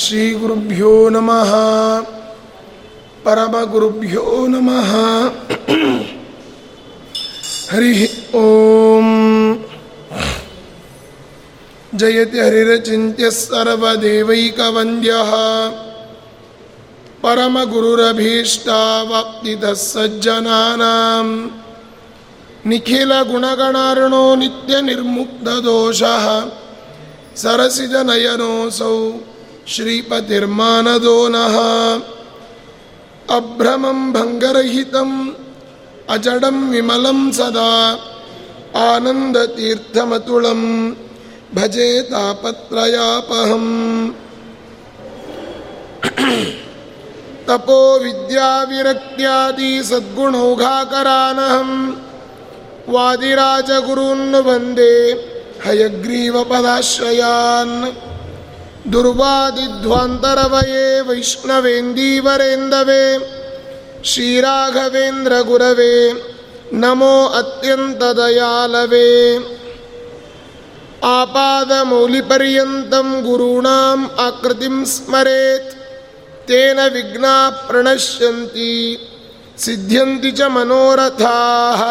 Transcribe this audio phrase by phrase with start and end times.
[0.00, 1.52] ಶ್ರೀಗುರುಭ್ಯೋ ನಮಃ
[3.24, 4.24] ಪರಮಗುರುಭ್ಯೋ
[4.54, 4.90] ನಮಃ
[7.72, 7.92] ಹರಿ
[8.38, 9.08] ಓಂ
[12.00, 15.30] ಜಯತಿ ಹರಿರಚಿತ್ಯ ಸರ್ವದೇವೈಕವಂದ್ಯಃ
[17.22, 21.24] परमगुरुरभीष्टावाप्तितः सज्जनानां
[22.64, 26.26] निखिलगुणगणार्णो नित्यनिर्मुक्तदोषः
[27.42, 28.94] सरसिजनयनोऽसौ
[29.72, 31.56] श्रीपतिर्मानदो नः
[33.38, 35.16] अभ्रमं भङ्गरहितम्
[36.14, 37.72] अजडं विमलं सदा
[38.86, 40.62] आनन्दतीर्थमतुलं
[41.56, 43.68] भजे तापत्रयापहम्
[47.48, 51.70] तपो विद्याविरक्त्यादि सद्गुणौघाकरानहं
[52.94, 54.94] वादिराजगुरून् वन्दे
[55.64, 57.74] हयग्रीवपदाश्रयान्
[58.91, 63.03] दुर्वादिध्वान्तरवये वैष्णवेन्दीवरेन्दवे
[64.11, 65.93] श्रीराघवेन्द्रगुरवे
[66.81, 69.07] नमो अत्यन्तदयालवे
[71.11, 75.71] आपादमौलिपर्यन्तं गुरूणाम् आकृतिं स्मरेत्
[76.49, 77.35] तेन विघ्ना
[77.69, 78.73] प्रणश्यन्ति
[79.65, 81.81] सिद्ध्यन्ति च मनोरथाः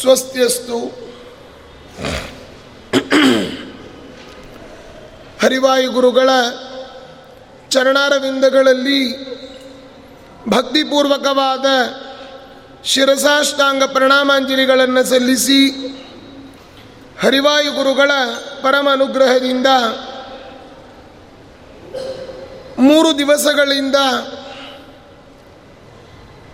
[0.00, 0.80] स्वस्त्यस्तु
[5.44, 6.30] ಹರಿವಾಯು ಗುರುಗಳ
[7.70, 9.00] ಚರಣಾರವಿಂದಗಳಲ್ಲಿ
[10.48, 11.66] ಭಕ್ತಿಪೂರ್ವಕವಾದ
[12.84, 15.60] ಶಿರಸಾಷ್ಟಾಂಗ ಪ್ರಣಾಮಾಂಜಲಿಗಳನ್ನು ಸಲ್ಲಿಸಿ
[17.20, 18.10] ಹರಿವಾಯು ಗುರುಗಳ
[18.62, 19.68] ಪರಮ ಅನುಗ್ರಹದಿಂದ
[22.78, 23.98] ಮೂರು ದಿವಸಗಳಿಂದ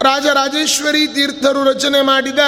[0.03, 2.43] ರಾಜರಾಜೇಶ್ವರಿ ತೀರ್ಥರು ರಚನೆ ಮಾಡಿದ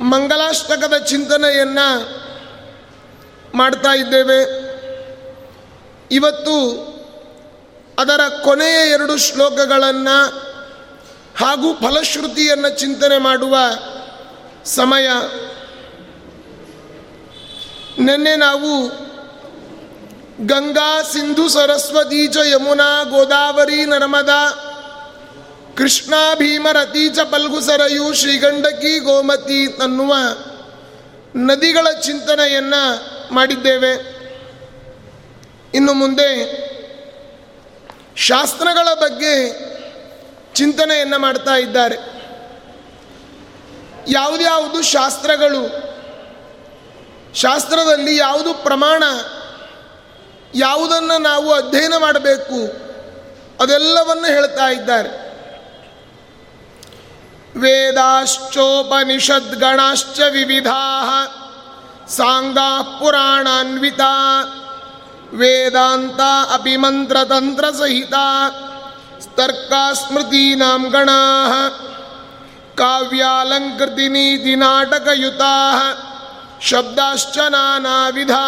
[0.00, 1.88] ಮಂಗಲಾಷ್ಟಕದ ಚಿಂತನೆಯನ್ನು
[3.56, 4.66] ಮಾಡ್ತಾ ಇದ್ದೇವೆ.
[6.10, 6.56] ಇವತ್ತು
[7.98, 10.18] ಅದರ ಕೊನೆಯ ಎರಡು ಶ್ಲೋಕಗಳನ್ನು
[11.36, 13.56] ಹಾಗೂ ಫಲಶ್ರುತಿಯನ್ನು ಚಿಂತನೆ ಮಾಡುವ
[14.64, 15.08] ಸಮಯ.
[17.98, 18.88] ನಿನ್ನೆ ನಾವು
[20.46, 24.62] ಗಂಗಾ ಸಿಂಧು ಸರಸ್ವತಿ ಚ ಯಮುನಾ ಗೋದಾವರಿ ನರ್ಮದಾ
[25.76, 30.14] ಕೃಷ್ಣ ಭೀಮರತಿ ಚ ಪಲ್ಗು ಸರಯು ಶ್ರೀಗಂಡಕಿ ಗೋಮತಿ ಅನ್ನುವ
[31.36, 34.16] ನದಿಗಳ ಚಿಂತನೆಯನ್ನು ಮಾಡಿದ್ದೇವೆ.
[35.74, 36.66] ಇನ್ನು ಮುಂದೆ
[38.16, 39.66] ಶಾಸ್ತ್ರಗಳ ಬಗ್ಗೆ
[40.54, 42.16] ಚಿಂತನೆಯನ್ನು ಮಾಡ್ತಾ ಇದ್ದಾರೆ.
[44.08, 45.86] ಯಾವುದ್ಯಾವುದು ಶಾಸ್ತ್ರಗಳು,
[47.34, 49.02] ಶಾಸ್ತ್ರದಲ್ಲಿ ಯಾವುದು ಪ್ರಮಾಣ,
[50.54, 52.86] ಯಾವುದನ್ನು ನಾವು ಅಧ್ಯಯನ ಮಾಡಬೇಕು,
[53.62, 55.26] ಅದೆಲ್ಲವನ್ನು ಹೇಳ್ತಾ ಇದ್ದಾರೆ.
[57.60, 61.02] ವೇದಾಶ್ಚೋಪನಿಷದ್ಗಣಾಶ್ಚ ವಿವಿಧಾ.
[62.08, 64.12] ಸಾಂಗಾ ಪುರಾಣಾನ್ವಿತಾ,
[65.32, 66.20] ವೇದಾಂತ
[66.52, 68.14] ಅಪಿ ಮಂತ್ರತಂತ್ರಸಹಿತ
[69.36, 71.20] ತರ್ಕಾ ಸ್ಮೃತೀನಾಂ ಗಣಾ
[72.74, 75.54] ಕಾವ್ಯಾಲಂಕೃತಿ ನೀತಿ ನಾಟಕಯುತಾ,
[76.60, 78.44] ಶಬ್ದಾಶ್ಚ ನಾನಾ ವಿಧಾ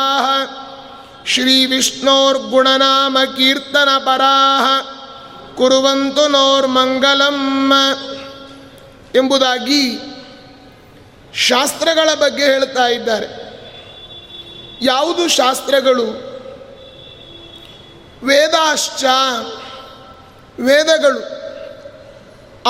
[1.27, 4.37] ಶ್ರೀವಿಷ್ಣೋರ್ಗುಣನಾಮ ಕೀರ್ತನ ಪರಾ
[5.57, 7.73] ಕುರುವಂತು ನೋರ್ಮಂಗಲಂ
[9.15, 9.99] ಎಂಬುದಾಗಿ
[11.35, 13.48] ಶಾಸ್ತ್ರಗಳ ಬಗ್ಗೆ ಹೇಳ್ತಾ ಇದ್ದಾರೆ.
[14.83, 16.05] ಯಾವುದು ಶಾಸ್ತ್ರಗಳು?
[18.27, 19.05] ವೇದಾಶ್ಚ
[20.61, 21.39] ವೇದಗಳು.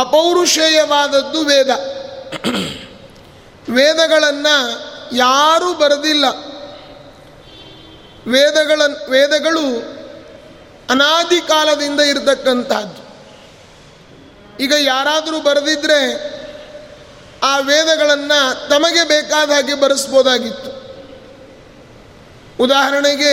[0.00, 1.70] ಅಪೌರುಷೇಯವಾದದ್ದು ವೇದ.
[3.70, 6.24] ವೇದಗಳನ್ನು ಯಾರೂ ಬರೆದಿಲ್ಲ.
[8.26, 9.98] ವೇದಗಳ, ವೇದಗಳು
[10.90, 13.08] ಅನಾದಿ ಕಾಲದಿಂದ ಇರತಕ್ಕಂಥದ್ದು.
[14.60, 16.28] ಈಗ ಯಾರಾದರೂ ಬರೆದಿದ್ರೆ
[17.42, 20.77] ಆ ವೇದಗಳನ್ನು ತಮಗೆ ಬೇಕಾದ ಹಾಗೆ ಬರೆಸ್ಬೋದಾಗಿತ್ತು.
[22.60, 23.32] ಉದಾಹರಣೆಗೆ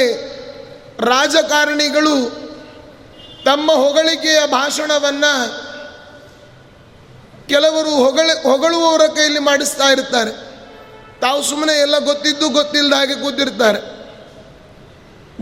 [1.06, 2.46] ರಾಜಕಾರಣಿಗಳು
[3.46, 5.34] ತಮ್ಮ ಹೊಗಳಿಕೆಯ ಭಾಷಣವನ್ನು
[7.48, 10.32] ಕೆಲವರು ಹೊಗಳ, ಹೊಗಳುವವರ ಕೈಯಲ್ಲಿ ಮಾಡಿಸ್ತಾ ಇರ್ತಾರೆ.
[11.22, 13.82] ತಾವು ಸುಮ್ಮನೆ ಎಲ್ಲ ಗೊತ್ತಿದ್ದು ಗೊತ್ತಿಲ್ಲದ ಹಾಗೆ ಕೂತಿರ್ತಾರೆ.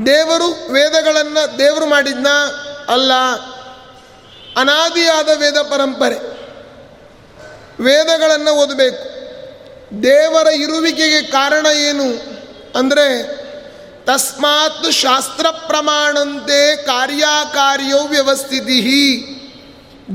[0.05, 2.27] ದೇವರು ವೇದಗಳನ್ನು ದೇವರು ಮಾಡಿದ್ನ
[2.89, 3.13] ಅಲ್ಲ,
[4.57, 6.17] ಅನಾದಿಯಾದ ವೇದ ಪರಂಪರೆ.
[7.83, 9.05] ವೇದಗಳನ್ನು ಓದಬೇಕು.
[10.03, 12.07] ದೇವರ ಇರುವಿಕೆಗೆ ಕಾರಣ ಏನು
[12.79, 13.42] ಅಂದರೆ
[14.05, 19.25] ತಸ್ಮಾತ್ ಶಾಸ್ತ್ರ ಪ್ರಮಾಣಂತೆ ಕಾರ್ಯಕಾರ್ಯೋ ವ್ಯವಸ್ಥಿತಿ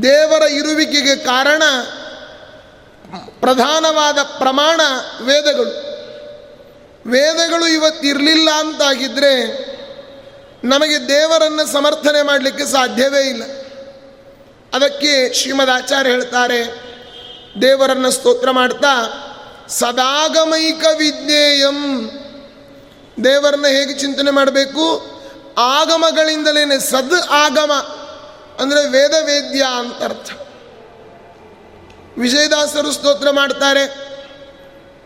[0.02, 1.62] ದೇವರ ಇರುವಿಕೆಗೆ ಕಾರಣ
[3.40, 4.80] ಪ್ರಧಾನವಾದ ಪ್ರಮಾಣ
[5.20, 5.88] ವೇದಗಳು.
[7.10, 9.68] ವೇದಗಳು ಇವತ್ತಿರಲಿಲ್ಲ ಅಂತಾಗಿದ್ದರೆ
[10.64, 13.42] ನಮಗೆ ದೇವರನ್ನು ಸಮರ್ಥನೆ ಮಾಡಲಿಕ್ಕೆ ಸಾಧ್ಯವೇ ಇಲ್ಲ.
[14.74, 16.82] ಅದಕ್ಕೆ ಶ್ರೀಮದ್ ಆಚಾರ್ಯ ಹೇಳ್ತಾರೆ,
[17.62, 18.94] ದೇವರನ್ನು ಸ್ತೋತ್ರ ಮಾಡ್ತಾ,
[19.68, 22.10] ಸದಾಗಮೈಕ ವಿಜ್ಞೇಯಂ
[23.24, 25.18] ದೇವರನ್ನ ಹೇಗೆ ಚಿಂತನೆ ಮಾಡಬೇಕು?
[25.58, 27.72] ಆಗಮಗಳಿಂದಲೇ ಸದ್ ಆಗಮ.
[28.60, 30.30] ಅಂದರೆ ವೇದ ವೇದ್ಯ ಅಂತ ಅರ್ಥ.
[32.18, 34.08] ವಿಜಯದಾಸರು ಸ್ತೋತ್ರ ಮಾಡ್ತಾರೆ.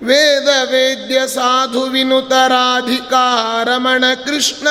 [0.03, 4.69] ವೇದ ವೇದ್ಯ ಸಾಧು ವಿನುತರಾಧಿಕಾರಮಣ ಕೃಷ್ಣ.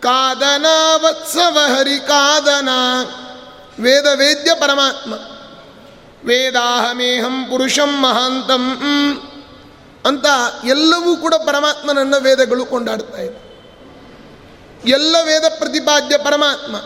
[0.00, 2.68] ಕಾದನ ವತ್ಸವ ಹರಿ ಕಾದನ.
[3.82, 5.14] ವೇದ ವೇದ್ಯ ಪರಮಾತ್ಮ.
[6.28, 8.86] ವೇದಾಹಮೇಹಂ ಪುರುಷಂ ಮಹಾಂತಂ.
[10.06, 10.26] ಅಂತ
[10.64, 13.50] ಎಲ್ಲವೂ ಕೂಡ ಪರಮಾತ್ಮನನ್ನು ವೇದಗಳು ಕೊಂಡಾಡ್ತಾ ಇದೆ.
[14.90, 16.76] ಎಲ್ಲ ವೇದ ಪ್ರತಿಪಾದ್ಯ ಪರಮಾತ್ಮ.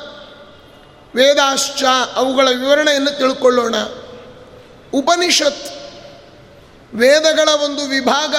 [1.15, 1.85] ವೇದಾಶ್ಚ
[2.15, 3.75] ಅವುಗಳ ವಿವರಣೆಯನ್ನು ತಿಳ್ಕೊಳ್ಳೋಣ.
[4.95, 5.75] ಉಪನಿಷತ್
[6.95, 8.37] ವೇದಗಳ ಒಂದು ವಿಭಾಗ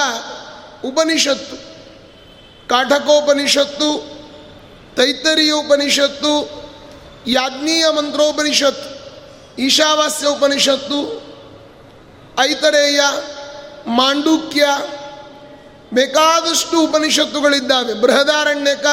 [0.84, 1.56] ಉಪನಿಷತ್ತು.
[2.68, 4.16] ಕಾಠಕೋಪನಿಷತ್ತು
[4.96, 6.66] ತೈತರಿಯ ಉಪನಿಷತ್ತು
[7.26, 8.96] ಯಾಜ್ಞೀಯ ಮಂತ್ರೋಪನಿಷತ್
[9.58, 11.22] ಈಶಾವಾಸ್ಯ ಉಪನಿಷತ್ತು,
[12.40, 13.00] ಐತರೇಯ
[13.86, 14.68] ಮಾಂಡುಕ್ಯ
[15.94, 17.94] ಬೇಕಾದಷ್ಟು ಉಪನಿಷತ್ತುಗಳಿದ್ದಾವೆ.
[17.94, 18.86] ಬೃಹದಾರಣ್ಯಕ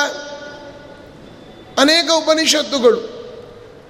[1.80, 3.14] ಅನೇಕ ಉಪನಿಷತ್ತುಗಳು.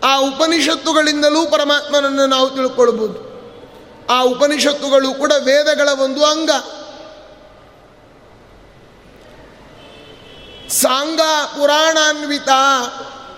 [0.04, 3.34] ಆ ಉಪನಿಷತ್ತುಗಳಿಂದಲೂ ಪರಮಾತ್ಮನನ್ನು ನಾವು ತಿಳ್ಕೊಳ್ಬೋದು.
[4.10, 6.50] ಆ ಉಪನಿಷತ್ತುಗಳು ಕೂಡ ವೇದಗಳ ಒಂದು ಅಂಗ.
[10.70, 12.50] ಸಾಂಗ ಪುರಾಣಾನ್ವಿತ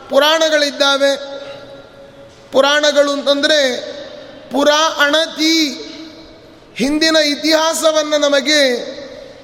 [0.10, 1.36] ಪುರಾಣಗಳಿದ್ದಾವೆ.
[2.52, 3.92] ಪುರಾಣಗಳು ಅಂತಂದರೆ
[4.52, 5.85] ಪುರಾ ಅಣತಿ
[6.76, 8.86] ಹಿಂದಿನ ಇತಿಹಾಸವನ್ನು ನಮಗೆ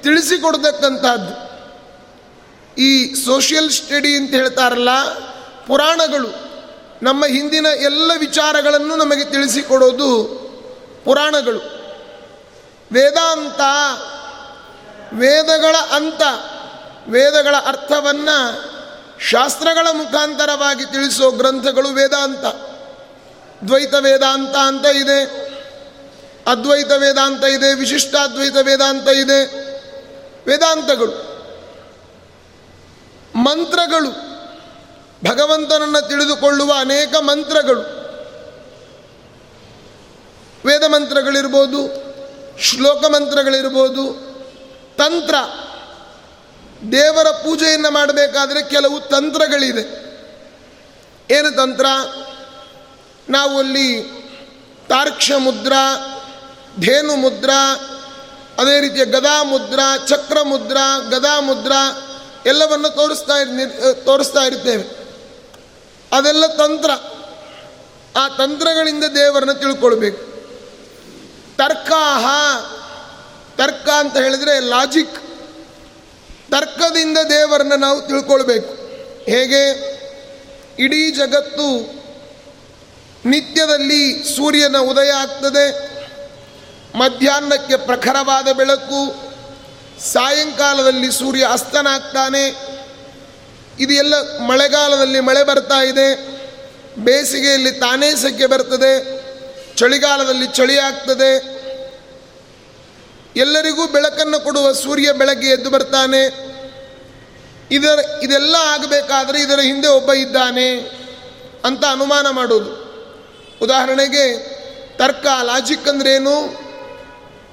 [0.02, 1.52] ತಿಳಿಸಿಕೊಡ್ತಕ್ಕಂಥದ್ದು.
[2.82, 5.04] ಈ ಸೋಷಿಯಲ್ ಸ್ಟಡಿ ಅಂತ ಹೇಳ್ತಾರಲ್ಲ,
[5.68, 6.52] ಪುರಾಣಗಳು
[7.04, 10.42] ನಮ್ಮ ಹಿಂದಿನ ಎಲ್ಲ ವಿಚಾರಗಳನ್ನು ನಮಗೆ ತಿಳಿಸಿಕೊಡೋದು
[11.06, 11.60] ಪುರಾಣಗಳು.
[12.92, 13.62] ವೇದಾಂತ,
[15.14, 16.22] ವೇದಗಳ ಅಂತ,
[17.08, 18.72] ವೇದಗಳ ಅರ್ಥವನ್ನು
[19.30, 22.46] ಶಾಸ್ತ್ರಗಳ ಮುಖಾಂತರವಾಗಿ ತಿಳಿಸೋ ಗ್ರಂಥಗಳು ವೇದಾಂತ.
[23.66, 25.51] ದ್ವೈತ ವೇದಾಂತ ಅಂತ ಇದೆ.
[26.48, 29.72] ಅದ್ವೈತ ವೇದಾಂತ ಇದೆ ವಿಶಿಷ್ಟಾದ್ವೈತ ವೇದಾಂತ ಇದೆ.
[30.48, 31.12] ವೇದಾಂತಗಳು,
[33.36, 34.10] ಮಂತ್ರಗಳು,
[35.30, 37.82] ಭಗವಂತನನ್ನು ತಿಳಿದುಕೊಳ್ಳುವ ಅನೇಕ ಮಂತ್ರಗಳು.
[40.66, 42.12] ವೇದ ಮಂತ್ರಗಳಿರ್ಬೋದು,
[42.62, 44.14] ಶ್ಲೋಕ ಮಂತ್ರಗಳಿರ್ಬೋದು,
[44.98, 45.36] ತಂತ್ರ.
[46.92, 50.12] ದೇವರ ಪೂಜೆಯನ್ನು ಮಾಡಬೇಕಾದ್ರೆ ಕೆಲವು ತಂತ್ರಗಳಿದೆ.
[51.32, 51.86] ಏನು ತಂತ್ರ?
[53.30, 54.02] ನಾವು ಅಲ್ಲಿ
[54.90, 56.08] ತಾರ್ಕ್ಷ ಮುದ್ರಾ
[56.80, 57.50] ಧೇನು ಮುದ್ರ
[58.60, 61.72] ಅದೇ ರೀತಿಯ ಗದಾ ಮುದ್ರಾ ಚಕ್ರ ಮುದ್ರಾ ಗದಾ ಮುದ್ರ
[62.46, 63.34] ಎಲ್ಲವನ್ನು ತೋರಿಸ್ತಾ
[63.94, 65.02] ತೋರಿಸ್ತಾ ಇರ್ತೇವೆ.
[66.12, 66.90] ಅದೆಲ್ಲ ತಂತ್ರ.
[68.20, 70.32] ಆ ತಂತ್ರಗಳಿಂದ ದೇವರನ್ನು ತಿಳ್ಕೊಳ್ಬೇಕು.
[71.58, 72.26] ತರ್ಕಾಹ,
[73.58, 75.16] ತರ್ಕ ಅಂತ ಹೇಳಿದರೆ ಲಾಜಿಕ್
[76.52, 78.74] ತರ್ಕದಿಂದ ದೇವರನ್ನು ನಾವು ತಿಳ್ಕೊಳ್ಬೇಕು.
[79.32, 79.92] ಹೇಗೆ?
[80.80, 82.02] ಇಡೀ ಜಗತ್ತು
[83.26, 85.91] ನಿತ್ಯದಲ್ಲಿ ಸೂರ್ಯನ ಉದಯ ಆಗ್ತದೆ.
[86.96, 89.32] ಮಧ್ಯಾಹ್ನಕ್ಕೆ ಪ್ರಖರವಾದ ಬೆಳಕು,
[90.02, 92.72] ಸಾಯಂಕಾಲದಲ್ಲಿ ಸೂರ್ಯ ಅಸ್ತನಾಗ್ತಾನೆ.
[93.80, 96.42] ಇದು ಎಲ್ಲ ಮಳೆಗಾಲದಲ್ಲಿ ಮಳೆ ಬರ್ತಾ ಇದೆ.
[96.98, 99.22] ಬೇಸಿಗೆಯಲ್ಲಿ ತಾನೇ ಸೆಕೆ ಬರ್ತದೆ.
[99.78, 101.62] ಚಳಿಗಾಲದಲ್ಲಿ ಚಳಿ ಆಗ್ತದೆ.
[103.36, 106.52] ಎಲ್ಲರಿಗೂ ಬೆಳಕನ್ನು ಕೊಡುವ ಸೂರ್ಯ ಬೆಳಗ್ಗೆ ಎದ್ದು ಬರ್ತಾನೆ.
[107.72, 110.78] ಇದರ, ಇದೆಲ್ಲ ಆಗಬೇಕಾದ್ರೆ ಇದರ ಹಿಂದೆ ಒಬ್ಬ ಇದ್ದಾನೆ
[111.66, 112.92] ಅಂತ ಅನುಮಾನ ಮಾಡೋದು.
[113.62, 114.38] ಉದಾಹರಣೆಗೆ,
[114.98, 116.62] ತರ್ಕ ಲಾಜಿಕ್ ಅಂದ್ರೇನು?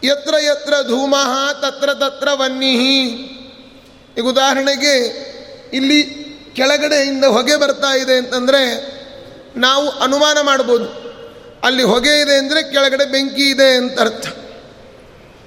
[0.04, 3.02] ಯತ್ರ ಯತ್ರ ಧೂಮಃ, ತತ್ರ ತತ್ರ ವನ್ನಿಹಿ
[4.18, 4.94] ಈಗ ಉದಾಹರಣೆಗೆ
[5.72, 6.04] ಇಲ್ಲಿ
[6.56, 8.62] ಕೆಳಗಡೆಯಿಂದ ಹೊಗೆ ಬರ್ತಾ ಇದೆ ಅಂತಂದರೆ
[9.56, 11.08] ನಾವು ಅನುಮಾನ ಮಾಡ್ಬೋದು.
[11.64, 14.26] ಅಲ್ಲಿ ಹೊಗೆ ಇದೆ ಅಂದರೆ ಕೆಳಗಡೆ ಬೆಂಕಿ ಇದೆ ಅಂತ ಅರ್ಥ.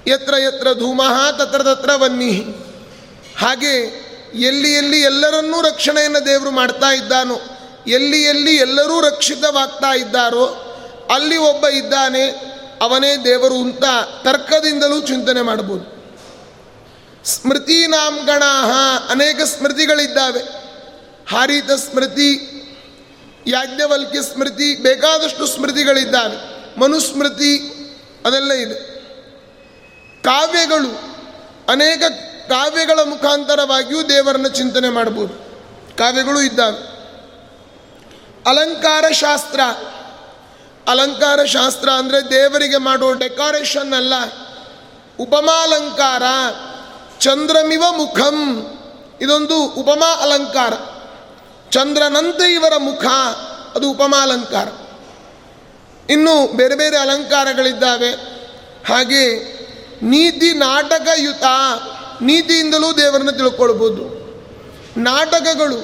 [0.06, 2.32] ಯತ್ರ ಯತ್ರ ಧೂಮಃ, ತತ್ರ ತತ್ರ ವನ್ನಿ.
[3.38, 4.02] ಹಾಗೆ
[4.34, 7.40] ಎಲ್ಲಿ ಎಲ್ಲಿ ಎಲ್ಲರನ್ನೂ ರಕ್ಷಣೆಯನ್ನು ದೇವರು ಮಾಡ್ತಾ ಇದ್ದಾನೋ,
[7.86, 10.46] ಎಲ್ಲಿ ಎಲ್ಲಿ ಎಲ್ಲರೂ ರಕ್ಷಿತವಾಗ್ತಾ ಇದ್ದಾರೋ,
[11.14, 13.84] ಅಲ್ಲಿ ಒಬ್ಬ ಇದ್ದಾನೆ ಅವನೇ ದೇವರು ಅಂತ
[14.24, 16.02] ತರ್ಕದಿಂದಲೂ ಚಿಂತನೆ ಮಾಡ್ಬೋದು
[17.24, 18.70] ಸ್ಮೃತಿ ನಾಮಗಣಾಹ
[19.10, 20.40] ಅನೇಕ ಸ್ಮೃತಿಗಳಿದ್ದಾವೆ.
[21.30, 22.30] ಹಾರಿತ ಸ್ಮೃತಿ,
[23.46, 26.36] ಯಾಜ್ಞವಲ್ಕ್ಯ ಸ್ಮೃತಿ, ಬೇಕಾದಷ್ಟು ಸ್ಮೃತಿಗಳಿದ್ದಾವೆ.
[26.80, 27.58] ಮನುಸ್ಮೃತಿ
[28.26, 28.74] ಅದೆಲ್ಲ ಇದೆ.
[30.22, 31.16] ಕಾವ್ಯಗಳು,
[31.68, 32.02] ಅನೇಕ
[32.48, 35.34] ಕಾವ್ಯಗಳ ಮುಖಾಂತರವಾಗಿಯೂ ದೇವರನ್ನು ಚಿಂತನೆ ಮಾಡ್ಬೋದು
[35.98, 36.92] ಕಾವ್ಯಗಳು ಇದ್ದಾವೆ.
[38.46, 39.60] ಅಲಂಕಾರ ಶಾಸ್ತ್ರ
[40.88, 44.14] ಅಲಂಕಾರ ಶಾಸ್ತ್ರ ಅಂದರೆ ದೇವರಿಗೆ ಮಾಡುವ ಡೆಕೋರೇಷನ್ ಅಲ್ಲ.
[45.18, 46.22] ಉಪಮಾಲಂಕಾರ
[47.18, 48.66] ಚಂದ್ರಮಿವ ಮುಖಂ.
[49.20, 50.72] ಇದೊಂದು ಉಪಮಾ ಅಲಂಕಾರ.
[51.70, 53.04] ಚಂದ್ರನಂತೆ ಇವರ ಮುಖ,
[53.74, 54.68] ಅದು ಉಪಮಾಲಂಕಾರ
[56.10, 58.10] ಇನ್ನು ಬೇರೆ ಬೇರೆ ಅಲಂಕಾರಗಳಿದ್ದಾವೆ.
[58.88, 59.24] ಹಾಗೆ
[60.02, 61.44] ನೀತಿ ನಾಟಕಯುತ,
[62.22, 64.22] ನೀತಿಯಿಂದಲೂ ದೇವರನ್ನು ತಿಳ್ಕೊಳ್ಬೋದು.
[64.96, 65.78] ನಾಟಕಗಳು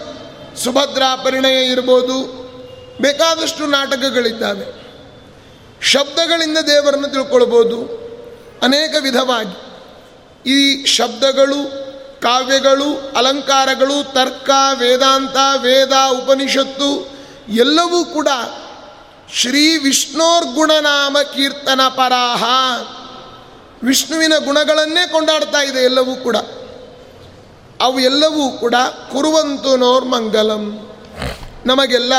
[0.58, 2.38] ಸುಭದ್ರ ಪರಿಣಯ ಇರ್ಬೋದು,
[3.00, 4.87] ಬೇಕಾದಷ್ಟು ನಾಟಕಗಳಿದ್ದಾವೆ.
[5.82, 8.08] ಶಬ್ದಗಳಿಂದ ದೇವರನ್ನು ತಿಳ್ಕೊಳ್ಬೋದು.
[8.62, 9.68] ಅನೇಕ ವಿಧವಾಗಿ.
[10.50, 11.88] ಈ ಶಬ್ದಗಳು,
[12.20, 17.18] ಕಾವ್ಯಗಳು, ಅಲಂಕಾರಗಳು, ತರ್ಕ, ವೇದಾಂತ, ವೇದ, ಉಪನಿಷತ್ತು
[17.48, 18.28] ಎಲ್ಲವೂ ಕೂಡ
[19.34, 22.44] ಶ್ರೀ ವಿಷ್ಣೋರ್ಗುಣನಾಮ ಕೀರ್ತನ ಪರಾಹ
[23.82, 26.36] ವಿಷ್ಣುವಿನ ಗುಣಗಳನ್ನೇ ಕೊಂಡಾಡ್ತಾ ಇದೆ ಎಲ್ಲವೂ ಕೂಡ.
[27.80, 28.74] ಅವು ಎಲ್ಲವೂ ಕೂಡ
[29.12, 30.92] ಕುರುವಂತು ಮಂಗಲಂ.
[31.66, 32.12] ನಮಗೆಲ್ಲ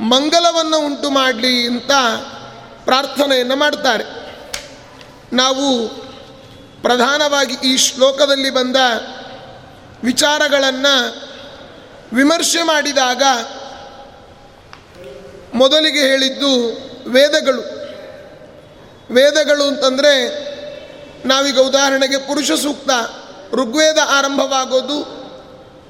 [0.00, 1.90] ಮಂಗಲವನ್ನು ಉಂಟು ಮಾಡಲಿ ಅಂತ
[2.84, 4.04] ಪ್ರಾರ್ಥನೆಯನ್ನು ಮಾಡ್ತಾರೆ.
[5.32, 5.88] ನಾವು
[6.82, 8.76] ಪ್ರಧಾನವಾಗಿ ಈ ಶ್ಲೋಕದಲ್ಲಿ ಬಂದ
[10.04, 11.22] ವಿಚಾರಗಳನ್ನು
[12.12, 13.22] ವಿಮರ್ಶೆ ಮಾಡಿದಾಗ
[15.54, 16.52] ಮೊದಲಿಗೆ ಹೇಳಿದ್ದು
[17.10, 17.82] ವೇದಗಳು.
[19.14, 20.28] ವೇದಗಳು ಅಂತಂದರೆ
[21.26, 22.90] ನಾವೀಗ ಉದಾಹರಣೆಗೆ ಪುರುಷ ಸೂಕ್ತ
[23.54, 25.22] ಋಗ್ವೇದ ಆರಂಭವಾಗೋದು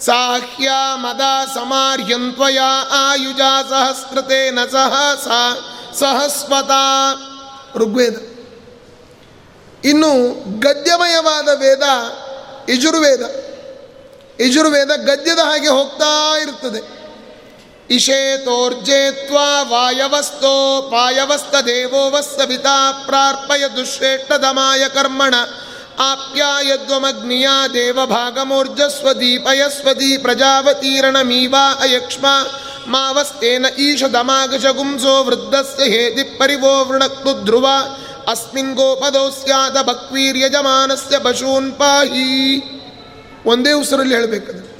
[0.00, 1.20] ಸಾಹ್ಯ ಮದ
[1.54, 2.58] ಸಮಾರ್ಯಂತ್ವಯ
[2.90, 4.94] ಆಯುಜ ಸಹಸ್ರತೇನ ಸಹ
[5.94, 6.70] ಸಹಸ್ವತ.
[7.74, 8.16] ಋಗ್ವೇದ.
[9.84, 11.82] ಇನ್ನು ಗದ್ಯಮಯವಾದ ವೇದ
[12.70, 13.20] ಯಜುರ್ವೇದ.
[14.40, 16.96] ಯಜುರ್ವೇದ ಗದ್ಯದ ಹಾಗೆ ಹೋಗ್ತಾ ಇರುತ್ತದೆ
[17.90, 22.10] ಇಶೇತೋರ್ಜೇತ್ವಾ ವಾಯವಸ್ತೋ ಪಾಯವಸ್ತ ದೇವೋ
[23.04, 25.34] ಪ್ರಾರ್ಪಯ ದುಶ್ರೇಷ್ಠದಮಾಯ ಕರ್ಮಣ.
[25.98, 32.26] ಆಪ್ಯಾಯದ್ವಮಗ್ನಿಯ ದೇವಭಾಗಮೂರ್ಜಸ್ವ ದೀಪಯಸ್ವದಿ ಪ್ರಜಾವತೀರಣಮೀವಾ ಅಯಕ್ಷ್ಮ
[32.86, 37.68] ಮಾವಸ್ತೇನ ಈಶದಮಾಗಶಗುಂಸೋ ವೃದ್ಧಸ್ಯ ಹೇತಿ ಪರಿವೋ ವೃಣಕ್ತು ಧ್ರುವ.
[38.28, 39.76] ಅಸ್ಮಿನ್ ಗೋಪದೋ ಸ್ಯಾದ
[40.36, 42.62] ಯಜಮಾನಸ್ಯ ಪಶೂನ್ ಪಾಹಿ.
[43.46, 44.76] ಒಂದೇ ಉಸಿರಲ್ಲಿ ಹೇಳಬೇಕದು.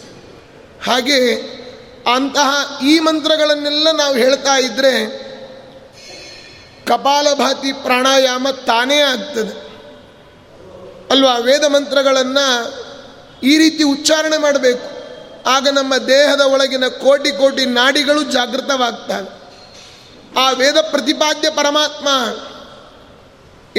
[0.91, 1.35] ಹಾಗೆ
[2.15, 5.27] ಅಂತಹ ಈ ಮಂತ್ರಗಳನ್ನೆಲ್ಲ ನಾವು ಹೇಳ್ತಾ ಇದ್ದರೆ
[6.87, 9.67] ಕಪಾಲಭಾತಿ ಪ್ರಾಣಾಯಾಮ ತಾನೇ ಆಗ್ತದೆ.
[11.11, 12.75] ಅಲ್ವಾ ವೇದ ಮಂತ್ರಗಳನ್ನು
[13.43, 14.96] ಈ ರೀತಿ ಉಚ್ಚಾರಣೆ ಮಾಡಬೇಕು.
[15.47, 19.37] ಆಗ ನಮ್ಮ ದೇಹದ ಒಳಗಿನ ಕೋಟಿ ಕೋಟಿ ನಾಡಿಗಳು ಜಾಗೃತವಾಗ್ತವೆ.
[20.39, 22.09] ಆ ವೇದ ಪ್ರತಿಪಾದ್ಯ ಪರಮಾತ್ಮ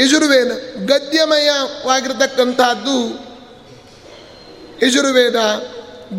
[0.02, 0.52] ಯಜುರ್ವೇದ
[0.86, 3.28] ಗದ್ಯಮಯವಾಗಿರತಕ್ಕಂಥದ್ದು.
[4.86, 5.36] ಯಜುರ್ವೇದ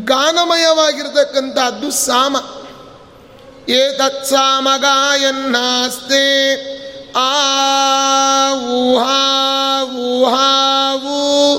[0.05, 2.37] ಗಾನಮಯವಾಗಿರತಕ್ಕಂಥದ್ದು ಸಾಮ.
[3.69, 6.78] ಏತತ್ ಸಾಮಗಾಯನ್ನಾಸ್ತೆ.
[7.17, 11.59] ಆ ಊಹಾ ಊಹಾವು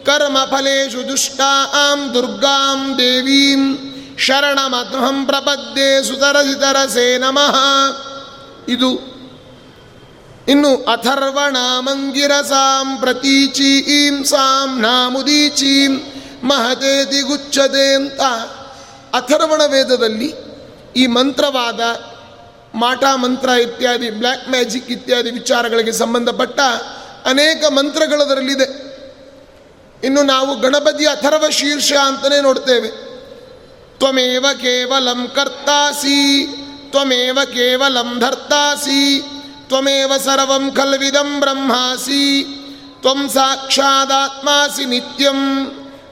[0.06, 3.78] ಕರ್ಮಫಲೇಶು ದುಷ್ಟಾಂ ದುರ್ಗಾಂ ದೇವೀಂ
[4.20, 7.56] ಶರಣಮಹಂ ಪ್ರಪದ್ಯೆ ಸುತರಸಿತರಸೇ ನಮಃ.
[8.68, 9.14] ಇದು
[10.48, 16.02] ಇನ್ನು ಅಥರ್ವಣ ಮಂಗಿರಸಾಂ ಪ್ರತೀಚೀಂ ಸಾಂ ನಾಮುದೀಚೀಂ
[16.44, 18.22] ಮಹತೇತಿ ಗುಚ್ಚದೆ ಅಂತ
[19.14, 20.34] ಅಥರ್ವಣ ವೇದದಲ್ಲಿ
[20.96, 21.80] ಈ ಮಂತ್ರವಾದ
[22.76, 26.60] ಮಾಟ ಮಂತ್ರ ಇತ್ಯಾದಿ ಬ್ಲ್ಯಾಕ್ ಮ್ಯಾಜಿಕ್ ಇತ್ಯಾದಿ ವಿಚಾರಗಳಿಗೆ ಸಂಬಂಧಪಟ್ಟ
[27.26, 28.94] ಅನೇಕ ಮಂತ್ರಗಳದರಲ್ಲಿದೆ.
[30.04, 32.88] ಇನ್ನು ನಾವು ಗಣಪತಿ ಅಥರ್ವ ಶೀರ್ಷ ಅಂತಲೇ ನೋಡ್ತೇವೆ.
[33.98, 36.48] ತ್ವಮೇವ ಕೇವಲಂ ಕರ್ತಾಸಿ,
[36.92, 39.22] ತ್ವಮೇವ ಕೇವಲಂ ಧರ್ತಾಸಿ,
[39.68, 42.44] ತ್ವಮೇವ ಸರ್ವಂ ಖಲ್ವಿದಂ ಬ್ರಹ್ಮಾಸಿ,
[43.02, 45.40] ತ್ವಂ ಸಾಕ್ಷಾದಾತ್ಮಾಸಿ ನಿತ್ಯಂ.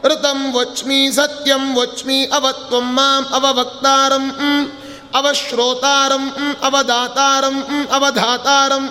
[0.05, 4.25] ಋತಂ ವಚ್ಮಿ ಸತ್ಯಂ ವಚ್ಮಿ ಅವತ್ವಂ ಮಾಂ ಅವವಕ್ತಾರಂ
[5.15, 6.29] ಅವಶ್ರೋತಾರಂ
[6.62, 8.86] ಅವದಾತಾರಂ ಅವಧಾತಾರಂ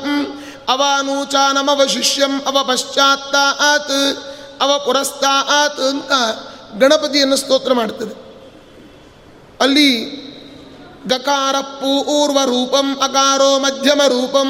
[0.69, 3.93] ಅವಾನೂಚಾನಮವಶಿಷ್ಯಂ ಅವಪಶ್ಚಾತ್ತಾತ್
[4.61, 6.13] ಅವಪುರಸ್ತಾತ್ ಅಂತ
[6.79, 8.15] ಗಣಪತಿಯನ್ನು ಸ್ತೋತ್ರ ಮಾಡ್ತದೆ.
[9.61, 10.21] ಅಲ್ಲಿ
[11.07, 14.49] ಗಕಾರ ಪೂರ್ವ ರೂಪಂ ಅಕಾರೋ ಮಧ್ಯಮ ರೂಪಂ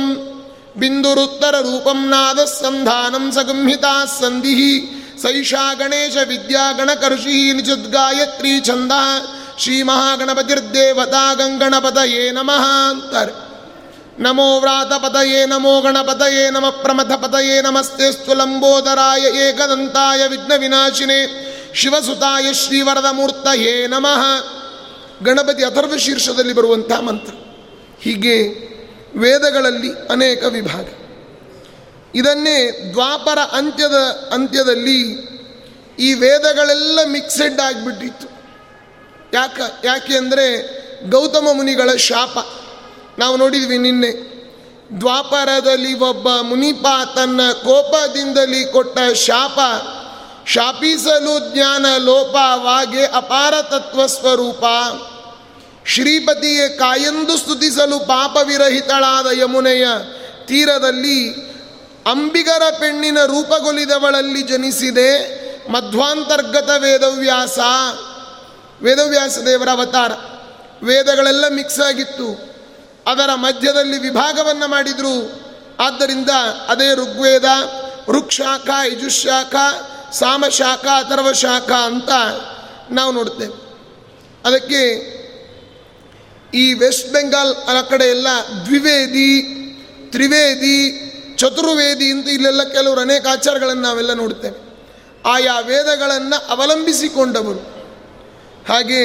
[0.77, 4.55] ಬಿಂದುರುತ್ತರ ರೂಪಂ ನಾದ ಸಂಧಾನಂ ಸಗಂಹಿತಾ ಸಂಧಿ
[5.23, 8.93] ಸೈಷಾ ಗಣೇಶ ವಿದ್ಯಾ ಗಣಕರ್ಷಿ ನಿಜದ್ಗಾಯತ್ರಿ ಛಂದ.
[9.59, 13.51] ಶ್ರೀ ಮಹಾಗಣಪತಿರ್ದೇವತಾ ಗಂಗಣಪತಯೇ ನಮಃ ಅಂತಾರೆ.
[14.23, 24.45] ನಮೋ ವ್ರಾತಪತಯೇ ನಮೋ ಗಣಪತಯೇ ನಮ ಪ್ರಮಥಪತಯೇ ನಮಸ್ತೆ ಲಂಬೋದರಾಯ ಏಕದಂತಾಯ ವಿಘ್ನ ವಿನಾಶಿನೇ ಶಿವಸುತಾಯ ಶ್ರೀವರದ ಮೂರ್ತಯೇ ನಮಃ.
[25.25, 27.33] ಗಣಪತಿ ಅಥರ್ವ ಶೀರ್ಷದಲ್ಲಿ ಬರುವಂಥ ಮಂತ್ರ.
[28.03, 28.43] ಹೀಗೆ
[29.19, 31.00] ವೇದಗಳಲ್ಲಿ ಅನೇಕ ವಿಭಾಗ.
[32.15, 35.31] ಇದನ್ನೇ ದ್ವಾಪರ ಅಂತ್ಯದ ಅಂತ್ಯದಲ್ಲಿ
[35.99, 38.27] ಈ ವೇದಗಳೆಲ್ಲ ಮಿಕ್ಸೆಡ್ ಆಗಿಬಿಟ್ಟಿತ್ತು.
[39.35, 40.47] ಯಾಕೆ ಯಾಕೆ ಅಂದರೆ
[41.11, 42.39] ಗೌತಮ ಮುನಿಗಳ ಶಾಪ.
[43.19, 44.31] ನಾವು ನೋಡಿದ್ವಿ ನಿನ್ನೆ.
[45.01, 49.59] ದ್ವಾಪರದಲ್ಲಿ ಒಬ್ಬ ಮುನಿಪ ತನ್ನ ಕೋಪದಿಂದಲಿ ಕೊಟ್ಟ ಶಾಪ,
[50.47, 54.65] ಶಾಪಿಸಲು ಜ್ಞಾನ ಲೋಪವಾಗೆ ಅಪಾರ ತತ್ವ ಸ್ವರೂಪ.
[55.87, 59.89] ಶ್ರೀಪತಿಯೇ ಕಾಯಂದು ಸ್ತುತಿಸಲು ಪಾಪವಿರಹಿತಳಾದ ಯಮುನೆಯ
[60.47, 61.50] ತೀರದಲ್ಲಿ
[62.11, 65.41] ಅಂಬಿಗರ ಪೆಣ್ಣಿನ ರೂಪಗೊಲಿದವಳಲ್ಲಿ ಜನಿಸಿದೆ
[65.73, 67.59] ಮಧ್ವಾಂತರ್ಗತ ವೇದವ್ಯಾಸ.
[68.83, 70.13] ವೇದವ್ಯಾಸ ದೇವರ ಅವತಾರ.
[70.85, 72.51] ವೇದಗಳೆಲ್ಲ ಮಿಕ್ಸ್ ಆಗಿತ್ತು.
[73.07, 75.41] ಅದರ ಮಧ್ಯದಲ್ಲಿ ವಿಭಾಗವನ್ನು ಮಾಡಿದರು.
[75.81, 76.31] ಆದ್ದರಿಂದ
[76.69, 77.45] ಅದೇ ಋಗ್ವೇದ
[78.09, 79.55] ಋಕ್ಷಾಖ ಯಜುಶಾಖ
[80.13, 82.09] ಸಾಮಶಾಖ ಅಥರ್ವಶಾಖ ಅಂತ
[82.91, 83.55] ನಾವು ನೋಡ್ತೇವೆ.
[84.45, 84.83] ಅದಕ್ಕೆ
[86.55, 88.27] ಈ ವೆಸ್ಟ್ ಬೆಂಗಾಲ್ ಆ ಕಡೆ ಎಲ್ಲ
[88.65, 89.43] ದ್ವಿವೇದಿ,
[90.11, 91.07] ತ್ರಿವೇದಿ
[91.41, 94.71] ಚತುರ್ವೇದಿ ಅಂತ ಇಲ್ಲೆಲ್ಲ ಕೆಲವರು ಅನೇಕ ಆಚಾರಗಳನ್ನು ನಾವೆಲ್ಲ ನೋಡ್ತೇವೆ.
[95.27, 97.59] ಆಯಾ ವೇದಗಳನ್ನು ಅವಲಂಬಿಸಿಕೊಂಡವರು.
[98.69, 99.05] ಹಾಗೆ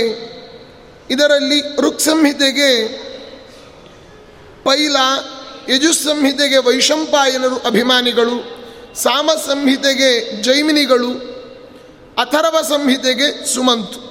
[1.09, 2.87] ಇದರಲ್ಲಿ ಋಕ್ ಸಂಹಿತೆಗೆ
[4.63, 4.97] ಪೈಲ
[5.69, 11.11] ಯಜುಸ್ ಸಂಹಿತೆಗೆ ವೈಶಂಪಾಯನರು ಅಭಿಮಾನಿಗಳು ಸಾಮ ಸಂಹಿತೆಗೆ ಜೈಮಿನಿಗಳು
[12.17, 14.05] ಅಥರ್ವ ಸಂಹಿತೆಗೆ ಸುಮಂತು.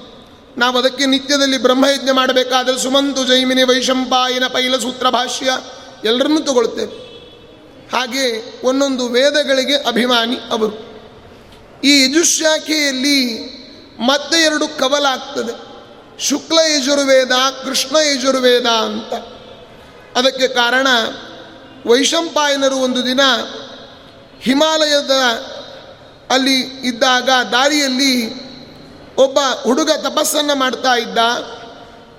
[0.59, 5.59] ನಾವು ಅದಕ್ಕೆ ನಿತ್ಯದಲ್ಲಿ ಬ್ರಹ್ಮಯಜ್ಞ ಮಾಡಬೇಕಾದರೆ ಸುಮಂತು, ಜೈಮಿನಿ, ವೈಶಂಪಾಯನ ಪೈಲ ಸೂತ್ರ ಭಾಷ್ಯ
[6.05, 7.04] ಎಲ್ಲರನ್ನೂ ತಗೊಳ್ತೇವೆ.
[7.95, 10.95] ಹಾಗೆ ಒಂದೊಂದು ವೇದಗಳಿಗೆ ಅಭಿಮಾನಿ ಅವರು.
[11.85, 13.25] ಈ ಯಜುಶಾಖೆಯಲ್ಲಿ
[13.99, 15.75] ಮತ್ತೆ ಎರಡು ಕವಲಾಗ್ತದೆ
[16.19, 17.33] ಶುಕ್ಲ ಯಜುರ್ವೇದ,
[17.65, 19.15] ಕೃಷ್ಣ ಯಜುರ್ವೇದ ಅಂತ.
[20.17, 20.87] ಅದಕ್ಕೆ ಕಾರಣ
[21.87, 23.21] ವೈಶಂಪಾಯನರು ಒಂದು ದಿನ
[24.41, 25.11] ಹಿಮಾಲಯದ
[26.31, 28.45] ಅಲ್ಲಿ ಇದ್ದಾಗ, ದಾರಿಯಲ್ಲಿ
[29.15, 31.19] ಒಬ್ಬ ಹುಡುಗ ತಪಸ್ಸನ್ನು ಮಾಡ್ತಾ ಇದ್ದ.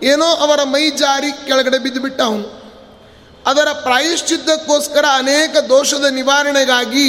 [0.03, 2.64] ಏನೋ ಅವರ ಮೈ ಜಾರಿ ಕೆಳಗಡೆ ಬಿದ್ದುಬಿಟ್ಟ ಅವನು
[3.45, 7.07] ಅದರ ಪ್ರಾಯಶ್ಚಿತ್ತಕ್ಕೋಸ್ಕರ ಅನೇಕ ದೋಷದ ನಿವಾರಣೆಗಾಗಿ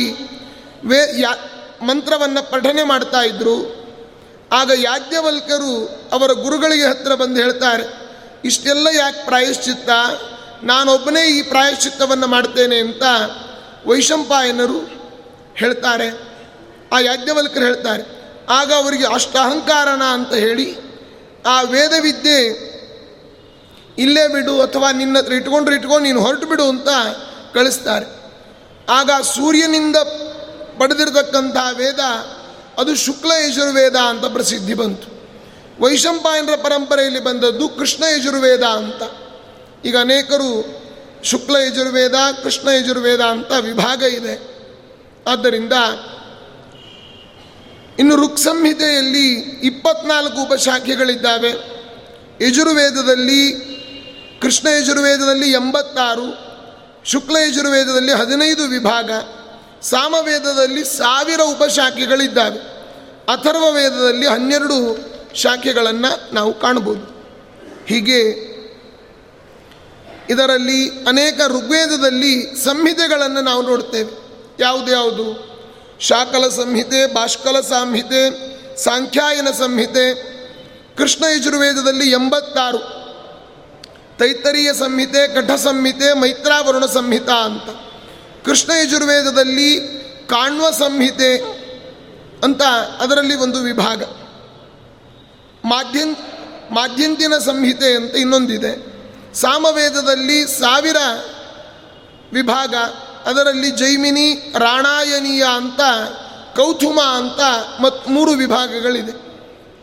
[0.85, 1.33] ವೇ ಯಾ
[1.83, 3.57] ಮಂತ್ರವನ್ನು ಪಠನೆ ಮಾಡ್ತಾ ಇದ್ದರು
[4.53, 5.73] ಆಗ ಯಾಜ್ಞವಲ್ಕರು
[6.13, 7.85] ಅವರ ಗುರುಗಳಿಗೆ ಹತ್ತಿರ ಬಂದು ಹೇಳ್ತಾರೆ,
[8.45, 9.91] ಇಷ್ಟೆಲ್ಲ ಯಾಕೆ ಪ್ರಾಯಶ್ಚಿತ್ತ?
[10.63, 13.03] ನಾನೊಬ್ಬನೇ ಈ ಪ್ರಾಯಶ್ಚಿತ್ತವನ್ನು ಮಾಡ್ತೇನೆ ಅಂತ
[13.87, 14.79] ವೈಶಂಪಾಯನರು
[15.55, 16.09] ಹೇಳ್ತಾರೆ.
[16.93, 18.05] ಆ ಯಾಜ್ಞವಲ್ಕರು ಹೇಳ್ತಾರೆ,
[18.49, 20.69] ಆಗ ಅವರಿಗೆ ಅಷ್ಟ ಅಹಂಕಾರನ ಅಂತ ಹೇಳಿ
[21.47, 22.39] ಆ ವೇದವಿದ್ಯೆ
[23.99, 26.89] ಇಲ್ಲೇ ಬಿಡು ಅಥವಾ ನಿನ್ನ ಹತ್ರ ಇಟ್ಕೊಂಡ್ರೆ ಇಟ್ಕೊಂಡು ನೀನು ಹೊರಟು ಬಿಡು ಅಂತ
[27.55, 28.07] ಕಳಿಸ್ತಾರೆ.
[28.89, 29.97] ಆಗ ಸೂರ್ಯನಿಂದ
[30.79, 32.01] ಪಡೆದಿರತಕ್ಕಂಥ ವೇದ,
[32.79, 35.17] ಅದು ಶುಕ್ಲ ಯಜುರ್ವೇದ ಅಂತ ಪ್ರಸಿದ್ಧಿ ಬಂತು.
[35.83, 39.03] ವೈಶಂಪಾಯನರ ಪರಂಪರೆಯಲ್ಲಿ ಬಂದದ್ದು ಕೃಷ್ಣ ಯಜುರ್ವೇದ ಅಂತ.
[39.87, 40.67] ಈಗ ಅನೇಕರು
[41.23, 44.57] ಶುಕ್ಲ ಯಜುರ್ವೇದ, ಕೃಷ್ಣ ಯಜುರ್ವೇದ ಅಂತ ವಿಭಾಗ ಇದೆ.
[45.27, 45.73] ಆದ್ದರಿಂದ
[47.99, 51.77] ಇನ್ನು ಋಕ್ ಸಂಹಿತೆಯಲ್ಲಿ ಇಪ್ಪತ್ನಾಲ್ಕು ಉಪಶಾಖೆಗಳಿದ್ದಾವೆ.
[52.47, 53.76] ಯಜುರ್ವೇದದಲ್ಲಿ
[54.43, 56.47] ಕೃಷ್ಣ ಯಜುರ್ವೇದದಲ್ಲಿ ಎಂಬತ್ತಾರು,
[57.05, 59.11] ಶುಕ್ಲ ಯಜುರ್ವೇದದಲ್ಲಿ ಹದಿನೈದು ವಿಭಾಗ,
[59.83, 62.59] ಸಾಮವೇದದಲ್ಲಿ ಸಾವಿರ ಉಪಶಾಖೆಗಳಿದ್ದಾವೆ.
[63.33, 64.99] ಅಥರ್ವ ವೇದದಲ್ಲಿ ಹನ್ನೆರಡು
[65.35, 67.17] ಶಾಖೆಗಳನ್ನು ನಾವು ಕಾಣ್ಬೋದು
[67.87, 68.21] ಹೀಗೆ
[70.31, 74.11] ಇದರಲ್ಲಿ ಅನೇಕ ಋಗ್ವೇದದಲ್ಲಿ ಸಂಹಿತೆಗಳನ್ನು ನಾವು ನೋಡ್ತೇವೆ.
[74.61, 75.57] ಯಾವುದು ಯಾವುದು?
[76.01, 78.31] ಶಾಕಲ ಸಂಹಿತೆ ಭಾಷ್ಕಲ ಸಂಹಿತೆ,
[78.77, 80.15] ಸಾಂಖ್ಯಾಯನ ಸಂಹಿತೆ,
[80.97, 82.96] ಕೃಷ್ಣ ಯಜುರ್ವೇದದಲ್ಲಿ ಎಂಬತ್ತಾರು.
[84.19, 87.63] ತೈತರೀಯ ಸಂಹಿತೆ ಕಠ ಸಂಹಿತೆ, ಮೈತ್ರಾವರುಣ ಸಂಹಿತ ಅಂತ.
[88.45, 89.81] ಕೃಷ್ಣ ಯಜುರ್ವೇದದಲ್ಲಿ
[90.27, 91.39] ಕಾಣ್ವ ಸಂಹಿತೆ
[92.45, 92.63] ಅಂತ
[93.01, 94.03] ಅದರಲ್ಲಿ ಒಂದು ವಿಭಾಗ.
[95.65, 96.17] ಮಾಧ್ಯಂ
[96.71, 98.97] ಮಾಧ್ಯಂತಿನ ಸಂಹಿತೆ ಅಂತ ಇನ್ನೊಂದಿದೆ.
[99.35, 100.97] ಸಾಮವೇದದಲ್ಲಿ ಸಾವಿರ
[102.33, 102.75] ವಿಭಾಗ,
[103.27, 105.81] ಅದರಲ್ಲಿ ಜೈಮಿನಿ, ರಾಣಾಯನೀಯ ಅಂತ
[106.57, 107.41] ಕೌಥುಮ ಅಂತ
[107.81, 109.13] ಮತ್ತು ಮೂರು ವಿಭಾಗಗಳಿದೆ.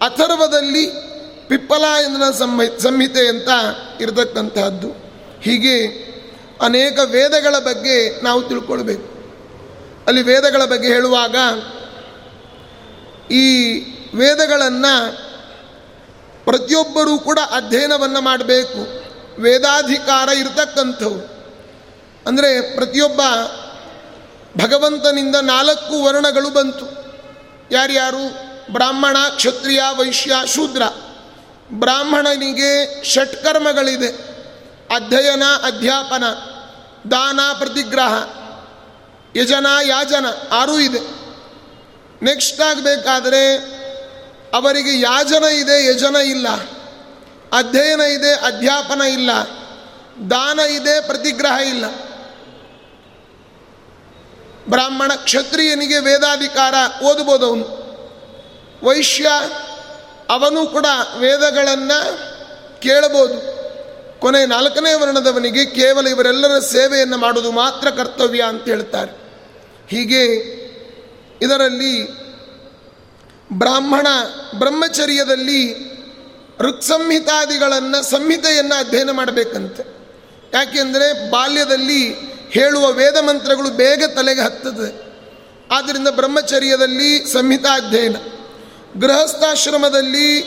[0.01, 1.12] ಅಥರ್ವದಲ್ಲಿ
[1.53, 3.49] ಪಿಪ್ಪಲಾಯನ ಸಂಹಿ, ಸಂಹಿತೆ ಅಂತ
[4.01, 4.87] ಇರತಕ್ಕಂತಹದ್ದು.
[5.41, 5.87] ಹೀಗೆ
[6.61, 9.13] ಅನೇಕ ವೇದಗಳ ಬಗ್ಗೆ ನಾವು ತಿಳ್ಕೊಳ್ಬೇಕು.
[10.07, 11.35] ಅಲ್ಲಿ ವೇದಗಳ ಬಗ್ಗೆ ಹೇಳುವಾಗ
[13.31, 13.73] ಈ
[14.15, 15.17] ವೇದಗಳನ್ನು
[16.45, 19.03] ಪ್ರತಿಯೊಬ್ಬರೂ ಕೂಡ ಅಧ್ಯಯನವನ್ನು ಮಾಡಬೇಕು.
[19.41, 21.47] ವೇದಾಧಿಕಾರ ಇರತಕ್ಕಂಥವು.
[22.27, 23.21] ಅಂದರೆ ಪ್ರತಿಯೊಬ್ಬ
[24.57, 26.85] ಭಗವಂತನಿಂದ ನಾಲ್ಕು ವರ್ಣಗಳು ಬಂತು.
[27.71, 28.53] ಯಾರ್ಯಾರು?
[28.73, 30.81] ಬ್ರಾಹ್ಮಣ, ಕ್ಷತ್ರಿಯ, ವೈಶ್ಯ, ಶೂದ್ರ.
[31.79, 34.07] ಬ್ರಾಹ್ಮಣನಿಗೆ ಷಟ್ಕರ್ಮಗಳಿದೆ.
[34.95, 36.23] ಅಧ್ಯಯನ, ಅಧ್ಯಾಪನ,
[37.11, 38.13] ದಾನ, ಪ್ರತಿಗ್ರಹ,
[39.35, 40.99] ಯಜನ, ಯಾಜನ ಆರೂ ಇದೆ.
[42.25, 43.55] ನೆಕ್ಸ್ಟ್ ಆಗಬೇಕಾದ್ರೆ
[44.53, 46.47] ಅವರಿಗೆ ಯಾಜನ ಇದೆ, ಯಜನ ಇಲ್ಲ.
[47.53, 49.29] ಅಧ್ಯಯನ ಇದೆ, ಅಧ್ಯಾಪನ ಇಲ್ಲ.
[50.31, 51.85] ದಾನ ಇದೆ, ಪ್ರತಿಗ್ರಹ ಇಲ್ಲ.
[54.69, 57.83] ಬ್ರಾಹ್ಮಣ ಕ್ಷತ್ರಿಯನಿಗೆ ವೇದಾಧಿಕಾರ ಓದ್ಬೋದು ಅವನು
[58.83, 59.27] ವೈಶ್ಯ
[60.29, 60.85] ಅವನು ಕೂಡ
[61.19, 62.19] ವೇದಗಳನ್ನು
[62.81, 63.63] ಕೇಳಬಹುದು.
[64.19, 69.11] ಕೊನೆ ನಾಲ್ಕನೇ ವರ್ಣದವನಿಗೆ ಕೇವಲ ಇವರೆಲ್ಲರ ಸೇವೆಯನ್ನು ಮಾಡುವುದು ಮಾತ್ರ ಕರ್ತವ್ಯ ಅಂತ ಹೇಳ್ತಾರೆ.
[69.87, 70.25] ಹೀಗೆ
[71.41, 72.23] ಇದರಲ್ಲಿ
[73.53, 74.07] ಬ್ರಾಹ್ಮಣ
[74.59, 75.93] ಬ್ರಹ್ಮಚರ್ಯದಲ್ಲಿ
[76.59, 79.83] ಋಕ್ಸಂಹಿತಾದಿಗಳನ್ನು ಸಂಹಿತೆಯನ್ನು ಅಧ್ಯಯನ ಮಾಡಬೇಕಂತೆ.
[80.53, 82.15] ಯಾಕೆಂದರೆ ಬಾಲ್ಯದಲ್ಲಿ
[82.49, 85.13] ಹೇಳುವ ವೇದ ಮಂತ್ರಗಳು ಬೇಗ ತಲೆಗೆ ಹತ್ತದೆ
[85.71, 88.15] ಆದ್ದರಿಂದ ಬ್ರಹ್ಮಚರ್ಯದಲ್ಲಿ ಸಂಹಿತಾ ಅಧ್ಯಯನ
[88.97, 90.41] ಗೃಹಸ್ಥಾಶ್ರಮದಲ್ಲಿ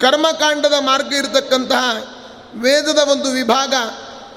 [0.00, 2.14] ಕರ್ಮಕಾಂಡದ ಮಾರ್ಗ ಇರತಕ್ಕಂತಹ
[2.54, 3.74] ವೇದದ ಒಂದು ವಿಭಾಗ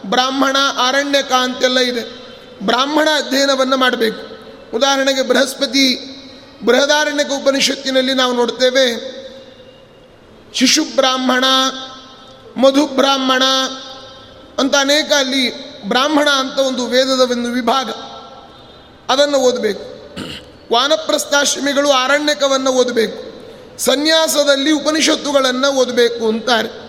[0.05, 2.25] ಬ್ರಾಹ್ಮಣ ಆರಣ್ಯಕ ಅಂತೆಲ್ಲ ಇದೆ.
[2.65, 4.36] ಬ್ರಾಹ್ಮಣ ಅಧ್ಯಯನವನ್ನು ಮಾಡಬೇಕು.
[4.77, 5.95] ಉದಾಹರಣೆಗೆ ಬೃಹಸ್ಪತಿ,
[6.65, 9.15] ಬೃಹದಾರಣ್ಯಕ ಉಪನಿಷತ್ತಿನಲ್ಲಿ ನಾವು ನೋಡ್ತೇವೆ
[10.53, 11.43] ಶಿಶು ಬ್ರಾಹ್ಮಣ
[12.58, 13.43] ಮಧು ಬ್ರಾಹ್ಮಣ
[14.60, 17.89] ಅಂತ ಅನೇಕ ಅಲ್ಲಿ ಬ್ರಾಹ್ಮಣ ಅಂತ ಒಂದು ವೇದದ ಒಂದು ವಿಭಾಗ.
[19.12, 19.95] ಅದನ್ನು ಓದಬೇಕು.
[20.73, 23.35] ವಾನಪ್ರಸ್ಥಾಶ್ರಮಿಗಳು ಆರಣ್ಯಕವನ್ನು ಓದಬೇಕು.
[23.80, 26.86] ಸನ್ಯಾಸದಲ್ಲಿ ಉಪನಿಷತ್ತುಗಳನ್ನು ಓದಬೇಕು ಅಂತಾರೆ.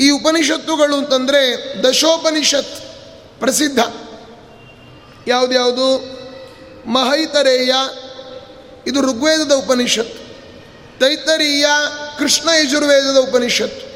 [0.00, 2.80] ಈ ಉಪನಿಷತ್ತುಗಳು ಅಂತಂದರೆ ದಶೋಪನಿಷತ್
[3.40, 3.78] ಪ್ರಸಿದ್ಧ.
[5.28, 6.14] ಯಾವುದ್ಯಾವುದು?
[6.90, 7.74] ಮಹೈತರೇಯ,
[8.86, 10.24] ಇದು ಋಗ್ವೇದದ ಉಪನಿಷತ್ತು.
[11.00, 11.66] ತೈತರೀಯ,
[12.18, 13.94] ಕೃಷ್ಣ ಯಜುರ್ವೇದದ ಉಪನಿಷತ್ತು.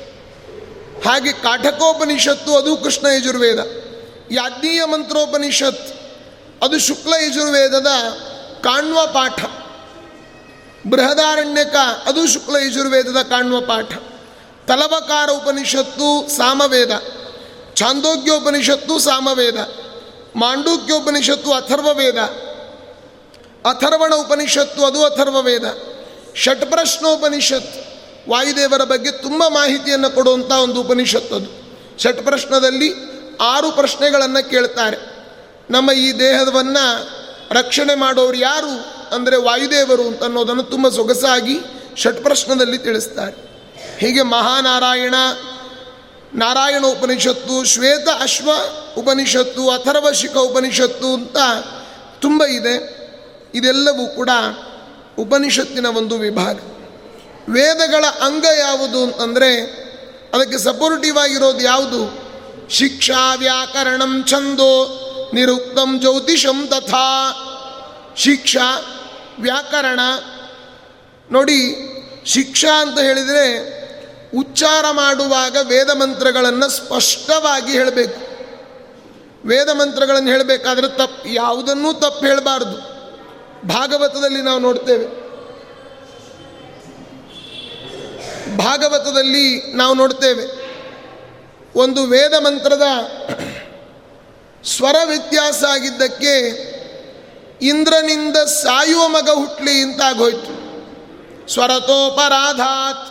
[1.09, 3.59] ಹಾಗೆ ಕಾಠಕೋಪನಿಷತ್ತು ಅದು ಕೃಷ್ಣ ಯಜುರ್ವೇದ.
[4.31, 5.95] ಯಾಜ್ಞೀಯ ಮಂತ್ರೋಪನಿಷತ್,
[6.63, 7.87] ಅದು ಶುಕ್ಲ ಯಜುರ್ವೇದದ
[8.61, 9.45] ಕಾಣ್ವ ಪಾಠ
[10.87, 13.93] ಬೃಹದಾರಣ್ಯಕ, ಅದು ಶುಕ್ಲ ಯಜುರ್ವೇದದ ಕಾಣುವ ಪಾಠ.
[14.69, 16.91] ತಲವಕಾರ ಉಪನಿಷತ್ತು ಸಾಮವೇದ.
[17.75, 19.55] ಛಾಂದೋಗ್ಯೋಪನಿಷತ್ತು ಸಾಮವೇದ.
[20.37, 22.19] ಮಾಂಡೂಕ್ಯೋಪನಿಷತ್ತು ಅಥರ್ವವೇದ.
[23.71, 25.65] ಅಥರ್ವಣ ಉಪನಿಷತ್ತು, ಅದು ಅಥರ್ವವೇದ.
[26.35, 27.87] ಷಟ್ಪ್ರಶ್ನೋಪನಿಷತ್
[28.29, 31.69] ವಾಯುದೇವರ ಬಗ್ಗೆ ತುಂಬ ಮಾಹಿತಿಯನ್ನು ಕೊಡುವಂಥ ಒಂದು ಉಪನಿಷತ್ತು ಅದು.
[31.99, 32.95] ಷಟ್ಪ್ರಶ್ನದಲ್ಲಿ
[33.41, 34.97] ಆರು ಪ್ರಶ್ನೆಗಳನ್ನು ಕೇಳ್ತಾರೆ.
[35.71, 37.19] ನಮ್ಮ ಈ ದೇಹವನ್ನು
[37.51, 41.59] ರಕ್ಷಣೆ ಮಾಡೋರು ಯಾರು ಅಂದರೆ ವಾಯುದೇವರು ಅಂತ ಅನ್ನೋದನ್ನು ತುಂಬ ಸೊಗಸಾಗಿ
[41.97, 43.49] ಷಟ್ಪ್ರಶ್ನದಲ್ಲಿ ತಿಳಿಸ್ತಾರೆ.
[43.99, 45.15] ಹೀಗೆ ಮಹಾನಾರಾಯಣ
[46.35, 48.51] ನಾರಾಯಣ ಉಪನಿಷತ್ತು ಶ್ವೇತ ಅಶ್ವ
[48.99, 51.37] ಉಪನಿಷತ್ತು, ಅಥರ್ವಶಿಖ ಉಪನಿಷತ್ತು ಅಂತ
[52.21, 52.99] ತುಂಬ ಇದೆ.
[53.55, 54.31] ಇದೆಲ್ಲವೂ ಕೂಡ
[55.19, 56.59] ಉಪನಿಷತ್ತಿನ ಒಂದು ವಿಭಾಗ.
[57.49, 59.61] ವೇದಗಳ ಅಂಗ ಯಾವುದು ಅಂತಂದರೆ
[60.35, 62.29] ಅದಕ್ಕೆ ಸಪೋರ್ಟಿವ್ ಆಗಿರೋದು ಯಾವುದು?
[62.71, 67.33] ಶಿಕ್ಷಾ ವ್ಯಾಕರಣಂ ಛಂದೋ ನಿರುಕ್ತಂ ಜ್ಯೋತಿಷಂ ತಥಾ
[68.17, 68.95] ಶಿಕ್ಷಾ
[69.41, 70.01] ವ್ಯಾಕರಣ
[71.31, 71.75] ನೋಡಿ,
[72.27, 73.79] ಶಿಕ್ಷಾ ಅಂತ ಹೇಳಿದರೆ
[74.39, 78.29] ಉಚ್ಚಾರ ಮಾಡುವಾಗ ವೇದ ಮಂತ್ರಗಳನ್ನು ಸ್ಪಷ್ಟವಾಗಿ ಹೇಳಬೇಕು.
[79.49, 82.99] ವೇದ ಮಂತ್ರಗಳನ್ನು ಹೇಳಬೇಕಾದ್ರೆ ತಪ್ಪು ಯಾವುದನ್ನೂ ತಪ್ಪು ಹೇಳಬಾರ್ದು.
[83.69, 85.29] ಭಾಗವತದಲ್ಲಿ ನಾವು ನೋಡ್ತೇವೆ.
[88.57, 90.69] ಭಾಗವತದಲ್ಲಿ ನಾವು ನೋಡ್ತೇವೆ.
[91.75, 92.83] ಒಂದು ವೇದ ಮಂತ್ರದ
[94.69, 96.69] ಸ್ವರ ವ್ಯತ್ಯಾಸ ಆಗಿದ್ದಕ್ಕೆ
[97.63, 100.59] ಇಂದ್ರನಿಂದ ಸಾಯುವ ಮಗ ಹುಟ್ಲಿ ಅಂತ ಆಗೋಯ್ತು.
[101.53, 103.09] ಸ್ವರತೋಪರಾಧಾತ್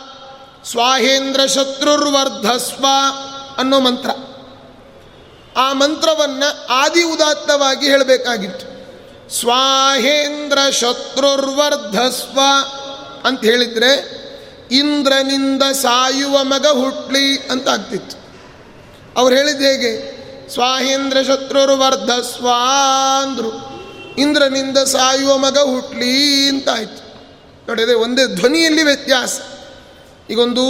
[0.66, 2.86] ಸ್ವಾಹೇಂದ್ರ ಶತ್ರುರ್ವರ್ಧಸ್ವ
[3.58, 4.10] ಅನ್ನೋ ಮಂತ್ರ.
[5.56, 8.68] ಆ ಮಂತ್ರವನ್ನು ಆದಿ ಉದಾತ್ತವಾಗಿ ಹೇಳಬೇಕಾಗಿತ್ತು.
[9.34, 12.40] ಸ್ವಾಹೇಂದ್ರ ಶತ್ರುರ್ವರ್ಧಸ್ವ
[13.24, 14.18] ಅಂತ ಹೇಳಿದರೆ
[14.70, 18.16] ಇಂದ್ರನಿಂದ ಸಾಯುವ ಮಗ ಹುಟ್ಲಿ ಅಂತ ಆಗ್ತಿತ್ತು.
[19.20, 20.17] ಅವ್ರು ಹೇಳಿದ್ದು ಹೇಗೆ?
[20.52, 21.16] ಸ್ವಾಹೇಂದ್ರ
[21.74, 23.50] ವರ್ಧ ಸ್ವಾಂದ್ರು
[24.18, 27.08] ಇಂದ್ರನಿಂದ ಸಾಯುವ ಮಗ ಹುಟ್ಲಿ ಅಂತ ನೋಡಿದ್ರೆ
[27.68, 29.40] ನೋಡಿದೆ ಒಂದೇ ಧ್ವನಿಯಲ್ಲಿ ವ್ಯತ್ಯಾಸ.
[30.30, 30.64] ಈಗೊಂದು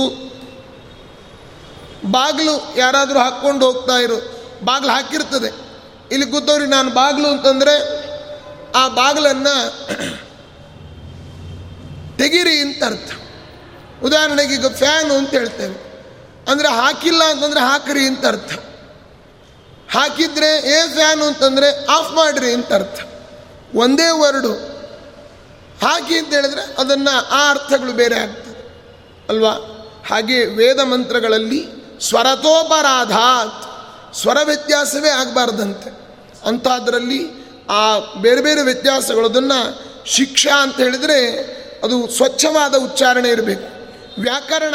[2.11, 4.19] ಬಾಗಿಲು ಯಾರಾದರೂ ಹಾಕ್ಕೊಂಡು ಹೋಗ್ತಾ ಇರು,
[4.64, 5.51] ಬಾಗಿಲು ಹಾಕಿರ್ತದೆ.
[6.12, 7.75] ಇಲ್ಲಿ ಕೂತವ್ರಿಗೆ ನಾನು ಬಾಗಿಲು ಅಂತಂದರೆ
[8.73, 9.55] ಆ ಬಾಗಿಲನ್ನು
[12.17, 13.11] ತೆಗಿರಿ ಅಂತ ಅರ್ಥ.
[14.05, 15.77] ಉದಾಹರಣೆಗೆ ಈಗ ಫ್ಯಾನು ಅಂತ ಹೇಳ್ತೇವೆ.
[16.51, 18.67] ಅಂದರೆ ಹಾಕಿಲ್ಲ ಅಂತಂದರೆ ಹಾಕಿರಿ ಅಂತ ಅರ್ಥ.
[19.92, 23.01] ಹಾಕಿದ್ರೆ ಏ ಫ್ಯಾನು ಅಂತಂದರೆ ಆಫ್ ಮಾಡಿರಿ ಅಂತ ಅರ್ಥ.
[23.74, 24.53] ಒಂದೇ ವರ್ಡು.
[25.87, 28.59] ಹಾಕಿ ಅಂತ ಹೇಳಿದ್ರೆ ಅದನ್ನು ಆ ಅರ್ಥಗಳು ಬೇರೆ ಆಗ್ತದೆ.
[29.29, 29.51] ಅಲ್ವಾ?
[30.11, 31.68] ಹಾಗೆ ವೇದ ಮಂತ್ರಗಳಲ್ಲಿ
[32.01, 33.12] ಸ್ವರತೋಪರಾಧ
[34.14, 35.90] ಸ್ವರ ವ್ಯತ್ಯಾಸವೇ ಆಗಬಾರ್ದಂತೆ.
[36.46, 37.29] ಅಂಥದ್ರಲ್ಲಿ
[37.70, 41.31] ಆ ಬೇರೆ ಬೇರೆ ವ್ಯತ್ಯಾಸಗಳು ಅದನ್ನು ಶಿಕ್ಷಾ ಅಂತ ಹೇಳಿದರೆ
[41.85, 43.68] ಅದು ಸ್ವಚ್ಛವಾದ ಉಚ್ಚಾರಣೆ ಇರಬೇಕು.
[44.22, 44.74] ವ್ಯಾಕರಣ.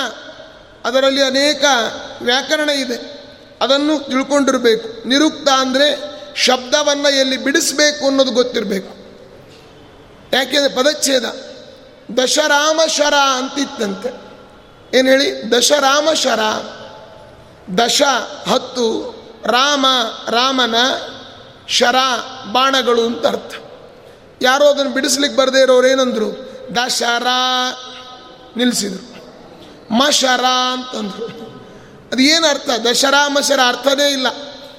[0.86, 1.63] ಅದರಲ್ಲಿ ಅನೇಕ
[2.21, 3.22] ವ್ಯಾಕರಣ ಇದೆ.
[3.63, 5.08] ಅದನ್ನು ತಿಳ್ಕೊಂಡಿರಬೇಕು.
[5.08, 9.04] ನಿರುಕ್ತ ಅಂದರೆ ಶಬ್ದವನ್ನು ಎಲ್ಲಿ ಬಿಡಿಸಬೇಕು ಅನ್ನೋದು ಗೊತ್ತಿರಬೇಕು.
[10.36, 11.26] ಯಾಕೆಂದರೆ ಪದಚ್ಛೇದ.
[12.17, 14.10] ದಶರಾಮ ಶರ ಅಂತಿತ್ತಂತೆ.
[14.97, 15.52] ಏನು ಹೇಳಿ?
[15.52, 16.39] ದಶರಾಮ ಶರ
[17.78, 18.02] ದಶ
[18.47, 19.86] ಹತ್ತು, ರಾಮ,
[20.30, 20.76] ರಾಮನ
[21.67, 21.95] ಶರ
[22.52, 23.54] ಬಾಣಗಳು ಅಂತ ಅರ್ಥ.
[24.41, 26.54] ಯಾರೋ ಅದನ್ನು ಬಿಡಿಸ್ಲಿಕ್ಕೆ ಬರದೇ ಇರೋರು ಏನಂದ್ರು?
[26.76, 27.71] ದಶರಾ
[28.58, 29.13] ನಿಲ್ಲಿಸಿದರು
[29.93, 31.42] ಮಶರ ಅಂತಂದ್ರು.
[32.13, 32.69] ಅದು ಏನು ಅರ್ಥ?
[32.69, 34.28] ದಶರಾಮಶರ ಅರ್ಥನೇ ಇಲ್ಲ.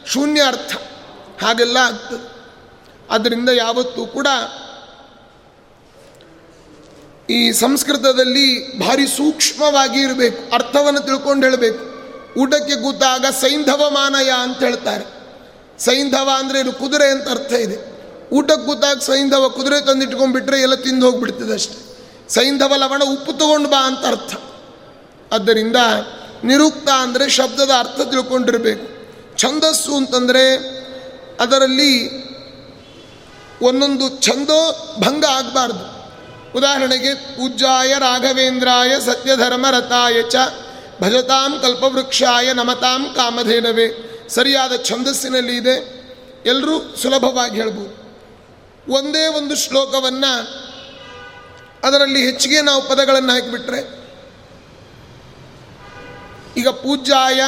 [0.07, 0.77] ಶೂನ್ಯ ಅರ್ಥ.
[1.45, 2.35] ಹಾಗೆಲ್ಲ ಆಗ್ತದೆ.
[3.11, 4.27] ಅದರಿಂದ ಯಾವತ್ತೂ ಕೂಡ
[7.31, 10.55] ಈ ಸಂಸ್ಕೃತದಲ್ಲಿ ಭಾರಿ ಸೂಕ್ಷ್ಮವಾಗಿ ಇರಬೇಕು.
[10.55, 11.95] ಅರ್ಥವನ್ನು ತಿಳ್ಕೊಂಡು ಹೇಳಬೇಕು.
[12.41, 15.05] ಊಟಕ್ಕೆ ಕೂತಾಗ ಸೈಂಧವ ಮಾನಯ ಅಂತ ಹೇಳ್ತಾರೆ.
[15.79, 17.95] ಸೈಂಧವ ಅಂದರೆ ಇದು ಕುದುರೆ ಅಂತ ಅರ್ಥ ಇದೆ.
[18.31, 21.99] ಊಟಕ್ಕೆ ಕೂತಾಗ ಸೈಂಧವ ಕುದುರೆ ತಂದಿಟ್ಕೊಂಡ್ಬಿಟ್ರೆ ಎಲ್ಲ ತಿಂದು ಹೋಗ್ಬಿಡ್ತದೆ ಅಷ್ಟೆ.
[22.29, 24.35] ಸೈಂಧವ ಲವಣ ಉಪ್ಪು ತಗೊಂಡು ಬಾ ಅಂತ ಅರ್ಥ.
[25.33, 25.77] ಆದ್ದರಿಂದ
[26.45, 28.95] ನಿರುಕ್ತ ಅಂದರೆ ಶಬ್ದದ ಅರ್ಥ ತಿಳ್ಕೊಂಡಿರಬೇಕು.
[29.37, 30.57] ಛಂದಸ್ಸು ಅಂತಂದರೆ
[31.41, 32.25] ಅದರಲ್ಲಿ
[33.63, 35.95] ಒಂದೊಂದು ಛಂದೋ ಭಂಗ ಆಗಬಾರ್ದು.
[36.59, 40.37] ಉದಾಹರಣೆಗೆ, ಪೂಜ್ಯಾಯ ರಾಘವೇಂದ್ರಾಯ ಸತ್ಯಧರ್ಮ ರಥಾಯ ಚ
[41.03, 43.87] ಭಜತಾಂ ಕಲ್ಪವೃಕ್ಷಾಯ ನಮತಾಂ ಕಾಮಧೇನವೇ.
[44.29, 46.05] ಸರಿಯಾದ ಛಂದಸ್ಸಿನಲ್ಲಿ ಇದೆ.
[46.47, 48.05] ಎಲ್ಲರೂ ಸುಲಭವಾಗಿ ಹೇಳ್ಬೋದು.
[48.93, 50.65] ಒಂದೇ ಒಂದು ಶ್ಲೋಕವನ್ನು
[51.85, 54.04] ಅದರಲ್ಲಿ ಹೆಚ್ಚಿಗೆ ನಾವು ಪದಗಳನ್ನು ಹಾಕಿಬಿಟ್ರೆ
[56.57, 57.41] ಈಗ ಪೂಜ್ಯಾಯ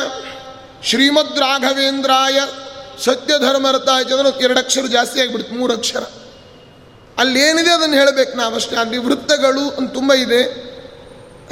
[0.83, 2.41] ಶ್ರೀಮದ್ ರಾಘವೇಂದ್ರಾಯ
[3.05, 6.03] ಸತ್ಯಧರ್ಮರತಾಯ ಚಂದ್ರ ಎರಡು ಅಕ್ಷರ ಜಾಸ್ತಿ ಆಗಿಬಿಡುತ್ತೆ ಮೂರು ಅಕ್ಷರ.
[7.19, 8.77] ಅಲ್ಲೇನಿದೆ ಅದನ್ನು ಹೇಳಬೇಕು ನಾವಷ್ಟೇ.
[8.77, 10.43] ಅಲ್ಲಿ ವೃತ್ತಗಳು ಅಂತ ತುಂಬ ಇದೆ.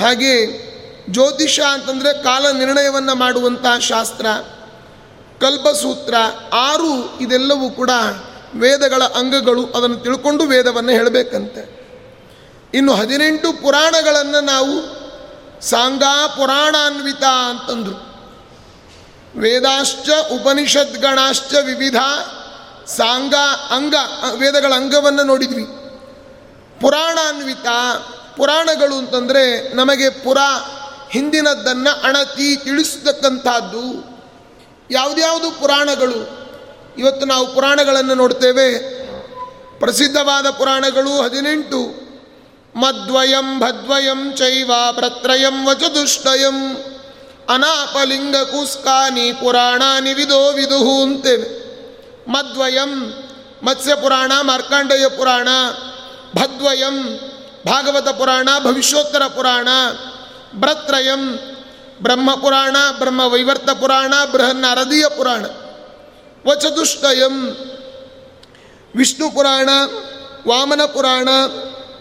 [0.03, 0.47] ಹಾಗೆ
[1.11, 4.27] ಜ್ಯೋತಿಷ ಅಂತಂದರೆ ಕಾಲ ನಿರ್ಣಯವನ್ನು ಮಾಡುವಂತಹ ಶಾಸ್ತ್ರ,
[5.41, 6.15] ಕಲ್ಪಸೂತ್ರ,
[6.53, 7.91] ಆರು ಇದೆಲ್ಲವೂ ಕೂಡ
[8.55, 11.85] ವೇದಗಳ ಅಂಗಗಳು, ಅದನ್ನು ತಿಳ್ಕೊಂಡು ವೇದವನ್ನು ಹೇಳಬೇಕಂತೆ.
[12.75, 15.04] ಇನ್ನು ಹದಿನೆಂಟು ಪುರಾಣಗಳನ್ನು ನಾವು
[15.61, 18.15] ಸಾಂಗಾ ಪುರಾಣಾನ್ವಿತ ಅಂತಂದರು.
[19.41, 21.97] ವೇದಾಶ್ಚ ಉಪನಿಷದ್ಗಣಾಶ್ಚ ವಿವಿಧ
[22.87, 23.35] ಸಾಂಗ
[23.71, 23.95] ಅಂಗ,
[24.35, 25.65] ವೇದಗಳ ಅಂಗವನ್ನು ನೋಡಿದ್ವಿ.
[26.81, 27.67] ಪುರಾಣಾನ್ವಿತ
[28.37, 30.39] ಪುರಾಣಗಳು ಅಂತಂದರೆ ನಮಗೆ ಪುರ
[31.11, 34.15] ಹಿಂದಿನದ್ದನ್ನು ಅಣತಿ ತಿಳಿಸತಕ್ಕಂಥದ್ದು
[34.91, 36.45] ಯಾವುದ್ಯಾವುದು ಪುರಾಣಗಳು?
[36.99, 38.95] ಇವತ್ತು ನಾವು ಪುರಾಣಗಳನ್ನು ನೋಡ್ತೇವೆ.
[39.79, 42.04] ಪ್ರಸಿದ್ಧವಾದ ಪುರಾಣಗಳು ಹದಿನೆಂಟು.
[42.75, 46.77] ಮದ್ವಯಂ ಭದ್ವಯಂ ಚೈವ ಭ್ರತ್ರಯಂ ವಚದುಷ್ಟಯಂ.
[47.49, 51.65] ಅನಾಪಲಿಂಗ ಕುಸ್ಕಾನಿ ಪುರಾಣಾನಿ ವಿದೋ ವಿದುಹು ಅಂತೇವೆ.
[52.31, 53.13] ಮದ್ವಯಂ
[53.63, 55.49] ಮತ್ಸ್ಯ ಪುರಾಣ ಮಾರ್ಕಾಂಡೇಯ ಪುರಾಣ,
[56.37, 57.19] ಭದ್ವಯಂ
[57.67, 59.69] ಭಾಗವತ ಪುರಾಣ, ಭವಿಷ್ಯೋತ್ತರ ಪುರಾಣ,
[60.55, 61.39] ಭ್ರತ್ರಯಂ
[62.03, 65.45] ಬ್ರಹ್ಮಪುರಾಣ ಬ್ರಹ್ಮ ವೈವರ್ತ ಪುರಾಣ, ಬೃಹನ್ನರದೀಯ ಪುರಾಣ.
[66.51, 67.57] ವಚದುಷ್ಟಯಂ
[68.97, 69.69] ವಿಷ್ಣು ಪುರಾಣ
[70.49, 71.29] ವಾಮನ ಪುರಾಣ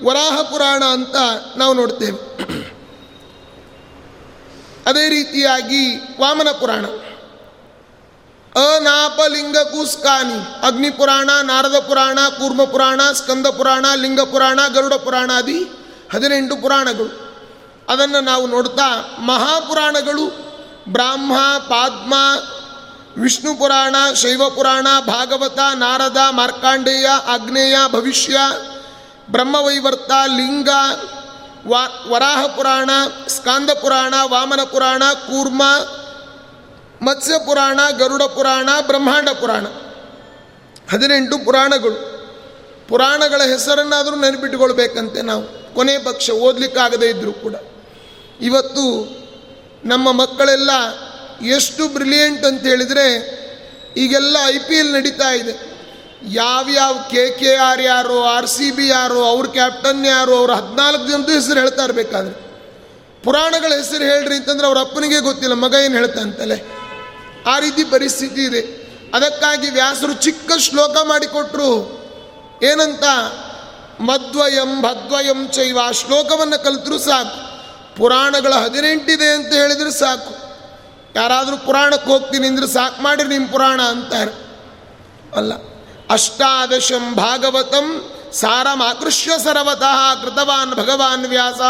[0.05, 1.15] ವರಾಹ ಪುರಾಣ ಅಂತ
[1.57, 2.33] ನಾವು ನೋಡ್ತೇವೆ.
[4.89, 6.85] ಅದೇ ರೀತಿಯಾಗಿ ವಾಮನ ಪುರಾಣ.
[8.55, 10.67] ಅನಾಪಲಿಂಗ ಕುಸ್ಕಾನಿ.
[10.67, 15.63] ಅಗ್ನಿ ಪುರಾಣ, ನಾರದ ಪುರಾಣ, ಕೂರ್ಮ ಪುರಾಣ, ಸ್ಕಂದ ಪುರಾಣ, ಲಿಂಗ ಪುರಾಣ, ಗರುಡ ಪುರಾಣ ಆದಿ
[16.13, 17.23] ಹದಿನೆಂಟು ಪುರಾಣಗಳು.
[17.89, 20.27] ಅದನ್ನು ನಾವು ನೋಡ್ತಾ ಮಹಾಪುರಾಣಗಳು
[20.89, 22.13] ಬ್ರಾಹ್ಮ, ಪಾದ್ಮ,
[23.21, 28.37] ವಿಷ್ಣು ಪುರಾಣ, ಶೈವ ಪುರಾಣ, ಭಾಗವತ, ನಾರದ, ಮಾರ್ಕಾಂಡೇಯ ಆಗ್ನೇಯ ಭವಿಷ್ಯ
[29.31, 30.69] ಬ್ರಹ್ಮವೈವರ್ತ, ಲಿಂಗ,
[31.67, 32.89] ವಾ, ವರಾಹ ಪುರಾಣ,
[33.27, 35.63] ಸ್ಕಾಂದ ಪುರಾಣ, ವಾಮನ ಪುರಾಣ, ಕೂರ್ಮ,
[37.01, 39.65] ಮತ್ಸ್ಯ ಪುರಾಣ, ಗರುಡ ಪುರಾಣ, ಬ್ರಹ್ಮಾಂಡ ಪುರಾಣ.
[40.91, 42.13] ಹದಿನೆಂಟು ಪುರಾಣಗಳು.
[42.87, 45.75] ಪುರಾಣಗಳ ಹೆಸರನ್ನಾದರೂ ನೆನಪಿಟ್ಟುಕೊಳ್ಬೇಕಂತೆ ನಾವು.
[45.75, 47.55] ಕೊನೆ ಪಕ್ಷ ಓದಲಿಕ್ಕಾಗದೇ ಇದ್ದರೂ ಕೂಡ.
[48.41, 49.09] ಇವತ್ತು
[49.85, 50.69] ನಮ್ಮ ಮಕ್ಕಳೆಲ್ಲ
[51.45, 53.43] ಎಷ್ಟು ಬ್ರಿಲಿಯಂಟ್ ಅಂತ ಹೇಳಿದರೆ
[53.97, 55.72] ಈಗೆಲ್ಲ ಐ ಪಿ ಎಲ್ ನಡೀತಾ ಇದೆ.
[56.31, 61.31] ಯಾವ್ಯಾವ ಕೆ ಕೆ ಆರ್ ಯಾರು, ಆರ್ ಸಿ ಬಿ ಯಾರು, ಅವ್ರ ಕ್ಯಾಪ್ಟನ್ ಯಾರು, ಅವ್ರು ಹದಿನಾಲ್ಕು ಜನದ್ದು
[61.31, 62.43] ಹೆಸರು ಹೇಳ್ತಾ ಇರಬೇಕಾದ್ರೆ.
[63.23, 66.67] ಪುರಾಣಗಳ ಹೆಸರು ಹೇಳ್ರಿ ಅಂತಂದ್ರೆ ಅವ್ರ ಅಪ್ಪನಿಗೆ ಗೊತ್ತಿಲ್ಲ, ಮಗ ಏನು ಹೇಳ್ತಾನಂತಲೇ
[67.47, 68.83] ಆ ರೀತಿ ಪರಿಸ್ಥಿತಿ ಇದೆ.
[69.13, 72.03] ಅದಕ್ಕಾಗಿ ವ್ಯಾಸರು ಚಿಕ್ಕ ಶ್ಲೋಕ ಮಾಡಿಕೊಟ್ರು.
[72.63, 73.03] ಏನಂತ?
[73.99, 75.79] ಮದ್ವಯಂ ಭದ್ವಯಂ ಚೈವ.
[75.91, 77.53] ಶ್ಲೋಕವನ್ನು ಕಲಿತರೂ ಸಾಕು.
[77.95, 80.35] ಪುರಾಣಗಳ ಹದಿನೆಂಟಿದೆ ಅಂತ ಹೇಳಿದ್ರೆ ಸಾಕು.
[81.15, 84.31] ಯಾರಾದರೂ ಪುರಾಣಕ್ಕೆ ಹೋಗ್ತೀನಿ ಅಂದ್ರೆ ಸಾಕು, ಮಾಡಿರಿ ನಿಮ್ಮ ಪುರಾಣ ಅಂತಾರೆ.
[85.35, 85.72] ಅಲ್ಲ.
[86.09, 91.61] ಅಷ್ಟಾದಶಂ ಭಾಗವತಂ ಸಾರಮಾಕೃಷ್ಯ ಸರ್ವತಃ ಕೃತವಾನ್ ಭಗವಾನ್ ವ್ಯಾಸ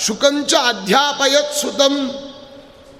[0.00, 2.10] ಶುಕಂಚ ಅಧ್ಯಾಪಯತ್ ಸುತಂ.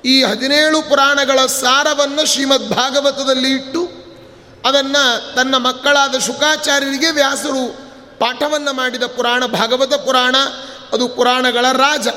[0.04, 3.88] ಈ ಹದಿನೇಳು ಪುರಾಣಗಳ ಸಾರವನ್ನು ಶ್ರೀಮದ್ ಭಾಗವತದಲ್ಲಿ ಇಟ್ಟು
[4.68, 7.86] ಅದನ್ನು ತನ್ನ ಮಕ್ಕಳಾದ ಶುಕಾಚಾರ್ಯರಿಗೆ ವ್ಯಾಸರು
[8.18, 10.36] ಪಾಠವನ್ನು ಮಾಡಿದ ಪುರಾಣ, ಭಾಗವತ ಪುರಾಣ,
[10.92, 12.08] ಅದು ಪುರಾಣಗಳ ರಾಜ.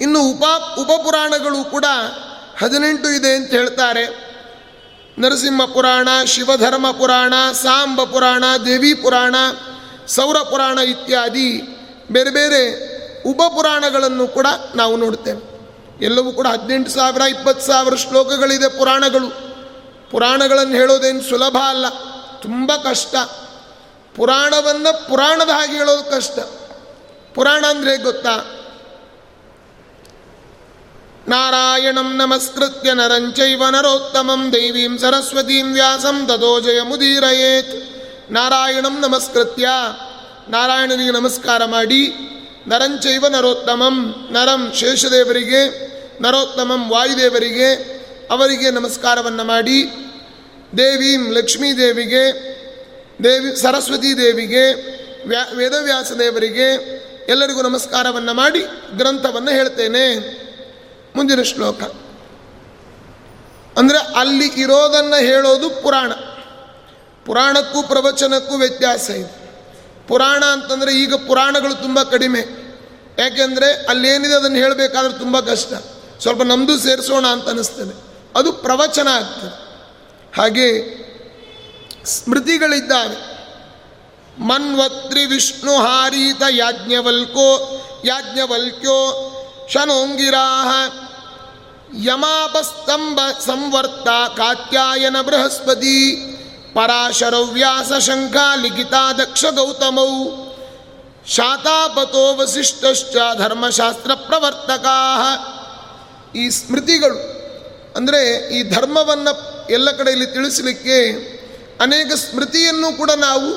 [0.00, 0.44] ಇನ್ನು ಉಪ
[0.78, 1.84] ಉಪಪುರಾಣಗಳು ಕೂಡ
[2.62, 4.29] ಹದಿನೆಂಟು ಇದೆ ಅಂತ ಹೇಳ್ತಾರೆ.
[5.20, 9.34] ನರಸಿಂಹ ಪುರಾಣ ಶಿವಧರ್ಮ ಪುರಾಣ ಸಾಂಬ ಪುರಾಣ ದೇವಿ ಪುರಾಣ
[10.08, 11.62] ಸೌರ ಪುರಾಣ ಇತ್ಯಾದಿ
[12.10, 12.62] ಬೇರೆ ಬೇರೆ
[13.30, 15.50] ಉಪಪುರಾಣಗಳನ್ನು ಕೂಡ ನಾವು ನೋಡ್ತೇವೆ
[16.04, 19.28] ಎಲ್ಲವೂ ಕೂಡ ಹದಿನೆಂಟು ಸಾವಿರ, ಇಪ್ಪತ್ತು ಸಾವಿರ ಶ್ಲೋಕಗಳಿದೆ ಪುರಾಣಗಳು.
[20.10, 21.88] ಪುರಾಣಗಳನ್ನು ಹೇಳೋದೇನು ಸುಲಭ ಅಲ್ಲ,
[22.42, 23.14] ತುಂಬ ಕಷ್ಟ.
[24.16, 26.38] ಪುರಾಣವನ್ನು ಪುರಾಣದ ಹಾಗೆ ಹೇಳೋದು ಕಷ್ಟ.
[27.34, 28.59] ಪುರಾಣ ಅಂದರೆ ಗೊತ್ತಾ?
[31.28, 37.88] ನಾರಾಯಣಂ ನಮಸ್ಕೃತ್ಯ ನರಂಚೈವ ನರೋತ್ತಮಂ देवीं ಸರಸ್ವತೀಂ ವ್ಯಾಸಂ ತದೋ जयमुदीरयेत्।
[38.30, 39.68] ನಾರಾಯಣಂ ನಮಸ್ಕೃತ್ಯ
[40.48, 42.12] ನಾರಾಯಣನಿಗೆ ನಮಸ್ಕಾರ ಮಾಡಿ
[42.68, 45.90] ನರಂಚೈವ ನರೋತ್ತಮಂ ನರಂ ಶೇಷದೇವರಿಗೆ
[46.22, 47.74] ನರೋತ್ತಮಂ ವಾಯುದೇವರಿಗೆ
[48.30, 49.84] ಅವರಿಗೆ ನಮಸ್ಕಾರವನ್ನು ಮಾಡಿ।
[50.78, 52.32] ದೇವೀಂ ಲಕ್ಷ್ಮೀದೇವಿಗೆ।
[53.24, 54.72] ದೇವಿ ಸರಸ್ವತೀ ದೇವಿಗೆ।
[55.28, 58.64] ವ್ಯಾ, ವೇದವ್ಯಾಸ ದೇವರಿಗೆ। ಎಲ್ಲರಿಗೂ ನಮಸ್ಕಾರವನ್ನು ಮಾಡಿ।
[58.96, 60.39] ಗ್ರಂಥವನ್ನು ಹೇಳ್ತೇನೆ।
[61.20, 61.82] ಮುಂದಿನ ಶ್ಲೋಕ.
[63.78, 66.12] ಅಂದರೆ ಅಲ್ಲಿ ಇರೋದನ್ನು ಹೇಳೋದು ಪುರಾಣ.
[67.26, 69.50] ಪುರಾಣಕ್ಕೂ ಪ್ರವಚನಕ್ಕೂ ವ್ಯತ್ಯಾಸ ಇದೆ.
[70.08, 72.38] ಪುರಾಣ ಅಂತಂದರೆ ಈಗ ಪುರಾಣಗಳು ತುಂಬ ಕಡಿಮೆ.
[73.18, 75.72] ಯಾಕೆಂದರೆ ಅಲ್ಲೇನಿದೆ ಅದನ್ನು ಹೇಳಬೇಕಾದ್ರೆ ತುಂಬ ಕಷ್ಟ.
[76.20, 78.04] ಸ್ವಲ್ಪ ನಮ್ಮದು ಸೇರಿಸೋಣ ಅಂತ ಅನ್ನಿಸ್ತದೆ
[78.36, 79.84] ಅದು ಪ್ರವಚನ ಆಗ್ತದೆ.
[80.40, 81.00] ಹಾಗೆ
[82.04, 83.30] ಸ್ಮೃತಿಗಳಿದ್ದಾವೆ.
[84.42, 89.26] ಮನ್ವತ್ರಿ ವಿಷ್ಣು ಹಾರೀತ ಯಾಜ್ಞವಲ್ಕೋ, ಯಾಜ್ಞವಲ್ಕ್ಯೋ,
[89.72, 90.88] ಶನೋಂಗಿರಾಹ
[91.98, 96.16] ಯಮಾಪಸ್ತಂಭ ಸಂವರ್ತ ಕಾತ್ಯಾಯನ ಬೃಹಸ್ಪತಿ
[96.74, 100.12] ಪರಾಶರವ್ಯಾಸ ಶಂಖ ಲಿಖಿತ ದಕ್ಷ ಗೌತಮೌ
[101.26, 104.86] ಶಾತಾಪತೋ ವಸಿಷ್ಠಶ್ಚ ಧರ್ಮಶಾಸ್ತ್ರ ಪ್ರವರ್ತಕ
[106.36, 107.18] ಈ ಸ್ಮೃತಿಗಳು,
[107.96, 109.32] ಅಂದರೆ ಈ ಧರ್ಮವನ್ನು
[109.72, 110.98] ಎಲ್ಲ ಕಡೆಯಲ್ಲಿ ತಿಳಿಸಲಿಕ್ಕೆ
[111.80, 113.48] ಅನೇಕ ಸ್ಮೃತಿಯನ್ನು ಕೂಡ ನಾವು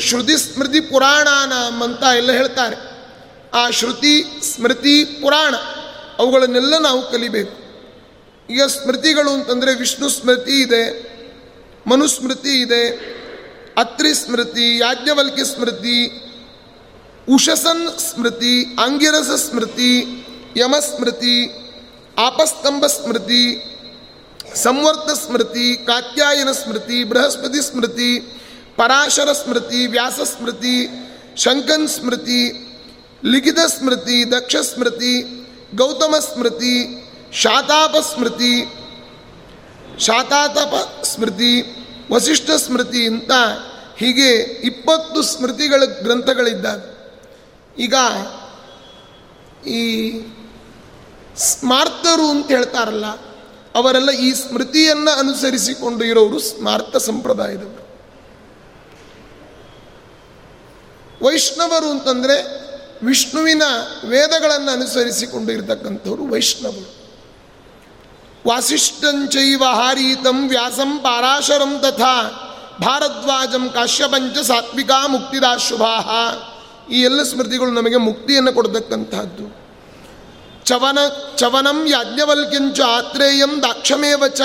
[0.00, 1.52] ಶ್ರುತಿ ಸ್ಮೃತಿ ಪುರಾಣಾನ
[1.84, 2.76] ಅಂತ ಎಲ್ಲ ಹೇಳ್ತಾರೆ.
[3.54, 4.24] ಆ ಶ್ರುತಿ
[4.54, 5.54] ಸ್ಮೃತಿ ಪುರಾಣ.
[6.18, 7.68] ಅವುಗಳನ್ನೆಲ್ಲ ನಾವು ಕಲಿಬೇಕು.
[8.52, 11.08] ಈಗ ಸ್ಮೃತಿಗಳು ಅಂತಂದರೆ ವಿಷ್ಣು ಸ್ಮೃತಿ ಇದೆ
[11.86, 12.88] ಮನುಸ್ಮೃತಿ ಇದೆ,
[13.76, 16.12] ಅತ್ರಿ ಸ್ಮೃತಿ ಯಾಜ್ಞವಲ್ಕಿ ಸ್ಮೃತಿ,
[17.28, 20.04] ಉಷಸನ್ ಸ್ಮೃತಿ ಆಂಗಿರಸ ಸ್ಮೃತಿ,
[20.56, 21.50] ಯಮಸ್ಮೃತಿ,
[22.18, 23.64] ಆಪಸ್ತಂಭ ಸ್ಮೃತಿ,
[24.54, 28.18] ಸಂವರ್ತ ಸ್ಮೃತಿ, ಕಾತ್ಯಾಯನ ಸ್ಮೃತಿ, ಬೃಹಸ್ಪತಿ ಸ್ಮೃತಿ,
[28.76, 30.88] ಪರಾಶರ ಸ್ಮೃತಿ, ವ್ಯಾಸ ಸ್ಮೃತಿ,
[31.36, 32.40] ಶಂಕನ್ ಸ್ಮೃತಿ,
[33.24, 35.37] ಲಿಖಿತ ಸ್ಮೃತಿ, ದಕ್ಷ ಸ್ಮೃತಿ
[35.74, 38.64] ಗೌತಮ ಸ್ಮೃತಿ, ಶಾತಾಪ ಸ್ಮೃತಿ,
[39.98, 41.62] ಶಾತಾತಪ ಸ್ಮೃತಿ,
[42.12, 43.32] ವಸಿಷ್ಠ ಸ್ಮೃತಿ ಅಂತ
[43.96, 46.98] ಹೀಗೆ ಇಪ್ಪತ್ತು ಸ್ಮೃತಿಗಳ ಗ್ರಂಥಗಳಿದ್ದಾವೆ.
[47.78, 47.94] ಈಗ
[49.66, 49.82] ಈ
[51.36, 53.06] ಸ್ಮಾರ್ತರು ಅಂತ ಹೇಳ್ತಾರಲ್ಲ,
[53.74, 57.88] ಅವರೆಲ್ಲ ಈ ಸ್ಮೃತಿಯನ್ನು ಅನುಸರಿಸಿಕೊಂಡು ಇರೋರು ಸ್ಮಾರ್ತ ಸಂಪ್ರದಾಯದವರು.
[61.24, 62.67] ವೈಷ್ಣವರು ಅಂತಂದರೆ
[63.02, 63.62] ವಿಷ್ಣುವಿನ
[64.08, 66.98] ವೇದಗಳನ್ನು ಅನುಸರಿಸಿಕೊಂಡು ಇರತಕ್ಕಂಥವ್ರು ವೈಷ್ಣವರು
[68.46, 72.44] ವಾಸಿಷ್ಠಂಚೈವ ಹಾರೀತಂ ವ್ಯಾಸಂ ಪಾರಾಶರಂ ತಥಾ
[72.80, 76.08] ಭಾರದ್ವಾಜಂ ಕಾಶ್ಯಪಂಚ ಸಾತ್ವಿಕ ಮುಕ್ತಿದಾಶುಭಾಹ.
[76.92, 79.58] ಈ ಎಲ್ಲ ಸ್ಮೃತಿಗಳು ನಮಗೆ ಮುಕ್ತಿಯನ್ನು ಕೊಡತಕ್ಕಂಥದ್ದು
[80.64, 80.98] ಚವನ,
[81.36, 84.40] ಚವನಂ ಯಾಜ್ಞವಲ್ಕ್ಯಂಚ ಆತ್ರೇಯಂ ದಾಕ್ಷಮೇವ ಚ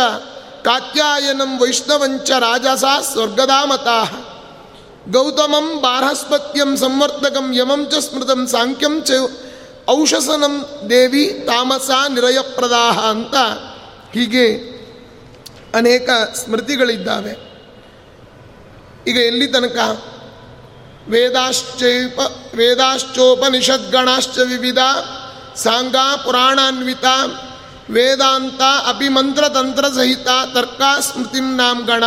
[0.63, 4.29] ಕಾತ್ಯಾಯನಂ ವೈಷ್ಣವಂಚ ರಾಜಸ ಸ್ವರ್ಗದಾಮತಾ
[5.11, 9.11] ಗೌತಮಂ ಬಾರಹಸ್ಪತ್ಯಂ ಸಂವರ್ತಕಂ ಯಮಂ ಚ ಸ್ಮೃತಂ ಸಾಂಖ್ಯಂ ಚ
[9.89, 13.35] ಔಷಸನಂ ದೇವಿ ತಾಮಸ ನಿರಯಪ್ರದಾಹ ಅಂತ
[14.13, 14.73] ಹೀಗೆ
[15.75, 17.31] ಅನೇಕ ಸ್ಮೃತಿಗಳಿದ್ದಾವೆ.
[19.07, 19.77] ಈಗ ಎಲ್ಲಿ ತನಕ?
[21.09, 22.19] ವೇದಾಶ್ಚೈಪ,
[22.55, 24.77] ವೇದಾಶ್ಚೋಪನಿಷದ್ಗಣಾಶ್ಚ ವಿವಿಧ,
[25.55, 25.95] ಸಾಂಗ
[26.25, 27.05] ಪುರಾಣಾನ್ವಿತ,
[27.89, 32.03] ವೇದಾಂತ ಅಪಿಮಂತ್ರತಂತ್ರ ಸಹಿತ ತರ್ಕ ಸ್ಮೃತಿಂ ನಾಮ ಗಣ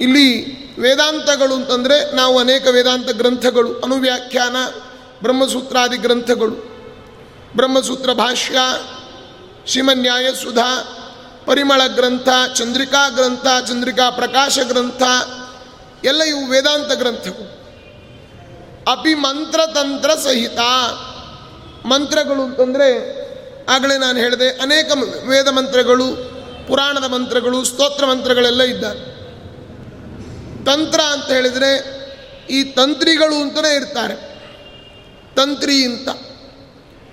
[0.00, 4.56] ಇಲ್ಲಿ ವೇದಾಂತಗಳು ಅಂತಂದರೆ ನಾವು ಅನೇಕ ವೇದಾಂತ ಗ್ರಂಥಗಳು, ಅನುವ್ಯಾಖ್ಯಾನ,
[5.22, 6.54] ಬ್ರಹ್ಮಸೂತ್ರಾದಿ ಗ್ರಂಥಗಳು.
[7.56, 8.58] ಬ್ರಹ್ಮಸೂತ್ರ ಭಾಷ್ಯ,
[9.66, 10.30] ಶ್ರೀಮನ್ಯಾಯ
[11.46, 15.02] ಪರಿಮಳ ಗ್ರಂಥ, ಚಂದ್ರಿಕಾ ಗ್ರಂಥ, ಚಂದ್ರಿಕಾ ಪ್ರಕಾಶ ಗ್ರಂಥ,
[16.04, 17.58] ಎಲ್ಲ ಇವು ವೇದಾಂತ ಗ್ರಂಥಗಳು.
[18.90, 20.58] ಅಪಿ ಮಂತ್ರತಂತ್ರ ಸಹಿತ
[21.86, 23.18] ಮಂತ್ರಗಳು ಅಂತಂದರೆ
[23.66, 24.92] ಆಗಲೇ ನಾನು ಹೇಳಿದೆ, ಅನೇಕ
[25.28, 26.04] ವೇದ ಮಂತ್ರಗಳು,
[26.68, 29.17] ಪುರಾಣದ ಮಂತ್ರಗಳು, ಸ್ತೋತ್ರ ಮಂತ್ರಗಳೆಲ್ಲ ಇದ್ದಾವೆ.
[30.68, 31.70] ತಂತ್ರ ಅಂತ ಹೇಳಿದರೆ
[32.50, 34.14] ಈ ತಂತ್ರಿಗಳು ಅಂತಲೇ ಇರ್ತಾರೆ.
[35.36, 36.08] ತಂತ್ರಿ ಅಂತ.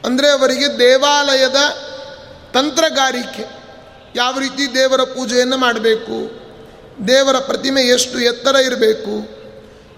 [0.05, 1.55] ಅಂದರೆ ಅವರಿಗೆ ದೇವಾಲಯದ
[2.53, 3.45] ತಂತ್ರಗಾರಿಕೆ.
[4.15, 6.17] ಯಾವ ರೀತಿ ದೇವರ ಪೂಜೆಯನ್ನು ಮಾಡಬೇಕು,
[7.07, 9.13] ದೇವರ ಪ್ರತಿಮೆ ಎಷ್ಟು ಎತ್ತರ ಇರಬೇಕು,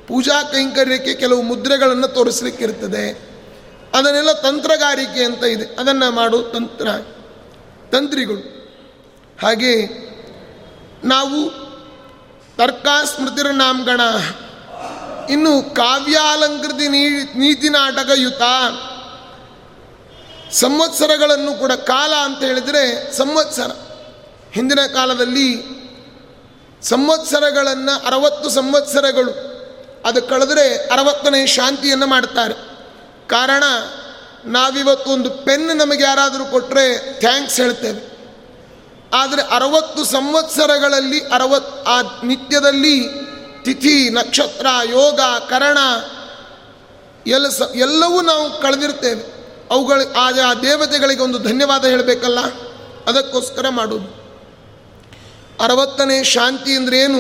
[0.08, 3.06] ಪೂಜಾ ಕೈಂಕರ್ಯಕ್ಕೆ ಕೆಲವು ಮುದ್ರೆಗಳನ್ನು ತೋರಿಸ್ಲಿಕ್ಕಿರ್ತದೆ.
[3.94, 5.66] ಅದನ್ನೆಲ್ಲ ತಂತ್ರಗಾರಿಕೆ ಅಂತ ಇದೆ.
[5.80, 6.88] ಅದನ್ನು ಮಾಡೋ ತಂತ್ರ,
[7.92, 8.42] ತಂತ್ರಿಗಳು.
[9.42, 9.74] ಹಾಗೆ
[11.04, 11.67] ನಾವು
[12.58, 14.02] ತರ್ಕ ಸ್ಮೃತಿರ ನಾಮಗಣ.
[15.30, 16.88] ಇನ್ನು ಕಾವ್ಯಾಲಂಕೃತಿ
[17.38, 18.42] ನೀತಿ ನಾಟಕ ಯುತ.
[20.52, 23.72] ಸಂವತ್ಸರಗಳನ್ನು ಕೂಡ ಕಾಲ ಅಂತ ಹೇಳಿದರೆ ಸಂವತ್ಸರ.
[24.52, 25.78] ಹಿಂದಿನ ಕಾಲದಲ್ಲಿ
[26.82, 29.32] ಸಂವತ್ಸರಗಳನ್ನು ಅರವತ್ತು ಸಂವತ್ಸರಗಳು.
[30.06, 32.54] ಅದು ಕಳೆದರೆ ಅರವತ್ತನೇ ಶಾಂತಿಯನ್ನು ಮಾಡ್ತಾರೆ.
[33.28, 33.64] ಕಾರಣ
[34.46, 38.17] ನಾವಿವತ್ತು ಒಂದು ಪೆನ್ ನಮಗೆ ಯಾರಾದರೂ ಕೊಟ್ಟರೆ ಥ್ಯಾಂಕ್ಸ್ ಹೇಳ್ತೇವೆ.
[39.14, 43.08] ಆದರೆ ಅರವತ್ತು ಸಂವತ್ಸರಗಳಲ್ಲಿ ಅರವತ್ ಆ ನಿತ್ಯದಲ್ಲಿ
[43.64, 45.78] ತಿಥಿ, ನಕ್ಷತ್ರ, ಯೋಗ, ಕರಣ,
[47.28, 49.38] ಎಲ್ಲ ಸ, ಎಲ್ಲವೂ ನಾವು ಕಳೆದಿರ್ತೇವೆ.
[49.72, 52.40] ಅವುಗಳ ಆ ದೇವತೆಗಳಿಗೆ ಒಂದು ಧನ್ಯವಾದ ಹೇಳಬೇಕಲ್ಲ?
[53.08, 54.18] ಅದಕ್ಕೋಸ್ಕರ ಮಾಡೋದು
[55.64, 57.20] ಅರವತ್ತನೇ ಶಾಂತಿ ಅಂದರೆ ಏನು?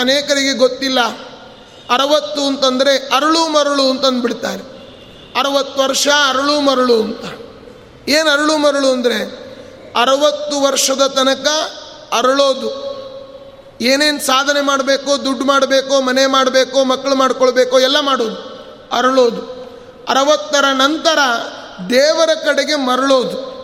[0.00, 1.00] ಅನೇಕರಿಗೆ ಗೊತ್ತಿಲ್ಲ.
[1.90, 4.62] ಅರವತ್ತು ಅಂತಂದರೆ ಅರಳು ಮರಳು ಅಂತಂದ್ಬಿಡ್ತಾರೆ.
[5.38, 7.24] ಅರವತ್ತು ವರ್ಷ ಅರಳು ಮರಳು ಅಂತ.
[8.08, 9.45] ಏನು ಅರಳು ಮರಳು ಅಂದರೆ?
[9.96, 11.46] ಅರವತ್ತು ವರ್ಷದ ತನಕ
[12.12, 12.96] ಅರಳೋದು.
[13.80, 18.56] ಏನೇನು ಸಾಧನೆ ಮಾಡಬೇಕೋ, ದುಡ್ಡು ಮಾಡಬೇಕೋ, ಮನೆ ಮಾಡಬೇಕೋ, ಮಕ್ಕಳು ಮಾಡ್ಕೊಳ್ಬೇಕೋ, ಎಲ್ಲ ಮಾಡೋದು.
[18.92, 19.56] ಅರಳೋದು.
[20.08, 21.18] ಅರವತ್ತರ ನಂತರ
[21.90, 23.56] ದೇವರ ಕಡೆಗೆ ಮರಳೋದು.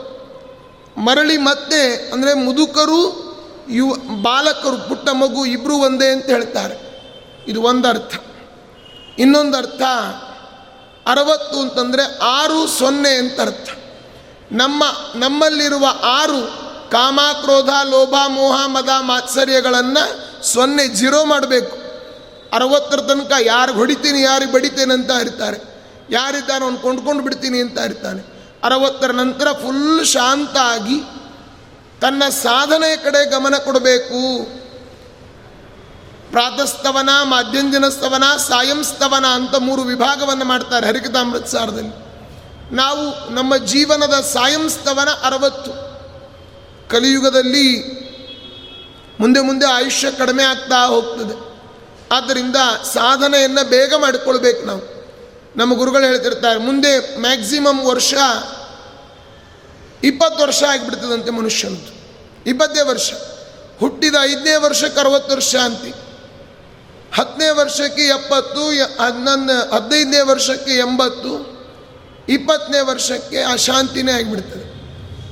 [1.01, 3.33] ಮರಳಿ ಮತ್ತೆ, ಅಂದರೆ ಮುದುಕರು
[3.71, 6.93] ಯುವ ಬಾಲಕರು, ಪುಟ್ಟ ಮಗು ಇಬ್ಬರು ಒಂದೇ ಅಂತ ಹೇಳ್ತಾರೆ.
[7.49, 8.15] ಇದು ಒಂದು ಅರ್ಥ
[9.19, 9.83] ಇನ್ನೊಂದು ಅರ್ಥ
[11.07, 13.82] ಅರವತ್ತು ಅಂತಂದರೆ ಆರು ಸೊನ್ನೆ ಅಂತ ಅರ್ಥ.
[14.53, 14.85] ನಮ್ಮ,
[15.15, 21.77] ನಮ್ಮಲ್ಲಿರುವ ಆರು ಕಾಮ ಕ್ರೋಧ ಲೋಭ, ಮೋಹ, ಮದ, ಮಾತ್ಸರ್ಯಗಳನ್ನು ಸೊನ್ನೆ ಜೀರೋ ಮಾಡಬೇಕು.
[22.53, 25.73] ಅರವತ್ತರ ತನಕ ಯಾರು ಹೊಡಿತೀನಿ ಯಾರಿಗೆ ಬಡಿತೇನೆ ಅಂತ ಇರ್ತಾರೆ.
[26.11, 28.51] ಯಾರಿದ್ದಾನೋ ಅವ್ನು ಕೊಂಡ್ಕೊಂಡು ಬಿಡ್ತೀನಿ ಅಂತ ಇರ್ತಾನೆ.
[28.65, 31.01] ಅರವತ್ತರ ನಂತರ ಫುಲ್ ಶಾಂತ ಆಗಿ
[32.01, 34.45] ತನ್ನ ಸಾಧನೆಯ ಕಡೆ ಗಮನ ಕೊಡಬೇಕು.
[36.31, 42.02] ಪ್ರಾತಸ್ತವನ ಮಾಧ್ಯಂಜನ ಸ್ತವನ ಸಾಯಂಸ್ತವನ ಅಂತ ಮೂರು ವಿಭಾಗವನ್ನು ಮಾಡ್ತಾರೆ ಹರಿಕತಾಮೃತಸಾರದಲ್ಲಿ
[42.73, 45.71] ನಾವು ನಮ್ಮ ಜೀವನದ ಸಾಯಂಸ್ತವನ ಅರವತ್ತು.
[46.89, 48.03] ಕಲಿಯುಗದಲ್ಲಿ
[49.21, 51.53] ಮುಂದೆ ಮುಂದೆ ಆಯುಷ್ಯ ಕಡಿಮೆ ಆಗ್ತಾ ಹೋಗ್ತದೆ.
[52.13, 52.57] ಆದ್ದರಿಂದ
[52.93, 55.03] ಸಾಧನೆಯನ್ನು ಬೇಗ ಮಾಡಿಕೊಳ್ಬೇಕು ನಾವು.
[55.57, 58.15] ನಮ್ಮ ಗುರುಗಳು ಹೇಳ್ತಿರ್ತಾರೆ, ಮುಂದೆ ಮ್ಯಾಕ್ಸಿಮಮ್ ವರ್ಷ
[60.05, 62.03] ಇಪ್ಪತ್ತು ವರ್ಷ ಆಗಿಬಿಡ್ತದಂತೆ ಮನುಷ್ಯನದು
[62.47, 63.13] ಇಪ್ಪತ್ತೇ ವರ್ಷ.
[63.81, 65.95] ಹುಟ್ಟಿದ ಐದನೇ ವರ್ಷಕ್ಕೆ ಅರವತ್ತು ವರ್ಷ ಅಂತಿ.
[67.15, 68.69] ಹತ್ತನೇ ವರ್ಷಕ್ಕೆ ಎಪ್ಪತ್ತು,
[69.03, 71.52] ಹನ್ನೊಂದು, ಹದಿನೈದನೇ ವರ್ಷಕ್ಕೆ ಎಂಬತ್ತು
[72.29, 74.73] ಇಪ್ಪತ್ತನೇ ವರ್ಷಕ್ಕೆ ಅಶಾಂತಿನೇ ಆಗಿಬಿಡ್ತದೆ.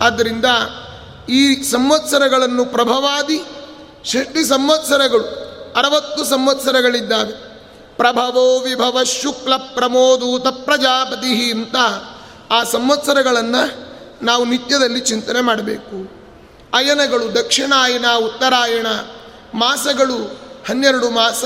[0.04, 0.44] ಆದ್ದರಿಂದ
[1.28, 3.42] ಈ ಸಂವತ್ಸರಗಳನ್ನು ಪ್ರಭವಾದಿ
[4.04, 5.24] ಷಷ್ಟಿ ಸಂವತ್ಸರಗಳು,
[5.76, 7.50] ಅರವತ್ತು ಸಂವತ್ಸರಗಳಿದ್ದಾವೆ.
[7.96, 11.76] ಪ್ರಭವೋ ವಿಭವ ಶುಕ್ಲ ಪ್ರಮೋದೂತ ಪ್ರಜಾಪತಿ ಅಂತ
[12.50, 13.90] ಆ ಸಂವತ್ಸರಗಳನ್ನು
[14.24, 16.20] ನಾವು ನಿತ್ಯದಲ್ಲಿ ಚಿಂತನೆ ಮಾಡಬೇಕು.
[16.74, 18.86] ಅಯನಗಳು ದಕ್ಷಿಣಾಯನ, ಉತ್ತರಾಯಣ,
[19.54, 21.44] ಮಾಸಗಳು ಹನ್ನೆರಡು ಮಾಸ,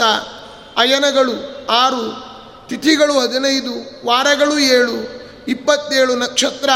[0.76, 2.34] ಅಯನಗಳು ಆರು,
[2.68, 6.70] ತಿಥಿಗಳು ಹದಿನೈದು, ವಾರಗಳು ಏಳು ಇಪ್ಪತ್ತೇಳು ನಕ್ಷತ್ರ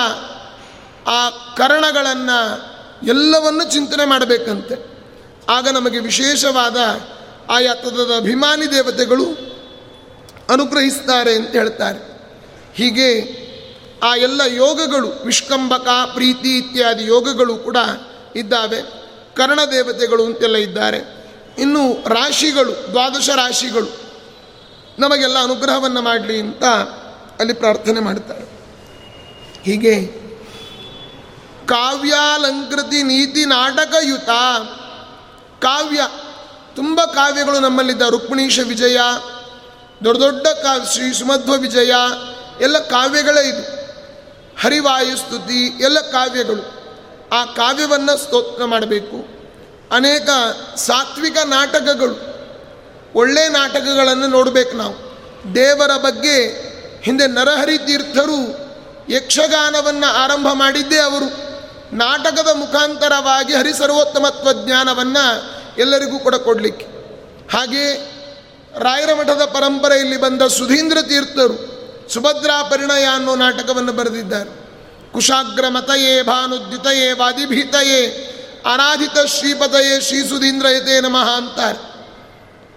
[1.07, 2.69] ಆ ಕರಣಗಳನ್ನು
[3.07, 4.99] ಎಲ್ಲವನ್ನು ಚಿಂತನೆ ಮಾಡಬೇಕಂತೆ.
[5.49, 6.77] ಆಗ ನಮಗೆ ವಿಶೇಷವಾದ
[7.51, 9.25] ಆಯಾ ತದದ ಅಭಿಮಾನಿ ದೇವತೆಗಳು
[10.51, 12.21] ಅನುಗ್ರಹಿಸ್ತಾರೆ ಅಂತ ಹೇಳ್ತಾರೆ.
[12.75, 13.39] ಹೀಗೆ
[14.03, 17.77] ಆ ಎಲ್ಲ ಯೋಗಗಳು ವಿಷ್ಕಂಬಕ ಪ್ರೀತಿ ಇತ್ಯಾದಿ ಯೋಗಗಳು ಕೂಡ
[18.37, 18.83] ಇದ್ದಾವೆ.
[19.37, 20.99] ಕರ್ಣ ದೇವತೆಗಳು ಅಂತೆಲ್ಲ ಇದ್ದಾರೆ.
[21.59, 23.89] ಇನ್ನು ರಾಶಿಗಳು, ದ್ವಾದಶ ರಾಶಿಗಳು
[24.99, 26.65] ನಮಗೆಲ್ಲ ಅನುಗ್ರಹವನ್ನು ಮಾಡಲಿ ಅಂತ
[27.39, 28.48] ಅಲ್ಲಿ ಪ್ರಾರ್ಥನೆ ಮಾಡ್ತಾರೆ.
[29.65, 30.29] ಹೀಗೆ
[31.67, 34.31] ಕಾವ್ಯಾಲಂಕೃತಿ ನೀತಿ ನಾಟಕಯುತ
[35.63, 36.01] ಕಾವ್ಯ
[36.77, 38.03] ತುಂಬ ಕಾವ್ಯಗಳು ನಮ್ಮಲ್ಲಿದ್ದ.
[38.03, 38.97] ರುಕ್ಮಿಣೀಶ ವಿಜಯ,
[40.05, 41.93] ದೊಡ್ಡ ದೊಡ್ಡ ಕಾವ್ಯ, ಶ್ರೀ ಸುಮಧ್ವ ವಿಜಯ,
[42.61, 43.79] ಎಲ್ಲ ಕಾವ್ಯಗಳೇ ಇದು.
[44.61, 46.63] ಹರಿವಾಯುಸ್ತುತಿ ಎಲ್ಲ ಕಾವ್ಯಗಳು.
[47.33, 49.17] ಆ ಕಾವ್ಯವನ್ನು ಸ್ತೋತ್ರ ಮಾಡಬೇಕು.
[49.95, 50.29] ಅನೇಕ
[50.77, 52.17] ಸಾತ್ವಿಕ ನಾಟಕಗಳು,
[53.15, 54.95] ಒಳ್ಳೆ ನಾಟಕಗಳನ್ನು ನೋಡಬೇಕು ನಾವು.
[55.55, 56.69] ದೇವರ ಬಗ್ಗೆ
[57.03, 58.68] ಹಿಂದೆ ನರಹರಿ ತೀರ್ಥರು
[59.11, 61.49] ಯಕ್ಷಗಾನವನ್ನು ಆರಂಭ ಮಾಡಿದ್ದೇ ಅವರು.
[61.97, 66.85] ನಾಟಕದ ಮುಖಾಂತರವಾಗಿ ಹರಿಸರ್ವೋತ್ತಮತ್ವ ಜ್ಞಾನವನ್ನು ಎಲ್ಲರಿಗೂ ಕೂಡ ಕೊಡಲಿಕ್ಕೆ.
[67.57, 67.95] ಹಾಗೆ
[68.79, 71.79] ರಾಯರ ಮಠದ ಪರಂಪರೆಯಲ್ಲಿ ಬಂದ ಸುಧೀಂದ್ರ ತೀರ್ಥರು
[72.13, 74.69] ಸುಭದ್ರಾ ಪರಿಣಯ ಅನ್ನೋ ನಾಟಕವನ್ನು ಬರೆದಿದ್ದಾರೆ.
[75.13, 78.07] ಕುಶಾಗ್ರ ಮತಯೇ ಭಾನುದ್ಯುತಯೇ ವಾದಿಭೀತಯೇ
[78.73, 81.79] ಅನಾಧಿತ ಶ್ರೀಪತಯೇ ಶ್ರೀ ಸುಧೀಂದ್ರಯತೆ ನಮಃ ಅಂತಾರೆ.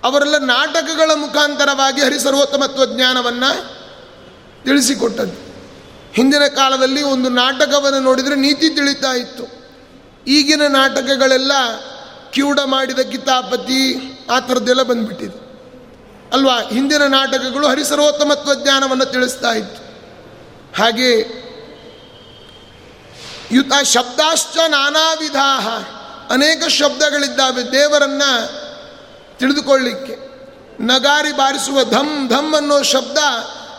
[0.04, 3.76] ಅವರೆಲ್ಲ ನಾಟಕಗಳ ಮುಖಾಂತರವಾಗಿ ಹರಿಸರ್ವೋತ್ತಮತ್ವ ಜ್ಞಾನವನ್ನು
[4.64, 5.51] ತಿಳಿಸಿಕೊಟ್ಟದ್ದು.
[6.14, 9.44] ಹಿಂದಿನ ಕಾಲದಲ್ಲಿ ಒಂದು ನಾಟಕವನ್ನು ನೋಡಿದರೆ ನೀತಿ ತಿಳಿತಾ ಇತ್ತು.
[10.28, 11.52] ಈಗಿನ ನಾಟಕಗಳೆಲ್ಲ
[12.32, 13.96] ಕಿವುಡ ಮಾಡಿದ ಕಿತಾಪತಿ
[14.32, 15.52] ಆ ಥರದ್ದೆಲ್ಲ ಬಂದ್ಬಿಟ್ಟಿದೆ.
[16.34, 16.62] ಅಲ್ವಾ?
[16.62, 19.92] ಹಿಂದಿನ ನಾಟಕಗಳು ಹರಿಸರ್ವೋತ್ತಮತ್ವ ಜ್ಞಾನವನ್ನು ತಿಳಿಸ್ತಾ ಇತ್ತು.
[20.82, 21.42] ಹಾಗೆ
[23.52, 25.60] ಯುತ ಶಬ್ದಾಶ್ಚ ನಾನಾ ವಿಧಾ
[26.30, 28.62] ಅನೇಕ ಶಬ್ದಗಳಿದ್ದಾವೆ ದೇವರನ್ನು
[29.38, 30.32] ತಿಳಿದುಕೊಳ್ಳಿಕ್ಕೆ.
[30.84, 33.18] ನಗಾರಿ ಬಾರಿಸುವ ಧಮ್ ಧಮ್ ಅನ್ನೋ ಶಬ್ದ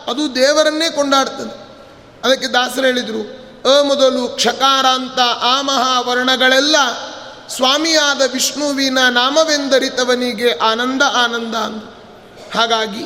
[0.07, 1.62] ಅದು ದೇವರನ್ನೇ ಕೊಂಡಾಡ್ತದೆ.
[2.23, 3.21] ಅದಕ್ಕೆ ದಾಸರು ಹೇಳಿದರು,
[3.69, 6.75] ಅ ಮೊದಲು ಕ್ಷಕಾರಾಂತ ಆ ಮಹಾವರ್ಣಗಳೆಲ್ಲ
[7.47, 11.85] ಸ್ವಾಮಿಯಾದ ವಿಷ್ಣುವಿನ ನಾಮವೆಂದರಿತವನಿಗೆ ಆನಂದ ಆನಂದ ಅಂದು
[12.59, 13.03] ಹಾಗಾಗಿ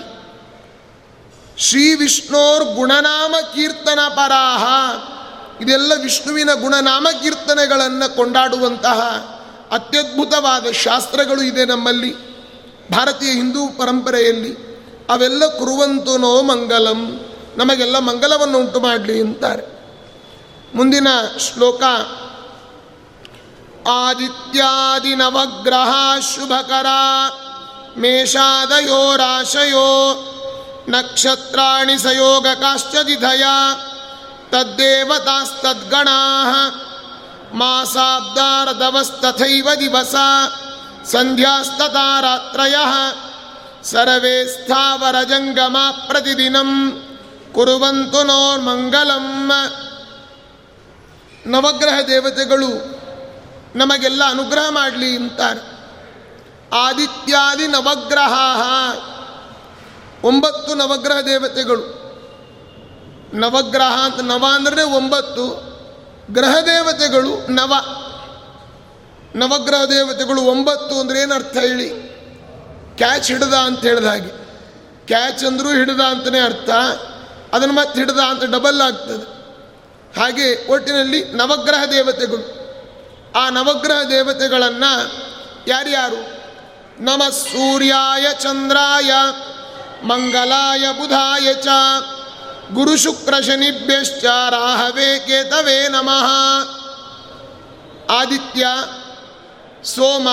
[1.58, 4.64] ಶ್ರೀ ವಿಷ್ಣೋರ್ ಗುಣನಾಮ ಕೀರ್ತನ ಪರಾಹ,
[5.62, 9.00] ಇದೆಲ್ಲ ವಿಷ್ಣುವಿನ ಗುಣನಾಮ ಕೀರ್ತನೆಗಳನ್ನು ಕೊಂಡಾಡುವಂತಹ
[9.72, 12.14] ಅತ್ಯದ್ಭುತವಾದ ಶಾಸ್ತ್ರಗಳು ಇದೆ ನಮ್ಮಲ್ಲಿ.
[12.92, 14.52] ಭಾರತೀಯ ಹಿಂದೂ ಪರಂಪರೆಯಲ್ಲಿ
[15.10, 17.27] ಅವೆಲ್ಲ ಕುರುವಂತನೋ ಮಂಗಲಂ.
[17.58, 19.78] ನಮಗೆಲ್ಲ ಮಂಗಲವನ್ನು ಉಂಟು ಮಾಡಲಿ ಅಂತಾರೆ.
[20.76, 21.84] ಮುಂದಿನ ಶ್ಲೋಕ
[23.88, 26.86] ಆದಿತ್ಯಾದಿ ನವಗ್ರಹ ಶುಭಕರ
[27.98, 30.24] ಮೇಷಾದಯೋ ರಾಶಯೋ
[30.90, 33.44] ನಕ್ಷತ್ರಾಣಿ ಸಯೋಗ ಕಾಶ್ಚಿಧಯ
[34.50, 36.20] ತದ್ದೇವತಾಸ್ತದ್ಗಣಾ
[37.54, 40.16] ಮಾಸಾಬ್ದಾರದವಸ್ತಥೈವ ದಿವಸ
[41.06, 42.76] ಸಂಧ್ಯಾಸ್ತತಾ ರಾತ್ರಯ
[43.84, 45.78] ಸರ್ವೇ ಸ್ಥಾವರಜಂಗಮ
[46.08, 47.02] ಪ್ರತಿದಿನಂ.
[47.58, 48.28] ಕುರುವಂತು
[48.62, 49.54] ಮಂಗಲಮ್ಮ.
[51.46, 52.68] ನವಗ್ರಹ ದೇವತೆಗಳು
[53.76, 55.60] ನಮಗೆಲ್ಲ ಅನುಗ್ರಹ ಮಾಡಲಿ ಅಂತಾರೆ.
[56.74, 58.34] ಆದಿತ್ಯಾದಿ ನವಗ್ರಹ
[60.24, 61.82] ಒಂಬತ್ತು ನವಗ್ರಹ ದೇವತೆಗಳು.
[63.34, 65.46] ನವಗ್ರಹ ಅಂತ ನವ ಅಂದರೆ ಒಂಬತ್ತು.
[66.34, 67.74] ಗ್ರಹ ದೇವತೆಗಳು ನವ.
[69.36, 71.90] ನವಗ್ರಹ ದೇವತೆಗಳು ಒಂಬತ್ತು ಅಂದರೆ ಏನರ್ಥ ಹೇಳಿ?
[72.98, 74.48] ಕ್ಯಾಚ್ ಹಿಡ್ದ ಅಂತ ಹೇಳಿದ ಹಾಗೆ.
[75.06, 76.70] ಕ್ಯಾಚ್ ಅಂದರೂ ಹಿಡ್ದ ಅಂತಲೇ ಅರ್ಥ.
[77.54, 79.38] ಅದನ್ನು ಮತ್ತೆ ಹಿಡಿದ ಅಂತ ಡಬಲ್ ಆಗ್ತದೆ.
[80.20, 82.58] ಹಾಗೆ ಒಟ್ಟಿನಲ್ಲಿ ನವಗ್ರಹ ದೇವತೆಗಳು.
[83.40, 85.12] ಆ ನವಗ್ರಹ ದೇವತೆಗಳನ್ನು
[85.68, 86.38] ಯಾರ್ಯಾರು?
[87.04, 89.12] ನಮ ಸೂರ್ಯಾಯ, ಚಂದ್ರಾಯ,
[90.04, 91.68] ಮಂಗಲಾಯ, ಬುಧಾಯ ಚ,
[92.74, 96.32] ಗುರು ಶುಕ್ರ ಶನಿಭ್ಯಶ್ಚ, ರಾಹವೇ, ಕೇತವೇ ನಮಃ.
[98.16, 98.68] ಆದಿತ್ಯ,
[99.84, 100.30] ಸೋಮ,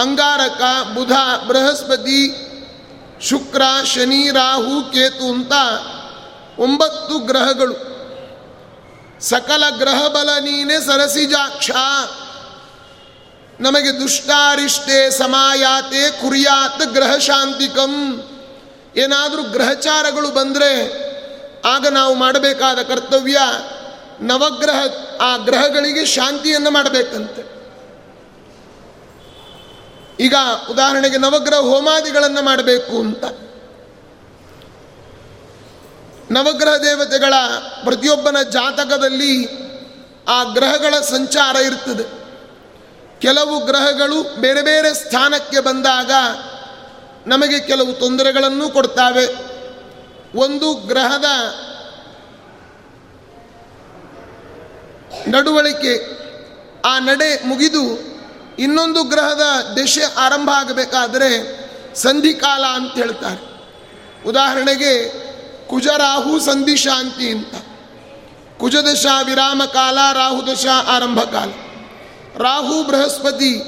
[0.00, 1.12] ಅಂಗಾರಕ, ಬುಧ,
[1.46, 2.45] ಬೃಹಸ್ಪತಿ
[3.20, 5.52] ಶುಕ್ರ, ಶನಿ, ರಾಹು, ಕೇತು ಅಂತ
[6.58, 7.96] ಒಂಬತ್ತು ಗ್ರಹಗಳು.
[9.20, 11.70] ಸಕಲ ಗ್ರಹ ಬಲ ನೀನೆ ಸರಸಿಜಾಕ್ಷ
[13.60, 18.22] ನಮಗೆ ದುಷ್ಟಾರಿಷ್ಟೇ ಸಮಾಯಾತೆ ಕುರಿಯಾತ್ ಗ್ರಹ ಶಾಂತಿಕಂ.
[18.96, 21.06] ಏನಾದರೂ ಗ್ರಹಚಾರಗಳು ಬಂದರೆ
[21.62, 23.38] ಆಗ ನಾವು ಮಾಡಬೇಕಾದ ಕರ್ತವ್ಯ
[24.20, 24.78] ನವಗ್ರಹ,
[25.20, 27.55] ಆ ಗ್ರಹಗಳಿಗೆ ಶಾಂತಿಯನ್ನು ಮಾಡಬೇಕಂತೆ.
[30.20, 30.34] ಈಗ
[30.70, 33.24] ಉದಾಹರಣೆಗೆ ನವಗ್ರಹ ಹೋಮಾದಿಗಳನ್ನು ಮಾಡಬೇಕು ಅಂತ.
[36.30, 37.34] ನವಗ್ರಹ ದೇವತೆಗಳ
[37.84, 39.48] ಪ್ರತಿಯೊಬ್ಬನ ಜಾತಕದಲ್ಲಿ
[40.28, 42.26] ಆ ಗ್ರಹಗಳ ಸಂಚಾರ ಇರ್ತದೆ.
[43.20, 46.10] ಕೆಲವು ಗ್ರಹಗಳು ಬೇರೆ ಬೇರೆ ಸ್ಥಾನಕ್ಕೆ ಬಂದಾಗ
[47.26, 49.56] ನಮಗೆ ಕೆಲವು ತೊಂದರೆಗಳನ್ನು ಕೊಡ್ತಾವೆ.
[50.38, 51.24] ಒಂದು ಗ್ರಹದ
[55.28, 56.06] ನಡುವಳಿಕೆ,
[56.84, 58.15] ಆ ನಡೆ ಮುಗಿದು
[58.58, 59.42] ಇನ್ನೊಂದು ಗ್ರಹದ
[59.82, 63.56] ದಶೆ ಆರಂಭ ಆಗಬೇಕಾದರೆ ಸಂಧಿಕಾಲ ಅಂತ ಹೇಳ್ತಾರೆ.
[64.28, 65.26] ಉದಾಹರಣೆಗೆ
[65.68, 67.54] ಕುಜರಾಹು ಸಂಧಿ ಶಾಂತಿ ಅಂತ.
[68.58, 71.48] ಕುಜದಶ ವಿರಾಮ ಕಾಲ, ರಾಹುದಶ ಆರಂಭ ಕಾಲ.
[72.38, 73.62] ರಾಹು ಬೃಹಸ್ಪತಿ,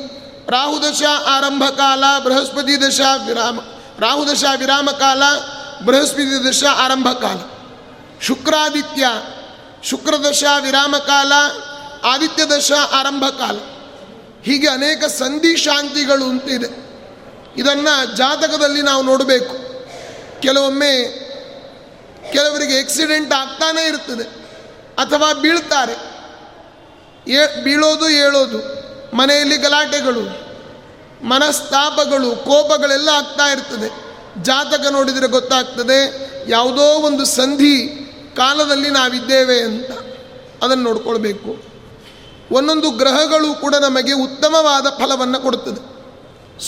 [0.48, 3.60] ರಾಹುದಶ ಆರಂಭ ಕಾಲ, ಬೃಹಸ್ಪತಿ ದಶ ವಿರಾಮ,
[3.98, 5.22] ರಾಹುದಶ ವಿರಾಮ ಕಾಲ,
[5.84, 7.38] ಬೃಹಸ್ಪತಿ ದಶ ಆರಂಭ ಕಾಲ.
[8.22, 9.06] ಶುಕ್ರಾದಿತ್ಯ,
[9.82, 11.32] ಶುಕ್ರದಶ ವಿರಾಮ ಕಾಲ
[12.04, 13.58] ಆದಿತ್ಯ ದಶ ಆರಂಭ ಕಾಲ.
[14.42, 16.88] ಹೀಗೆ ಅನೇಕ ಸಂಧಿ ಶಾಂತಿಗಳು ಅಂತಿದೆ.
[17.56, 19.68] ಇದನ್ನು ಜಾತಕದಲ್ಲಿ ನಾವು ನೋಡಬೇಕು.
[20.40, 21.28] ಕೆಲವೊಮ್ಮೆ
[22.32, 24.22] ಕೆಲವರಿಗೆ ಆಕ್ಸಿಡೆಂಟ್ ಆಗ್ತಾನೇ ಇರ್ತದೆ.
[24.98, 26.18] ಅಥವಾ ಬೀಳ್ತಾರೆ.
[27.32, 28.58] ಏ, ಬೀಳೋದು, ಏಳೋದು,
[29.16, 30.20] ಮನೆಯಲ್ಲಿ ಗಲಾಟೆಗಳು,
[31.26, 34.08] ಮನಸ್ತಾಪಗಳು, ಕೋಪಗಳೆಲ್ಲ ಆಗ್ತಾ ಇರ್ತದೆ.
[34.42, 37.88] ಜಾತಕ ನೋಡಿದರೆ ಗೊತ್ತಾಗ್ತದೆ, ಯಾವುದೋ ಒಂದು ಸಂಧಿ
[38.36, 39.90] ಕಾಲದಲ್ಲಿ ನಾವಿದ್ದೇವೆ ಅಂತ.
[40.64, 41.67] ಅದನ್ನು ನೋಡ್ಕೊಳ್ಬೇಕು.
[42.52, 45.98] ಒಂದೊಂದು ಗ್ರಹಗಳು ಕೂಡ ನಮಗೆ ಉತ್ತಮವಾದ ಫಲವನ್ನು ಕೊಡುತ್ತದೆ.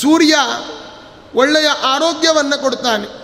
[0.00, 0.34] ಸೂರ್ಯ
[1.34, 3.20] ಒಳ್ಳೆಯ ಆರೋಗ್ಯವನ್ನು ಕೊಡ್ತಾನೆ.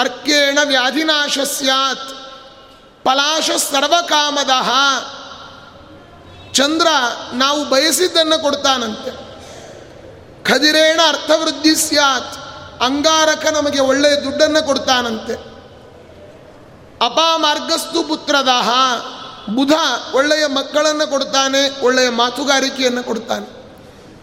[0.00, 2.08] ಅರ್ಕೇಣ ವ್ಯಾಧಿನಾಶ ಸ್ಯಾತ್.
[3.04, 4.70] ಪಲಾಶ ಸರ್ವಕಾಮದಹ
[6.52, 6.86] ಚಂದ್ರ
[7.32, 9.28] ನಾವು ಬಯಸಿದ್ದನ್ನು ಕೊಡ್ತಾನಂತೆ.
[10.44, 12.34] ಖದಿರೇಣ ಅರ್ಥವೃದ್ಧಿ ಸ್ಯಾತ್.
[12.82, 15.32] ಅಂಗಾರಕ ನಮಗೆ ಒಳ್ಳೆಯ ದುಡ್ಡನ್ನು ಕೊಡ್ತಾನಂತೆ.
[17.04, 18.70] ಅಪಾಮಾರ್ಗಸ್ತು ಪುತ್ರದಹ
[19.54, 19.72] ಬುಧ
[20.14, 23.58] ಒಳ್ಳೆಯ ಮಕ್ಕಳನ್ನು ಕೊಡ್ತಾನೆ, ಒಳ್ಳೆಯ ಮಾತುಗಾರಿಕೆಯನ್ನು ಕೊಡ್ತಾನೆ.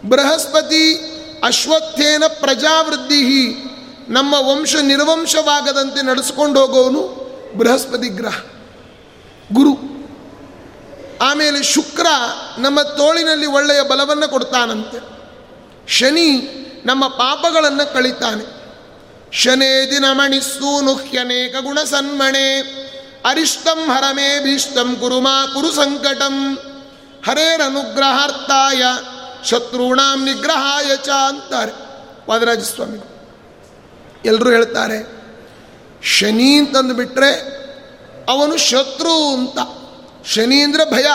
[0.08, 1.12] ಬೃಹಸ್ಪತಿ
[1.44, 3.64] ಅಶ್ವತ್ಥೇನ ಪ್ರಜಾವೃದ್ಧಿ
[4.08, 7.26] ನಮ್ಮ ವಂಶ ನಿರ್ವಂಶವಾಗದಂತೆ ನಡೆಸ್ಕೊಂಡು ಹೋಗೋನು
[7.58, 8.38] ಬೃಹಸ್ಪತಿ ಗ್ರಹ.
[9.52, 9.96] ಗುರು.
[11.22, 12.06] ಆಮೇಲೆ ಶುಕ್ರ
[12.58, 15.16] ನಮ್ಮ ತೋಳಿನಲ್ಲಿ ಒಳ್ಳೆಯ ಬಲವನ್ನು ಕೊಡ್ತಾನಂತೆ.
[15.88, 16.48] ಶನಿ
[16.86, 18.56] ನಮ್ಮ ಪಾಪಗಳನ್ನು ಕಳಿತಾನೆ.
[19.32, 22.85] ಶನೇ ದಿನ ಮಣಿಸ್ಸು ನುಹ್ಯನೇಕ ಗುಣ ಸನ್ಮಣೆ
[23.26, 26.36] ಅರಿಷ್ಟಂ ಹರಮೇ ಭೀಷ್ಟಂ ಕುರುಮಾ ಕುರು ಸಂಕಟಂ.
[27.26, 28.82] ಹರೇರನುಗ್ರಹಾರ್ಥಾಯ
[29.44, 31.72] ಶತ್ರುಣಾಂ ನಿಗ್ರಹಾಯ ಚ ಅಂತಾರೆ.
[32.30, 32.98] ವಾದರಾಜ ಸ್ವಾಮಿ
[34.24, 34.98] ಎಲ್ಲರೂ ಹೇಳ್ತಾರೆ,
[36.02, 37.30] ಶನಿ ಅಂತಂದು ಬಿಟ್ಟರೆ
[38.28, 39.58] ಅವನು ಶತ್ರು ಅಂತ.
[40.26, 41.08] ಶನಿ ಅಂದರೆ ಭಯ.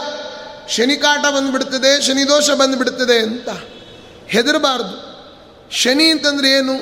[0.70, 3.49] ಶನಿ ಕಾಟ ಬಂದುಬಿಡ್ತದೆ, ಶನಿ ದೋಷ ಬಂದುಬಿಡ್ತದೆ ಅಂತ.
[4.28, 4.95] ಹೆದರಬಾರ್ದು.
[5.72, 6.76] ಶನಿ ಅಂತಂದ್ರೆ ಏನು?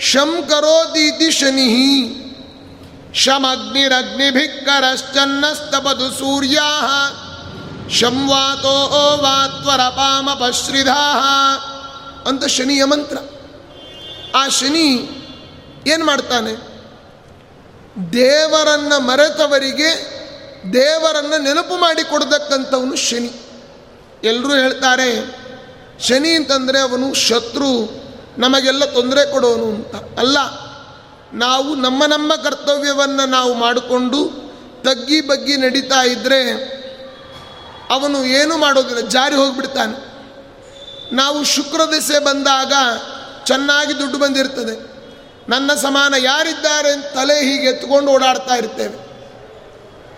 [0.00, 1.68] ಶಂ ಕರೋತೀತಿ ಶನಿ
[3.14, 6.60] ಶಮಗ್ನಿರಗ್ನಿಭಿಕ್ಕರಶ್ಚನ್ನಸ್ತಪದು ಸೂರ್ಯ
[7.90, 11.24] ಶಂವಾತೋ ವಾತ್ವರಪಾಮಪಶ್ರಿಧಾ
[12.28, 13.16] ಅಂತ ಶನಿಯ ಮಂತ್ರ.
[14.36, 15.10] ಆ ಶನಿ
[15.86, 16.70] ಏನು ಮಾಡ್ತಾನೆ?
[18.12, 20.20] ದೇವರನ್ನು ಮರೆತವರಿಗೆ
[20.72, 23.32] ದೇವರನ್ನು ನೆನಪು ಮಾಡಿ ಕೊಡತಕ್ಕಂಥವನು ಶನಿ.
[24.24, 25.40] ಎಲ್ಲರೂ ಹೇಳ್ತಾರೆ,
[26.00, 28.02] ಶನಿ ಅಂತಂದರೆ ಅವನು ಶತ್ರು,
[28.38, 30.18] ನಮಗೆಲ್ಲ ತೊಂದರೆ ಕೊಡೋನು ಅಂತ.
[30.18, 30.38] ಅಲ್ಲ
[31.34, 34.50] ನಾವು ನಮ್ಮ ನಮ್ಮ ಕರ್ತವ್ಯವನ್ನು ನಾವು ಮಾಡಿಕೊಂಡು
[34.82, 36.70] ತಗ್ಗಿ ಬಗ್ಗಿ ನಡೀತಾ ಇದ್ದರೆ
[37.90, 40.10] ಅವನು ಏನು ಮಾಡೋದಿಲ್ಲ, ಜಾರಿ ಹೋಗಿಬಿಡ್ತಾನೆ.
[41.14, 42.72] ನಾವು ಶುಕ್ರ ದಿಸೆ ಬಂದಾಗ
[43.44, 44.90] ಚೆನ್ನಾಗಿ ದುಡ್ಡು ಬಂದಿರ್ತದೆ.
[45.48, 49.10] ನನ್ನ ಸಮಾನ ಯಾರಿದ್ದಾರೆ ಅಂತ ತಲೆ ಹೀಗೆ ಎತ್ಕೊಂಡು ಓಡಾಡ್ತಾ ಇರ್ತೇವೆ.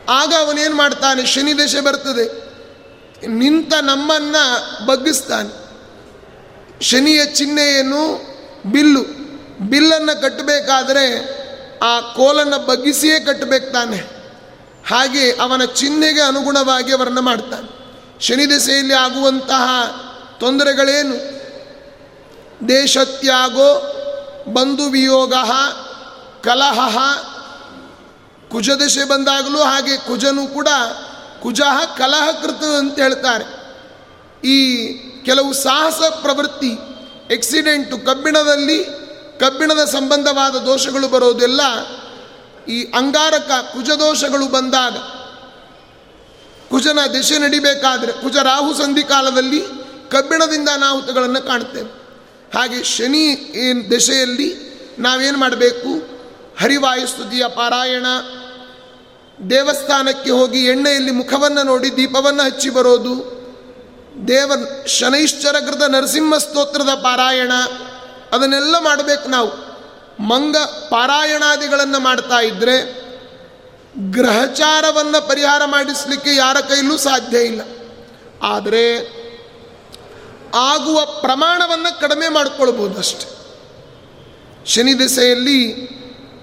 [0.09, 2.53] ಆಗ ಅವನೇನು ಮಾಡ್ತಾನೆ, ಶನಿ ದಶೆ ಬರ್ತದೆ.
[3.27, 5.63] ನಿಂತ ನಮ್ಮನ್ನು ಬಗ್ಗಿಸ್ತಾನೆ.
[6.85, 8.23] ಶನಿಯ ಚಿಹ್ನೆಯನ್ನು
[8.73, 9.22] ಬಿಲ್ಲು.
[9.71, 11.33] ಬಿಲ್ಲನ್ನು ಕಟ್ಟಬೇಕಾದರೆ
[11.79, 13.97] ಆ ಕೋಲನ್ನು ಬಗ್ಗಿಸಿಯೇ ಕಟ್ಟಬೇಕು ತಾನೆ.
[14.89, 17.83] ಹಾಗೆ ಅವನ ಚಿಹ್ನೆಗೆ ಅನುಗುಣವಾಗಿ ವರ್ಣ ಮಾಡ್ತಾನೆ.
[18.21, 19.69] ಶನಿ ದೆಸೆಯಲ್ಲಿ ಆಗುವಂತಹ
[20.41, 21.43] ತೊಂದರೆಗಳೇನು?
[22.69, 23.99] ದೇಶತ್ಯಾಗೋ
[24.53, 25.35] ಬಂಧು ವಿಯೋಗ
[26.43, 26.99] ಕಲಹ,
[28.51, 30.69] ಕುಜದಶೆ ಬಂದಾಗಲೂ ಹಾಗೆ ಕುಜನು ಕೂಡ
[31.43, 31.61] ಕುಜ
[31.99, 33.63] ಕಲಹಕೃತ ಅಂತ ಹೇಳ್ತಾರೆ.
[34.49, 34.87] ಈ
[35.25, 36.77] ಕೆಲವು ಸಾಹಸ ಪ್ರವೃತ್ತಿ
[37.31, 39.02] ಎಕ್ಸಿಡೆಂಟು ಕಬ್ಬಿಣದಲ್ಲಿ
[39.43, 41.61] ಕಬ್ಬಿಣದ ಸಂಬಂಧವಾದ ದೋಷಗಳು ಬರೋದೆಲ್ಲ
[42.67, 44.97] ಈ ಅಂಗಾರಕ ಕುಜದೋಷಗಳು ಬಂದಾಗ
[46.71, 49.61] ಕುಜನ ದಿಶೆ ನಡಿಬೇಕಾದರೆ ಕುಜ ರಾಹು ಸಂಧಿ ಕಾಲದಲ್ಲಿ
[50.11, 51.91] ಕಬ್ಬಿಣದಿಂದ ಅನಾಹುತಗಳನ್ನು ಕಾಣುತ್ತೇವೆ.
[52.59, 53.25] ಹಾಗೆ ಶನಿ
[53.55, 54.49] ಏನು ದಿಶೆಯಲ್ಲಿ
[54.99, 55.91] ನಾವೇನು ಮಾಡಬೇಕು?
[56.61, 58.07] ಹರಿವಾಯುಸ್ತುತಿಯ ಪಾರಾಯಣ,
[59.51, 63.15] ದೇವಸ್ಥಾನಕ್ಕೆ ಹೋಗಿ ಎಣ್ಣೆಯಲ್ಲಿ ಮುಖವನ್ನು ನೋಡಿ ದೀಪವನ್ನು ಹಚ್ಚಿ ಬರೋದು
[64.29, 64.53] ದೇವ
[64.87, 67.53] ಶನೈಶ್ಚರಕೃತ ನರಸಿಂಹ ಸ್ತೋತ್ರದ ಪಾರಾಯಣ
[68.33, 69.73] ಅದನ್ನೆಲ್ಲ ಮಾಡಬೇಕು ನಾವು.
[70.23, 70.57] ಮಂಗ
[70.91, 73.03] ಪಾರಾಯಣಾದಿಗಳನ್ನು ಮಾಡ್ತಾ ಇದ್ದರೆ
[73.99, 77.61] ಗ್ರಹಚಾರವನ್ನು ಪರಿಹಾರ ಮಾಡಿಸಲಿಕ್ಕೆ ಯಾರ ಕೈಲೂ ಸಾಧ್ಯ ಇಲ್ಲ.
[78.43, 78.99] ಆದರೆ
[80.55, 83.43] ಆಗುವ ಪ್ರಮಾಣವನ್ನು ಕಡಿಮೆ ಮಾಡಿಕೊಳ್ಬೋದು ಅಷ್ಟೆ.
[84.67, 85.73] ಶನಿ ದಿಸೆಯಲ್ಲಿ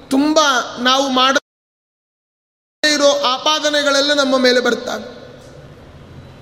[0.09, 0.39] ತುಂಬ
[0.79, 1.37] ನಾವು ಮಾಡ
[2.93, 5.19] ಇರೋ ಆಪಾದನೆಗಳೆಲ್ಲ ನಮ್ಮ ಮೇಲೆ ಬರ್ತವೆ.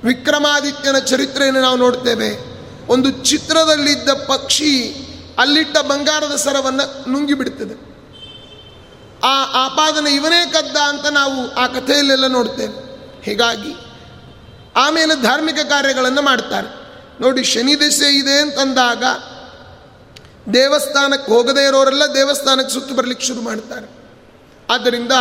[0.08, 2.58] ವಿಕ್ರಮಾದಿತ್ಯನ ಚರಿತ್ರೆಯನ್ನು ನಾವು ನೋಡ್ತೇವೆ.
[2.88, 5.04] ಒಂದು ಚಿತ್ರದಲ್ಲಿದ್ದ ಪಕ್ಷಿ
[5.38, 7.88] ಅಲ್ಲಿಟ್ಟ ಬಂಗಾರದ ಸರವನ್ನು ನುಂಗಿಬಿಡ್ತದೆ.
[9.24, 12.74] ಆ ಆಪಾದನೆ ಇವನೇ ಕದ್ದ ಅಂತ ನಾವು ಆ ಕಥೆಯಲ್ಲೆಲ್ಲ ನೋಡ್ತೇವೆ.
[13.24, 13.76] ಹೀಗಾಗಿ
[14.76, 16.68] ಆಮೇಲೆ ಧಾರ್ಮಿಕ ಕಾರ್ಯಗಳನ್ನು ಮಾಡ್ತಾರೆ.
[17.22, 19.04] ನೋಡಿ ಶನಿ ದಶೆ ಇದೆ ಅಂತಂದಾಗ
[20.54, 23.88] ದೇವಸ್ಥಾನಕ್ಕೆ ಹೋಗದೇ ಇರೋರೆಲ್ಲ ದೇವಸ್ಥಾನಕ್ಕೆ ಸುತ್ತು ಬರಲಿಕ್ಕೆ ಶುರು ಮಾಡ್ತಾರೆ.
[24.70, 25.12] ಆದ್ದರಿಂದ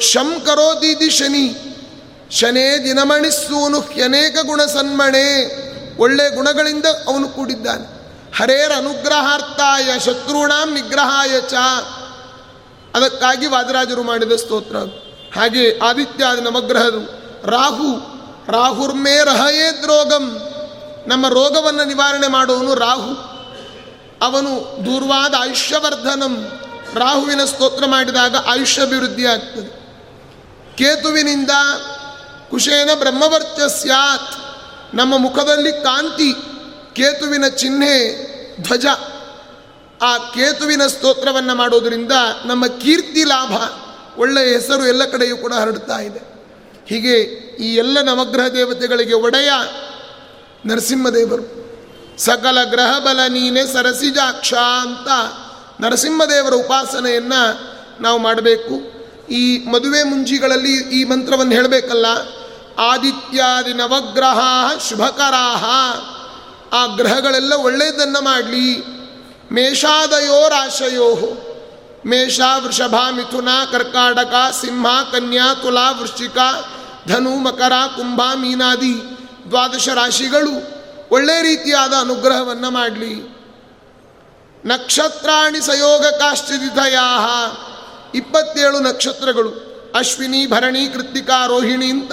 [0.00, 1.54] ಶಂಕರೋ ದೀದಿ ಶನಿ,
[2.30, 5.26] ಶನೇ ದಿನಮಣಿಸೂನು ಅನೇಕ ಗುಣ ಸನ್ಮಣೆ,
[5.96, 7.99] ಒಳ್ಳೆ ಗುಣಗಳಿಂದ ಅವನು ಕೂಡಿದ್ದಾನೆ.
[8.36, 11.54] ಹರೇರ ಅನುಗ್ರಹಾರ್ಥಾಯ ಶತ್ರುಣಾಂ ನಿಗ್ರಹಾಯ ಚ.
[12.94, 14.76] ಅದಕ್ಕಾಗಿ ವಾದರಾಜರು ಮಾಡಿದ ಸ್ತೋತ್ರ.
[15.38, 17.98] ಹಾಗೆ ಆದಿತ್ಯಾದ ನವಗ್ರಹರು, ರಾಹು,
[18.52, 20.54] ರಾಹುರ್ಮೇ ರಹಯೇ ದ್ರೋಗಂ.
[21.06, 23.30] ನಮ್ಮ ರೋಗವನ್ನು ನಿವಾರಣೆ ಮಾಡುವನು ರಾಹು.
[24.22, 26.60] ಅವನು ದೂರ್ವಾದ ಆಯುಷ್ಯವರ್ಧನಂ.
[26.94, 29.80] ರಾಹುವಿನ ಸ್ತೋತ್ರ ಮಾಡಿದಾಗ ಆಯುಷ್ಯ ಅಭಿವೃದ್ಧಿ ಆಗ್ತದೆ.
[30.76, 31.50] ಕೇತುವಿನಿಂದ
[32.50, 34.34] ಕುಶೇನ ಬ್ರಹ್ಮವರ್ಚಸ್ಯಾತ್
[34.96, 36.34] ನಮ್ಮ ಮುಖದಲ್ಲಿ ಕಾಂತಿ
[37.00, 37.94] ಕೇತುವಿನ ಚಿಹ್ನೆ
[38.62, 38.86] ಧ್ವಜ.
[40.02, 42.12] ಆ ಕೇತುವಿನ ಸ್ತೋತ್ರವನ್ನು ಮಾಡೋದರಿಂದ
[42.44, 43.52] ನಮ್ಮ ಕೀರ್ತಿ ಲಾಭ,
[44.18, 46.20] ಒಳ್ಳೆಯ ಹೆಸರು ಎಲ್ಲ ಕಡೆಯೂ ಕೂಡ ಹರಡ್ತಾ ಇದೆ.
[46.88, 47.16] ಹೀಗೆ
[47.60, 49.50] ಈ ಎಲ್ಲ ನವಗ್ರಹ ದೇವತೆಗಳಿಗೆ ಒಡೆಯ
[50.66, 51.44] ನರಸಿಂಹದೇವರು,
[52.18, 55.08] ಸಕಲ ಗ್ರಹ ಬಲ ನೀನೆ ಸರಸಿಜಾಕ್ಷ ಅಂತ
[55.80, 57.42] ನರಸಿಂಹದೇವರ ಉಪಾಸನೆಯನ್ನು
[58.02, 58.76] ನಾವು ಮಾಡಬೇಕು.
[59.30, 62.06] ಈ ಮದುವೆ ಮುಂಜಿಗಳಲ್ಲಿ ಈ ಮಂತ್ರವನ್ನು ಹೇಳಬೇಕಲ್ಲ,
[62.78, 64.40] ಆದಿತ್ಯಾದಿ ನವಗ್ರಹ
[64.88, 65.64] ಶುಭಕರಾಹ
[66.72, 69.00] ಆ ಗ್ರಹಗಳೆಲ್ಲ ಒಳ್ಳೆಯದನ್ನು ಮಾಡಲಿ.
[69.52, 71.16] ಮೇಷಾದಯೋ ರಾಶಯೋ.
[72.06, 76.38] ಮೇಷ, ವೃಷಭ, ಮಿಥುನ, ಕರ್ಕಾಟಕ, ಸಿಂಹ, ಕನ್ಯಾ, ತುಲಾ, ವೃಶ್ಚಿಕ,
[77.08, 78.94] ಧನು, ಮಕರ, ಕುಂಭ, ಮೀನಾದಿ,
[79.48, 80.50] ದ್ವಾದಶ ರಾಶಿಗಳು
[81.10, 83.14] ಒಳ್ಳೆ ರೀತಿಯಾದ ಅನುಗ್ರಹವನ್ನು ಮಾಡಲಿ.
[84.64, 87.02] ನಕ್ಷತ್ರಾಣಿ ಸಯೋಗ ಕಾಶ್ಚಿದಿತಯಾ
[88.14, 89.70] ಇಪ್ಪತ್ತೇಳು ನಕ್ಷತ್ರಗಳು.
[89.96, 92.12] ಅಶ್ವಿನಿ, ಭರಣಿ ಕೃತಿಕಾ ರೋಹಿಣಿ ಅಂತ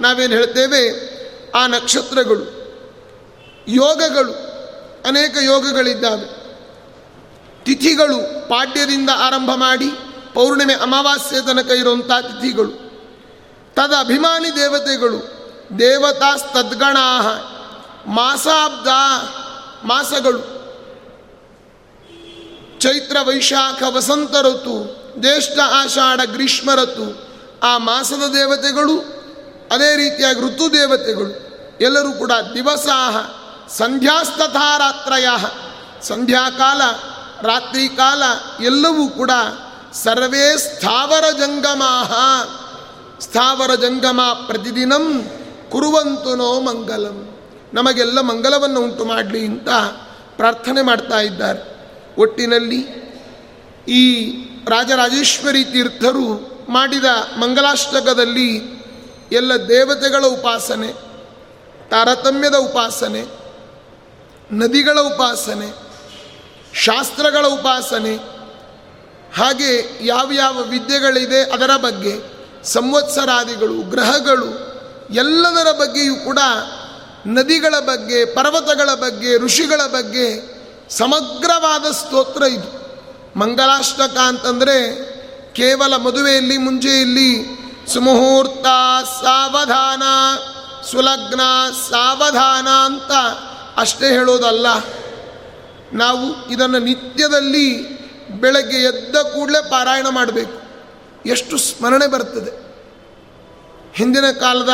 [0.00, 1.14] ನಾವೇನು ಹೇಳ್ತೇವೆ?
[1.50, 2.63] ಆ ನಕ್ಷತ್ರಗಳು.
[3.68, 4.32] ಯೋಗಗಳು,
[5.06, 6.44] ಅನೇಕ ಯೋಗಗಳಿದ್ದಾವೆ.
[7.64, 9.90] ತಿಥಿಗಳು ಪಾಡ್ಯದಿಂದ ಆರಂಭ ಮಾಡಿ
[10.34, 12.84] ಪೌರ್ಣಿಮೆ ಅಮಾವಾಸ್ಯೆ ತನಕ ಇರುವಂಥ ತಿಥಿಗಳು.
[13.74, 15.34] ತದ ಅಭಿಮಾನಿ ದೇವತೆಗಳು
[15.78, 17.20] ದೇವತಾಸ್ತದ್ಗಣಾ
[18.06, 18.88] ಮಾಸಾಬ್ದ
[19.84, 20.54] ಮಾಸಗಳು.
[22.80, 27.28] ಚೈತ್ರ, ವೈಶಾಖ, ವಸಂತ ಋತು, ಜ್ಯೇಷ್ಠ, ಆಷಾಢ, ಗ್ರೀಷ್ಮ ಋತು,
[27.62, 28.98] ಆ ಮಾಸದ ದೇವತೆಗಳು,
[29.72, 33.16] ಅದೇ ರೀತಿಯಾಗಿ ಋತು ದೇವತೆಗಳು, ಎಲ್ಲರೂ ಕೂಡ ದಿವಸಾಹ
[33.68, 35.28] ಸಂಧ್ಯಾಸ್ತಥಾರಾತ್ರಯ.
[36.02, 36.82] ಸಂಧ್ಯಾಕಾಲ
[37.42, 38.22] ರಾತ್ರಿ ಕಾಲ
[38.64, 39.30] ಎಲ್ಲವೂ ಕೂಡ
[39.92, 42.12] ಸರ್ವೇ ಸ್ಥಾವರ ಜಂಗಮಾಹ
[43.20, 45.30] ಸ್ಥಾವರ ಜಂಗಮ ಪ್ರತಿದಿನಂ
[45.70, 47.38] ಕುರುವಂತು ನೋ ಮಂಗಲಂ.
[47.74, 49.68] ನಮಗೆಲ್ಲ ಮಂಗಲವನ್ನು ಉಂಟು ಮಾಡಲಿ ಅಂತ
[50.36, 51.74] ಪ್ರಾರ್ಥನೆ ಮಾಡ್ತಾ ಇದ್ದಾರೆ.
[52.18, 53.04] ಒಟ್ಟಿನಲ್ಲಿ
[53.88, 54.34] ಈ
[54.68, 57.04] ರಾಜರಾಜೇಶ್ವರಿ ತೀರ್ಥರು ಮಾಡಿದ
[57.38, 58.56] ಮಂಗಲಾಷ್ಟಕದಲ್ಲಿ
[59.32, 60.92] ಎಲ್ಲ ದೇವತೆಗಳ ಉಪಾಸನೆ,
[61.90, 63.43] ತಾರತಮ್ಯದ ಉಪಾಸನೆ
[64.52, 65.74] ನದಿಗಳ ಉಪಾಸನೆ,
[66.74, 68.16] ಶಾಸ್ತ್ರಗಳ ಉಪಾಸನೆ,
[69.36, 72.34] ಹಾಗೆ ಯಾವ ಯಾವ ವಿದ್ಯೆಗಳಿದೆ ಅದರ ಬಗ್ಗೆ
[72.64, 74.74] ಸಂವತ್ಸರಾದಿಗಳು, ಗ್ರಹಗಳು
[75.14, 76.38] ಎಲ್ಲದರ ಬಗ್ಗೆಯೂ ಕೂಡ
[77.26, 80.54] ನದಿಗಳ ಬಗ್ಗೆ, ಪರ್ವತಗಳ ಬಗ್ಗೆ, ಋಷಿಗಳ ಬಗ್ಗೆ
[80.90, 82.84] ಸಮಗ್ರವಾದ ಸ್ತೋತ್ರ ಇದು.
[83.38, 85.04] ಮಂಗಲಾಷ್ಟಕ ಅಂತಂದರೆ
[85.52, 87.46] ಕೇವಲ ಮದುವೆಯಲ್ಲಿ ಮುಂಜೆಯಲ್ಲಿ
[87.92, 88.66] ಸುಮುಹೂರ್ತ
[89.22, 90.02] ಸಾವಧಾನ,
[90.90, 91.40] ಸುಲಗ್ನ
[91.90, 93.10] ಸಾವಧಾನ ಅಂತ
[93.76, 94.66] ಅಷ್ಟೇ ಹೇಳೋದಲ್ಲ,
[95.92, 97.66] ನಾವು ಇದನ್ನು ನಿತ್ಯದಲ್ಲಿ
[98.30, 100.58] ಬೆಳಗ್ಗೆ ಎದ್ದ ಕೂಡಲೇ ಪಾರಾಯಣ ಮಾಡಬೇಕು.
[101.26, 102.52] ಎಷ್ಟು ಸ್ಮರಣೆ ಬರ್ತದೆ.
[103.94, 104.72] ಹಿಂದಿನ ಕಾಲದ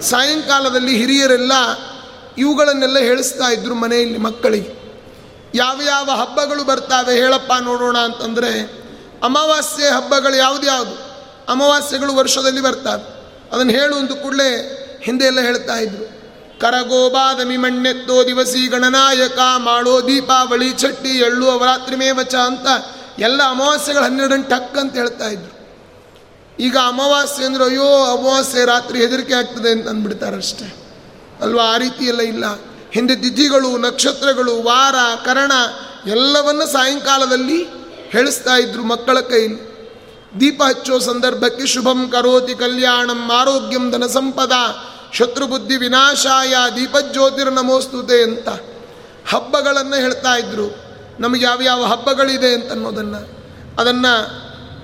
[0.00, 1.52] ಸಾಯಂಕಾಲದಲ್ಲಿ ಹಿರಿಯರೆಲ್ಲ
[2.38, 4.72] ಇವುಗಳನ್ನೆಲ್ಲ ಹೇಳಿಸ್ತಾ ಇದ್ರು ಮನೆಯಲ್ಲಿ ಮಕ್ಕಳಿಗೆ.
[5.54, 8.52] ಯಾವ ಯಾವ ಹಬ್ಬಗಳು ಬರ್ತಾವೆ ಹೇಳಪ್ಪ ನೋಡೋಣ ಅಂತಂದರೆ,
[9.22, 10.90] ಅಮಾವಾಸ್ಯೆ ಹಬ್ಬಗಳು ಯಾವುದ್ಯಾವುದು?
[10.90, 13.04] ಯಾವುದು ಅಮಾವಾಸ್ಯೆಗಳು ವರ್ಷದಲ್ಲಿ ಬರ್ತಾವೆ.
[13.52, 14.50] ಅದನ್ನು ಹೇಳು ಅಂತ ಕೂಡಲೇ
[15.02, 16.20] ಹಿಂದೆ ಎಲ್ಲ ಹೇಳ್ತಾ ಇದ್ರು.
[16.60, 22.66] ಕರಗೋಬಾದಮಿ ಮಣ್ಣೆತ್ತೋ ದಿವಸಿ ಗಣನಾಯಕ, ಮಾಡೋ ದೀಪಾವಳಿ ಚಟ್ಟಿ ಎಳ್ಳು, ಅವರಾತ್ರಿ ಮೇವಚ ಅಂತ
[23.18, 25.60] ಎಲ್ಲ ಅಮಾವಾಸ್ಯೆಗಳು ಹನ್ನೆರಡನ್ನು ಟಕ್ ಅಂತ ಹೇಳ್ತಾ ಇದ್ರು.
[26.60, 30.74] ಈಗ ಅಮಾವಾಸ್ಯೆ ಅಂದ್ರೆ ಅಯ್ಯೋ, ಅಮಾವಾಸ್ಯೆ ರಾತ್ರಿ ಹೆದರಿಕೆ ಆಗ್ತದೆ ಅಂತ ಅಂದ್ಬಿಡ್ತಾರಷ್ಟೇ
[31.40, 31.64] ಅಲ್ವಾ?
[31.64, 32.44] ಆ ರೀತಿ ಎಲ್ಲ ಇಲ್ಲ.
[32.90, 34.94] ಹಿಂದೆ ತಿಥಿಗಳು, ನಕ್ಷತ್ರಗಳು, ವಾರ,
[35.24, 35.52] ಕರಣ
[36.06, 37.66] ಎಲ್ಲವನ್ನು ಸಾಯಂಕಾಲದಲ್ಲಿ
[38.10, 39.70] ಹೇಳಿಸ್ತಾ ಇದ್ರು ಮಕ್ಕಳ ಕೈಯಲ್ಲಿ
[40.40, 44.06] ದೀಪ ಹಚ್ಚೋ ಸಂದರ್ಭಕ್ಕೆ ಶುಭಂ ಕರೋತಿ ಕಲ್ಯಾಣಂ, ಆರೋಗ್ಯಂ ಧನ
[45.12, 48.48] ಶತ್ರುಬುದ್ಧಿ ವಿನಾಶಾಯ ದೀಪಜ್ಯೋತಿರ್ ನಮೋಸ್ತುತೆ ಅಂತ
[49.28, 50.90] ಹಬ್ಬಗಳನ್ನು ಹೇಳ್ತಾ ಇದ್ರು.
[51.20, 53.40] ನಮಗೆ ಯಾವ ಯಾವ ಹಬ್ಬಗಳಿದೆ ಅಂತ ಅನ್ನೋದನ್ನು.
[53.80, 54.40] ಅದನ್ನು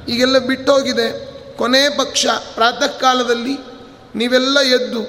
[0.06, 1.36] ಈಗೆಲ್ಲ ಬಿಟ್ಟೋಗಿದೆ.
[1.56, 3.58] ಕೊನೆ ಪಕ್ಷ ಪ್ರಾತಃ ಕಾಲದಲ್ಲಿ
[4.14, 5.02] ನೀವೆಲ್ಲ ಎದ್ದು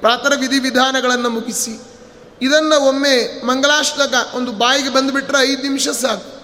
[0.00, 1.80] ಪ್ರಾತರ ವಿಧಿವಿಧಾನಗಳನ್ನು ಮುಗಿಸಿ.
[2.42, 6.34] ಇದನ್ನು ಒಮ್ಮೆ ಮಂಗಳಾಷ್ಟಕ ಒಂದು ಬಾಯಿಗೆ ಬಂದುಬಿಟ್ರೆ ಐದು ನಿಮಿಷ ಸಾಕು.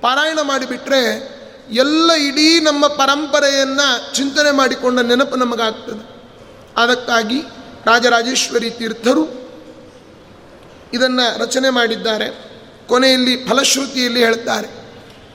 [0.00, 1.34] ಪಾರಾಯಣ ಮಾಡಿಬಿಟ್ರೆ
[1.70, 6.14] ಎಲ್ಲ ಇಡೀ ನಮ್ಮ ಪರಂಪರೆಯನ್ನು ಚಿಂತನೆ ಮಾಡಿಕೊಂಡ ನೆನಪು ನಮಗಾಗ್ತದೆ.
[6.76, 7.42] ಅದಕ್ಕಾಗಿ
[7.86, 9.44] ರಾಜರಾಜೇಶ್ವರಿ ತೀರ್ಥರು
[10.92, 12.54] ಇದನ್ನು ರಚನೆ ಮಾಡಿದ್ದಾರೆ.
[12.86, 14.84] ಕೊನೆಯಲ್ಲಿ ಫಲಶ್ರುತಿಯಲ್ಲಿ ಹೇಳ್ತಾರೆ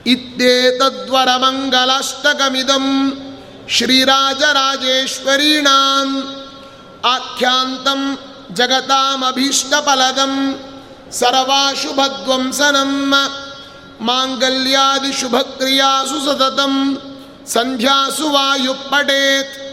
[0.05, 2.85] ಇತ್ತೇತದ್ವರ ಮಂಗಲಾಷ್ಟಕಮಿದಂ
[3.69, 6.37] ಶ್ರೀರಾಜರಾಜೇಶ್ವರೀಣಾಂ
[7.05, 8.19] ಆಖ್ಯಾಂತಂ
[8.53, 10.59] ಜಗತಾಮಭೀಷ್ಟಫಲದಂ
[11.11, 13.15] ಸರ್ವಾಶುಭಧ್ವಂಸನಂ
[14.01, 17.01] ಮಾಂಗಲ್ಯಾದಿಶುಭಕ್ರಿಯಾಸು ಸತತಂ
[17.47, 19.68] ಸಂಧ್ಯಾಸು ವಾಯು ಪಡೇತ್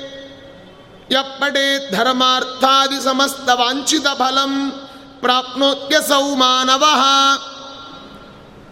[1.11, 4.53] ಯಪ್ಪಡೇತ್ ಧರ್ಮಾರ್ಥಾದಿ ಸಮಸ್ತ ವಾಂಛಿತ ಫಲಂ
[5.21, 6.85] ಪ್ರಾಪ್ನೋತ್ಯಸೌ ಮಾನವ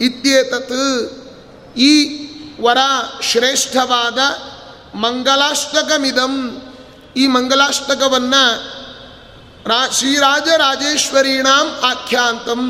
[0.01, 0.75] ಇತ್ಯೇತತ್
[1.77, 1.93] ಈ
[2.61, 2.77] ವರ
[3.21, 4.19] ಶ್ರೇಷ್ಠವಾದ
[4.95, 6.33] ಮಂಗಲಾಷ್ಟಕಮಿದಂ
[7.15, 8.43] ಈ ಮಂಗಲಾಷ್ಟಕವನ್ನು
[9.67, 12.61] ರಾ ಶ್ರೀರಾಜರಾಜೇಶ್ವರೀಣಾಂ ಆಖ್ಯಾಂತಂ.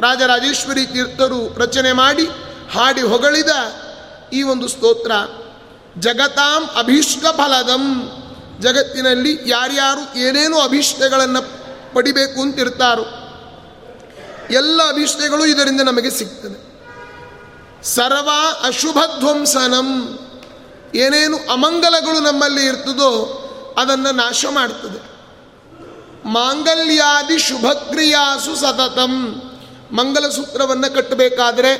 [0.00, 2.26] ರಾಜರಾಜೇಶ್ವರಿ ತೀರ್ಥರು ರಚನೆ ಮಾಡಿ
[2.72, 3.52] ಹಾಡಿ ಹೊಗಳಿದ
[4.32, 5.12] ಈ ಒಂದು ಸ್ತೋತ್ರ.
[6.00, 7.84] ಜಗತಾಂ ಅಭೀಷ್ಟ ಫಲದಂ
[8.62, 11.42] ಜಗತ್ತಿನಲ್ಲಿ ಯಾರ್ಯಾರು ಏನೇನು ಅಭೀಷ್ಟಗಳನ್ನು
[11.94, 13.04] ಪಡಿಬೇಕು ಅಂತಿರ್ತಾರೋ
[14.60, 16.58] ಎಲ್ಲ ಅಭೀಷ್ಟಗಳು ಇದರಿಂದ ನಮಗೆ ಸಿಗ್ತದೆ.
[17.96, 18.30] ಸರ್ವ
[18.68, 19.88] ಅಶುಭಧ್ವಂಸನಂ
[21.04, 23.10] ಏನೇನು ಅಮಂಗಲಗಳು ನಮ್ಮಲ್ಲಿ ಇರ್ತದೋ
[23.78, 25.00] ಅದನ್ನು ನಾಶ ಮಾಡ್ತದೆ.
[26.36, 29.14] ಮಾಂಗಲ್ಯಾದಿ ಶುಭಕ್ರಿಯಾಸು ಸತತಂ.
[29.98, 31.72] ಮಂಗಲಸೂತ್ರವನ್ನು ಕಟ್ಟಬೇಕಾದ್ರೆ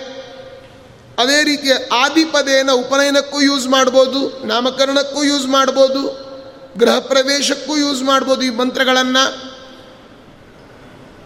[1.23, 6.03] ಅದೇ ರೀತಿಯ ಆದಿಪದೇನ ಉಪನಯನಕ್ಕೂ ಯೂಸ್ ಮಾಡ್ಬೋದು, ನಾಮಕರಣಕ್ಕೂ ಯೂಸ್ ಮಾಡ್ಬೋದು
[6.79, 9.59] ಗೃಹ ಪ್ರವೇಶಕ್ಕೂ ಯೂಸ್ ಮಾಡ್ಬೋದು ಈ ಮಂತ್ರಗಳನ್ನು.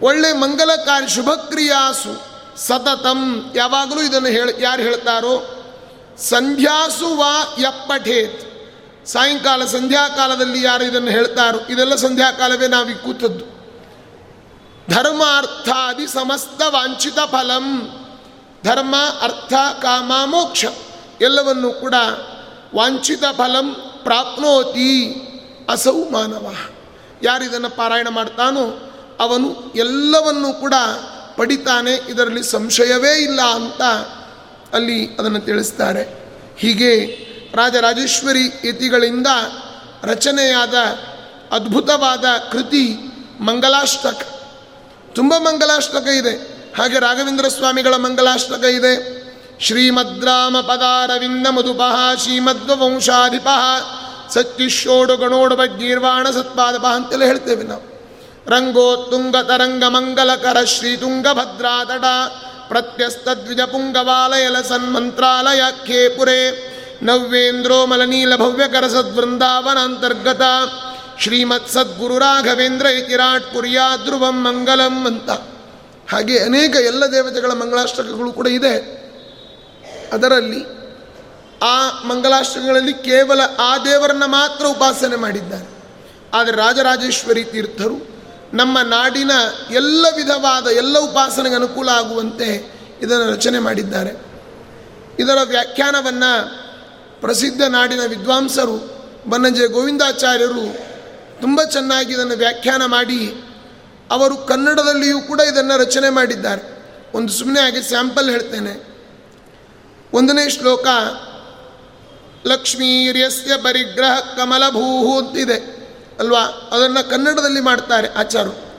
[0.01, 3.51] ಒಳ್ಳೆ ಮಂಗಲ ಕಾರ್ಯ ಶುಭಕ್ರಿಯಾಸು ಸತತಂ.
[3.55, 5.59] ಯಾವಾಗಲೂ ಇದನ್ನು ಹೇಳಿ, ಯಾರು ಹೇಳ್ತಾರೋ?
[6.17, 8.53] ಸಂಧ್ಯಾಸು ವಾ ಯಪ್ಪಠೇತ್.
[9.07, 11.59] ಸಾಯಂಕಾಲ, ಸಂಧ್ಯಾಕಾಲದಲ್ಲಿ ಯಾರು ಇದನ್ನು ಹೇಳ್ತಾರೋ?
[11.69, 13.53] ಇದೆಲ್ಲ ಸಂಧ್ಯಾಕಾಲವೇ ನಾವು ಕೂತದ್ದು.
[14.93, 17.89] ಧರ್ಮಾರ್ಥಾದಿ ಸಮಸ್ತ ವಾಂಛಿತ ಫಲಂ.
[18.65, 20.65] ಧರ್ಮ, ಅರ್ಥ, ಕಾಮ, ಮೋಕ್ಷ
[21.21, 21.93] ಎಲ್ಲವನ್ನು ಕೂಡ
[22.75, 23.73] ವಾಂಛಿತ ಫಲಂ
[24.03, 25.15] ಪ್ರಾಪ್ನೋತಿ.
[25.69, 26.55] ಅಸೌ ಮಾನವ
[27.23, 28.89] ಯಾರು ಇದನ್ನು ಪಾರಾಯಣ ಮಾಡ್ತಾನೋ
[29.19, 30.73] ಅವನು ಎಲ್ಲವನ್ನೂ ಕೂಡ
[31.35, 33.81] ಪಡಿತಾನೆ, ಇದರಲ್ಲಿ ಸಂಶಯವೇ ಇಲ್ಲ ಅಂತ
[34.73, 36.33] ಅಲ್ಲಿ ಅದನ್ನು ತಿಳಿಸ್ತಾರೆ.
[36.57, 37.05] ಹೀಗೆ
[37.55, 39.27] ರಾಜರಾಜೇಶ್ವರಿ ಯತಿಗಳಿಂದ
[40.03, 40.73] ರಚನೆಯಾದ
[41.51, 42.95] ಅದ್ಭುತವಾದ ಕೃತಿ
[43.39, 44.21] ಮಂಗಲಾಷ್ಟಕ.
[45.15, 46.63] ತುಂಬ ಮಂಗಲಾಷ್ಟಕ ಇದೆ.
[46.77, 49.23] ಹಾಗೆ ರಾಘವೇಂದ್ರ ಸ್ವಾಮಿಗಳ ಮಂಗಲಾಷ್ಟಕ ಇದೆ.
[49.59, 53.63] ಶ್ರೀಮದ್ರಾಮ ಪದಾರವಿಂದ ಮಧುಪಃ ಶ್ರೀಮದ್ವಂಶಾಧಿಪಃ
[54.29, 57.93] ಸತ್ಯುಷೋಡು ಗಣೋಡು ಬಗ್ಗೀರ್ವಾಣ ಸತ್ಪಾದಪ ಅಂತೆಲ್ಲ ಹೇಳ್ತೇವೆ ನಾವು.
[58.47, 62.03] ರಂಗೋತ್ತುಂಗ ತರಂಗ ಮಂಗಲಕರ ಶ್ರೀ ತುಂಗಭದ್ರಾತಟ
[62.67, 70.41] ಪ್ರತ್ಯಸ್ತದ್ವಿಜ ಪುಂಗವಾಲಯಲ ಸನ್ಮಂತ್ರಾಲಯ ಖೇಪುರೆ ನವ್ಯೇಂದ್ರೋ ಮಲನೀಲ ಭವ್ಯಕರ ಸದ್ವೃಂದಾವನಾಂತರ್ಗತ
[71.19, 75.29] ಶ್ರೀಮತ್ ಸದ್ಗುರು ರಾಘವೇಂದ್ರ ಇತಿರಾಟ್ ಪುರಿಯಾ ಧ್ರುವಂ ಮಂಗಲಂ ಅಂತ.
[76.11, 79.03] ಹಾಗೆ ಅನೇಕ ಎಲ್ಲ ದೇವತೆಗಳ ಮಂಗಳಾಷ್ಟಕಗಳು ಕೂಡ ಇದೆ.
[80.13, 80.82] ಅದರಲ್ಲಿ
[81.63, 85.67] ಆ ಮಂಗಲಾಶ್ರಮಗಳಲ್ಲಿ ಕೇವಲ ಆ ದೇವರನ್ನ ಮಾತ್ರ ಉಪಾಸನೆ ಮಾಡಿದ್ದಾರೆ.
[86.33, 88.13] ಆದರೆ ರಾಜರಾಜೇಶ್ವರಿ ತೀರ್ಥರು
[88.53, 89.31] ನಮ್ಮ ನಾಡಿನ
[89.71, 94.09] ಎಲ್ಲ ವಿಧವಾದ ಎಲ್ಲ ಉಪಾಸನೆಗೆ ಅನುಕೂಲ ಆಗುವಂತೆ ಇದನ್ನು ರಚನೆ ಮಾಡಿದ್ದಾರೆ.
[95.19, 96.31] ಇದರ ವ್ಯಾಖ್ಯಾನವನ್ನು
[97.21, 98.77] ಪ್ರಸಿದ್ಧ ನಾಡಿನ ವಿದ್ವಾಂಸರು
[99.29, 100.77] ಬನ್ನಂಜೆ ಗೋವಿಂದಾಚಾರ್ಯರು
[101.41, 103.33] ತುಂಬ ಚೆನ್ನಾಗಿ ಇದನ್ನು ವ್ಯಾಖ್ಯಾನ ಮಾಡಿ,
[104.11, 106.85] ಅವರು ಕನ್ನಡದಲ್ಲಿಯೂ ಕೂಡ ಇದನ್ನು ರಚನೆ ಮಾಡಿದ್ದಾರೆ.
[107.13, 108.93] ಒಂದು ಸುಮ್ಮನೆ ಹಾಗೆ ಸ್ಯಾಂಪಲ್ ಹೇಳ್ತೇನೆ.
[110.13, 110.87] ಒಂದನೇ ಶ್ಲೋಕ
[112.45, 115.83] ಲಕ್ಷ್ಮೀರ್ಯಸ್ಯ ಪರಿಗ್ರಹ ಕಮಲಭೂಹು ಅಂತಿದೆ
[116.19, 116.41] ಅಲ್ವಾ?
[116.71, 118.73] ಅದನ್ನು ಕನ್ನಡದಲ್ಲಿ ಮಾಡ್ತಾರೆ ಆಚಾರು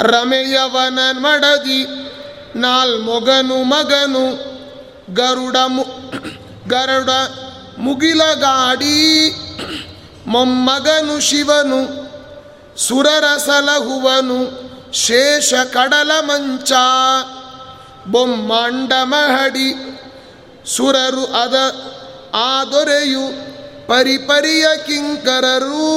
[0.00, 1.86] ರಮೆಯವನ ಮಡದಿ
[2.56, 4.24] ನಾಲ್ ಮೊಗನು ಮಗನು,
[5.14, 5.82] ಗರುಡ ಮು,
[6.68, 7.10] ಗರುಡ
[7.78, 9.30] ಮುಗಿಲಗಾಡಿ,
[10.26, 12.04] ಮೊಮ್ಮಗನು ಶಿವನು,
[12.76, 14.38] ಸುರರ ಸಲಹುವನು,
[14.92, 16.72] ಶೇಷ ಕಡಲ ಮಂಚ,
[18.10, 19.98] ಬೊಮ್ಮಾಂಡ ಮಹಡಿ,
[20.66, 21.54] ಸುರರು ಅದ
[22.34, 23.24] ಆ ದೊರೆಯು
[23.86, 25.90] ಪರಿಪರಿಯ ಕಿಂಕರರು,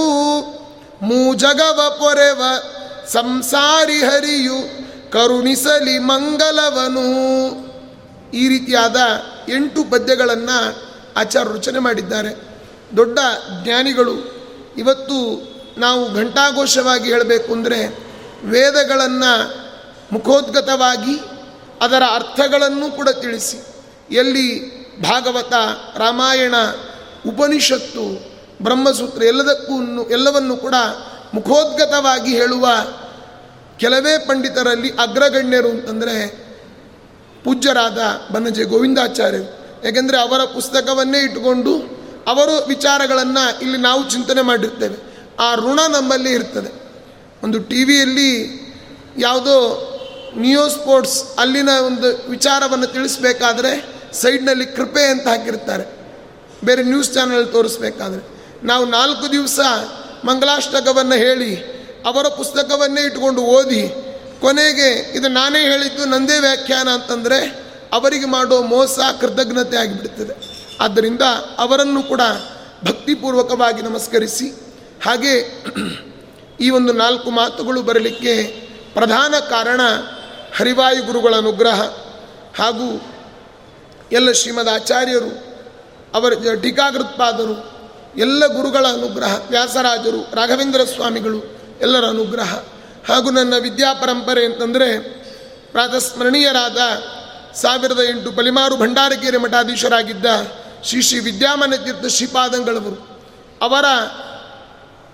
[1.01, 2.41] ಮೂಜಗವ ಪೊರೆವ
[3.07, 4.57] ಸಂಸಾರಿ ಹರಿಯು
[5.11, 7.07] ಕರುಣಿಸಲಿ ಮಂಗಲವನು.
[8.31, 8.97] ಈ ರೀತಿಯಾದ
[9.49, 10.57] ಎಂಟು ಪದ್ಯಗಳನ್ನು
[11.17, 12.31] ಆಚಾರ ರಚನೆ ಮಾಡಿದ್ದಾರೆ.
[12.97, 13.19] ದೊಡ್ಡ
[13.63, 14.15] ಜ್ಞಾನಿಗಳು,
[14.77, 15.17] ಇವತ್ತು
[15.77, 17.79] ನಾವು ಘಂಟಾಘೋಷವಾಗಿ ಹೇಳಬೇಕು ಅಂದರೆ
[18.43, 19.31] ವೇದಗಳನ್ನು
[20.13, 21.15] ಮುಖೋದ್ಗತವಾಗಿ
[21.81, 23.57] ಅದರ ಅರ್ಥಗಳನ್ನು ಕೂಡ ತಿಳಿಸಿ.
[24.11, 25.53] ಎಲ್ಲಿ ಭಾಗವತ,
[25.97, 26.55] ರಾಮಾಯಣ,
[27.27, 30.75] ಉಪನಿಷತ್ತು, ಬ್ರಹ್ಮಸೂತ್ರ ಎಲ್ಲದಕ್ಕೂ ಎಲ್ಲವನ್ನು ಕೂಡ
[31.33, 32.67] ಮುಖೋದ್ಗತವಾಗಿ ಹೇಳುವ
[33.77, 36.47] ಕೆಲವೇ ಪಂಡಿತರಲ್ಲಿ ಅಗ್ರಗಣ್ಯರು ಅಂತಂದರೆ
[37.43, 37.97] ಪೂಜ್ಯರಾದ
[38.31, 39.57] ಬನ್ನಜೆ ಗೋವಿಂದಾಚಾರ್ಯರು.
[39.85, 44.95] ಯಾಕೆಂದರೆ ಅವರ ಪುಸ್ತಕವನ್ನೇ ಇಟ್ಟುಕೊಂಡು ಅವರು ವಿಚಾರಗಳನ್ನು ಇಲ್ಲಿ ನಾವು ಚಿಂತನೆ ಮಾಡಿರ್ತೇವೆ.
[45.39, 46.87] ಆ ಋಣ ನಮ್ಮಲ್ಲಿ ಇರ್ತದೆ.
[47.43, 48.31] ಒಂದು ಟಿ ವಿಯಲ್ಲಿ
[49.17, 49.83] ಯಾವುದೋ
[50.37, 55.85] ನಿಯೋ ಸ್ಪೋರ್ಟ್ಸ್ ಅಲ್ಲಿನ ಒಂದು ವಿಚಾರವನ್ನು ತಿಳಿಸ್ಬೇಕಾದ್ರೆ ಸೈಡ್ನಲ್ಲಿ ಕೃಪೆ ಅಂತ ಹಾಕಿರ್ತಾರೆ.
[56.63, 58.37] ಬೇರೆ ನ್ಯೂಸ್ ಚಾನಲ್ ತೋರಿಸ್ಬೇಕಾದ್ರೆ.
[58.65, 59.59] ನಾವು ನಾಲ್ಕು ದಿವಸ
[60.25, 63.89] ಮಂಗಲಾಷ್ಟಕವನ್ನು ಹೇಳಿ, ಅವರ ಪುಸ್ತಕವನ್ನೇ ಇಟ್ಕೊಂಡು ಓದಿ,
[64.41, 70.35] ಕೊನೆಗೆ ಇದು ನಾನೇ ಹೇಳಿದ್ದು ನಂದೇ ವ್ಯಾಖ್ಯಾನ ಅಂತಂದರೆ ಅವರಿಗೆ ಮಾಡೋ ಮೋಸ, ಕೃತಜ್ಞತೆ ಆಗಿಬಿಡ್ತದೆ.
[70.79, 71.21] ಆದ್ದರಿಂದ
[71.57, 72.21] ಅವರನ್ನು ಕೂಡ
[72.85, 74.49] ಭಕ್ತಿಪೂರ್ವಕವಾಗಿ ನಮಸ್ಕರಿಸಿ,
[75.05, 75.63] ಹಾಗೆ
[76.61, 78.43] ಈ ಒಂದು ನಾಲ್ಕು ಮಾತುಗಳು ಬರಲಿಕ್ಕೆ
[78.93, 79.81] ಪ್ರಧಾನ ಕಾರಣ
[80.55, 81.81] ಹರಿವಾಯು ಗುರುಗಳ ಅನುಗ್ರಹ
[82.57, 83.16] ಹಾಗೂ
[84.11, 85.57] ಎಲ್ಲ ಶ್ರೀಮದ್ ಆಚಾರ್ಯರು,
[86.13, 87.77] ಅವರ ಟೀಕಾಗೃತ್ಪಾದರು
[88.17, 91.43] ಎಲ್ಲ ಗುರುಗಳ ಅನುಗ್ರಹ, ವ್ಯಾಸರಾಜರು, ರಾಘವೇಂದ್ರ ಸ್ವಾಮಿಗಳು,
[91.81, 92.59] ಎಲ್ಲರ ಅನುಗ್ರಹ.
[93.07, 94.99] ಹಾಗೂ ನನ್ನ ವಿದ್ಯಾ ಪರಂಪರೆ ಅಂತಂದರೆ
[95.71, 96.77] ಪ್ರಾತಸ್ಮರಣೀಯರಾದ
[97.55, 100.25] ಸಾವಿರದ ಎಂಟು ಬಲಿಮಾರು ಭಂಡಾರಕೇರಿ ಮಠಾಧೀಶರಾಗಿದ್ದ
[100.83, 103.23] ಶ್ರೀ ಶ್ರೀ ವಿದ್ಯಾಮನ ತೀರ್ಥ ಶ್ರೀಪಾದಂಗಳವರು.
[103.61, 103.85] ಅವರ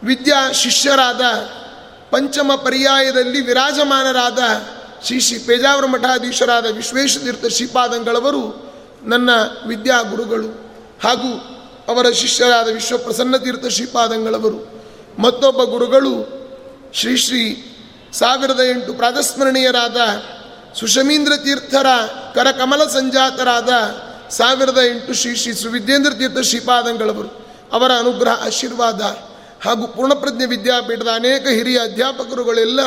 [0.03, 1.21] ವಿದ್ಯಾ ಶಿಷ್ಯರಾದ
[2.11, 4.39] ಪಂಚಮ ಪರ್ಯಾಯದಲ್ಲಿ ವಿರಾಜಮಾನರಾದ
[5.05, 8.72] ಶ್ರೀ ಶ್ರೀ ಪೇಜಾವರ ಮಠಾಧೀಶರಾದ ವಿಶ್ವೇಶತೀರ್ಥ ಶ್ರೀಪಾದಂಗಳವರು
[9.03, 9.29] ನನ್ನ
[9.67, 10.47] ವಿದ್ಯಾ ಗುರುಗಳು
[11.03, 14.83] ಹಾಗೂ ಅವರ ಶಿಷ್ಯರಾದ ವಿಶ್ವಪ್ರಸನ್ನ ತೀರ್ಥ ಶ್ರೀಪಾದಂಗಳವರು,
[15.19, 16.43] ಮತ್ತೊಬ್ಬ ಗುರುಗಳು
[16.93, 17.73] ಶ್ರೀ ಶ್ರೀ
[18.13, 19.97] ಸಾವಿರದ ಎಂಟು ಪ್ರಾತಸ್ಮರಣೀಯರಾದ
[20.79, 21.85] ಸುಷಮೀಂದ್ರ ತೀರ್ಥರ
[22.35, 23.69] ಕರಕಮಲ ಸಂಜಾತರಾದ
[24.29, 29.01] ಸಾವಿರದ ಎಂಟು ಶ್ರೀ ಶ್ರೀ ಸುವಿದ್ಯೇಂದ್ರ ತೀರ್ಥ ಶ್ರೀಪಾದಂಗಳವರು, ಅವರ ಅನುಗ್ರಹ ಆಶೀರ್ವಾದ
[29.65, 32.79] ಹಾಗೂ ಪೂರ್ಣಪ್ರಜ್ಞೆ ವಿದ್ಯಾಪೀಠದ ಅನೇಕ ಹಿರಿಯ ಅಧ್ಯಾಪಕರುಗಳೆಲ್ಲ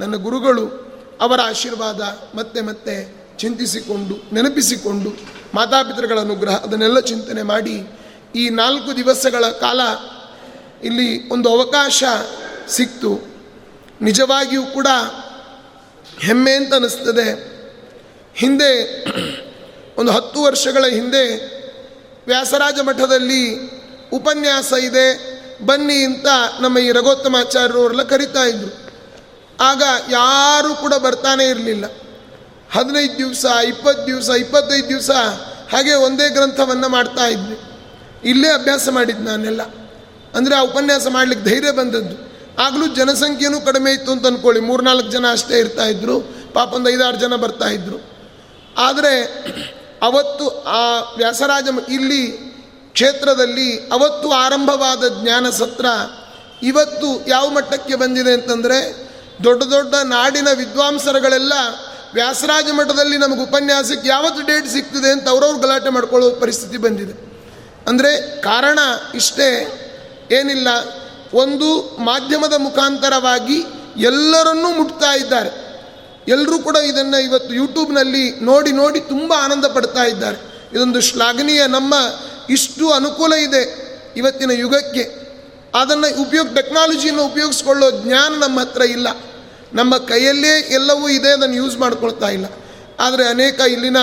[0.00, 0.66] ನನ್ನ ಗುರುಗಳು
[1.20, 7.86] ಅವರ ಆಶೀರ್ವಾದ ಮತ್ತೆ ಮತ್ತೆ ಚಿಂತಿಸಿಕೊಂಡು ನೆನಪಿಸಿಕೊಂಡು ಮಾತಾಪಿತೃಗಳ ಅನುಗ್ರಹ ಅದನ್ನೆಲ್ಲ ಚಿಂತನೆ ಮಾಡಿ
[8.34, 9.80] ಈ ನಾಲ್ಕು ದಿವಸಗಳ ಕಾಲ
[10.82, 12.04] ಇಲ್ಲಿ ಒಂದು ಅವಕಾಶ
[12.68, 13.20] ಸಿಕ್ತು.
[14.02, 14.86] ನಿಜವಾಗಿಯೂ ಕೂಡ
[16.18, 17.28] ಹೆಮ್ಮೆ ಅಂತ ಅನ್ನಿಸ್ತದೆ
[18.34, 19.02] ಹಿಂದೆ
[20.00, 21.24] ಒಂದು ಹತ್ತು ವರ್ಷಗಳ ಹಿಂದೆ
[22.26, 23.70] ವ್ಯಾಸರಾಜ ಮಠದಲ್ಲಿ
[24.12, 25.40] ಉಪನ್ಯಾಸ ಇದೆ.
[25.66, 26.26] ಬನ್ನಿ ಅಂತ
[26.60, 28.90] ನಮ್ಮ ಈ ರಘೋತ್ತಮಾಚಾರ್ಯವರೆಲ್ಲ ಕರಿತಾ ಇದ್ರು.
[29.60, 31.84] ಆಗ ಯಾರೂ ಕೂಡ ಬರ್ತಾನೆ ಇರಲಿಲ್ಲ.
[32.74, 35.10] ಹದಿನೈದು ದಿವಸ, ಇಪ್ಪತ್ತು ದಿವಸ, ಇಪ್ಪತ್ತೈದು ದಿವಸ
[35.72, 37.60] ಹಾಗೆ ಒಂದೇ ಗ್ರಂಥವನ್ನು ಮಾಡ್ತಾ ಇದ್ವಿ.
[38.24, 39.62] ಇಲ್ಲೇ ಅಭ್ಯಾಸ ಮಾಡಿದ್ದು ನಾನೆಲ್ಲ.
[40.34, 42.30] ಅಂದರೆ ಆ ಉಪನ್ಯಾಸ ಮಾಡಲಿಕ್ಕೆ ಧೈರ್ಯ ಬಂದದ್ದು.
[42.62, 46.20] ಆಗಲೂ ಜನಸಂಖ್ಯೆನೂ ಕಡಿಮೆ ಇತ್ತು ಅಂತ ಅಂದ್ಕೊಳ್ಳಿ ಮೂರ್ನಾಲ್ಕು ಜನ ಅಷ್ಟೇ ಇರ್ತಾ ಇದ್ರು.
[46.52, 48.10] ಪಾಪ ಒಂದು ಐದಾರು ಜನ ಬರ್ತಾ ಇದ್ರು.
[48.78, 49.44] ಆದರೆ
[50.02, 52.50] ಅವತ್ತು ಆ ವ್ಯಾಸರಾಜ ಇಲ್ಲಿ
[52.92, 55.86] ಕ್ಷೇತ್ರದಲ್ಲಿ ಅವತ್ತು ಆರಂಭವಾದ ಜ್ಞಾನ ಸತ್ರ
[56.62, 59.10] ಇವತ್ತು ಯಾವ ಮಟ್ಟಕ್ಕೆ ಬಂದಿದೆ ಅಂತಂದರೆ
[59.44, 61.52] ದೊಡ್ಡ ದೊಡ್ಡ ನಾಡಿನ ವಿದ್ವಾಂಸರುಗಳೆಲ್ಲ
[62.14, 67.12] ವ್ಯಾಸರಾಜ ಮಠದಲ್ಲಿ ನಮಗೆ ಉಪನ್ಯಾಸಕ್ಕೆ ಯಾವತ್ತು ಡೇಟ್ ಸಿಗ್ತದೆ ಅಂತ ಅವ್ರವ್ರು ಗಲಾಟೆ ಮಾಡ್ಕೊಳ್ಳೋ ಪರಿಸ್ಥಿತಿ ಬಂದಿದೆ.
[67.88, 68.78] ಅಂದರೆ ಕಾರಣ
[69.14, 69.48] ಇಷ್ಟೇ,
[70.30, 70.68] ಏನಿಲ್ಲ.
[71.32, 73.58] ಒಂದು ಮಾಧ್ಯಮದ ಮುಖಾಂತರವಾಗಿ
[73.96, 75.70] ಎಲ್ಲರನ್ನೂ ಮುಟ್ತಾ ಇದ್ದಾರೆ.
[76.28, 80.38] ಎಲ್ಲರೂ ಕೂಡ ಇದನ್ನು ಇವತ್ತು ಯೂಟ್ಯೂಬ್ನಲ್ಲಿ ನೋಡಿ ನೋಡಿ ತುಂಬ ಆನಂದ ಪಡ್ತಾ ಇದ್ದಾರೆ.
[80.72, 81.94] ಇದೊಂದು ಶ್ಲಾಘನೀಯ, ನಮ್ಮ
[82.50, 83.62] ಇಷ್ಟು ಅನುಕೂಲ ಇದೆ
[84.16, 85.02] ಇವತ್ತಿನ ಯುಗಕ್ಕೆ.
[85.74, 89.08] ಅದನ್ನು ಉಪಯೋಗ ಟೆಕ್ನಾಲಜಿಯನ್ನು ಉಪಯೋಗಿಸ್ಕೊಳ್ಳೋ ಜ್ಞಾನ ನಮ್ಮ ಹತ್ರ ಇಲ್ಲ.
[89.74, 92.46] ನಮ್ಮ ಕೈಯಲ್ಲೇ ಎಲ್ಲವೂ ಇದೆ ಅದನ್ನು ಯೂಸ್ ಮಾಡ್ಕೊಳ್ತಾ ಇಲ್ಲ.
[93.00, 93.96] ಆದರೆ ಅನೇಕ ಇಲ್ಲಿನ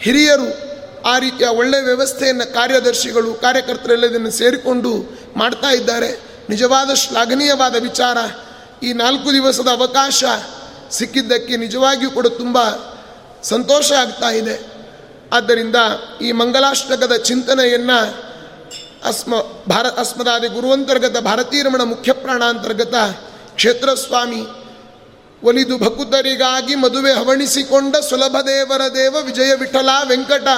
[0.00, 0.70] ಹಿರಿಯರು
[1.02, 6.20] ಆ ರೀತಿಯ ಒಳ್ಳೆಯ ವ್ಯವಸ್ಥೆಯನ್ನು ಕಾರ್ಯದರ್ಶಿಗಳು, ಕಾರ್ಯಕರ್ತರೆಲ್ಲ ಇದನ್ನು ಸೇರಿಕೊಂಡು ಮಾಡ್ತಾ ಇದ್ದಾರೆ.
[6.50, 8.18] ನಿಜವಾದ ಶ್ಲಾಘನೀಯವಾದ ವಿಚಾರ.
[8.82, 10.24] ಈ ನಾಲ್ಕು ದಿವಸದ ಅವಕಾಶ
[10.90, 12.58] ಸಿಕ್ಕಿದ್ದಕ್ಕೆ ನಿಜವಾಗಿಯೂ ಕೂಡ ತುಂಬ
[13.42, 14.72] ಸಂತೋಷ ಆಗ್ತಾ ಇದೆ.
[15.32, 15.76] ಆದ್ದರಿಂದ
[16.22, 18.30] ಈ ಮಂಗಲಾಷ್ಟಕದ ಚಿಂತನೆಯನ್ನು
[19.04, 19.34] ಅಸ್ಮ,
[19.68, 22.94] ಭಾರ, ಅಸ್ಮದಾದಿ ಗುರುವಂತರ್ಗತ ಭಾರತೀರಮಣ ಮುಖ್ಯ ಪ್ರಾಣಾಂತರ್ಗತ
[23.54, 24.59] ಕ್ಷೇತ್ರಸ್ವಾಮಿ
[25.44, 30.48] ಒಲಿದು ಭಕುತರಿಗಾಗಿ ಮದುವೆ ಹವಣಿಸಿಕೊಂಡ ಸುಲಭ ದೇವರ ದೇವ ವಿಜಯ ವಿಠಲ ವೆಂಕಟ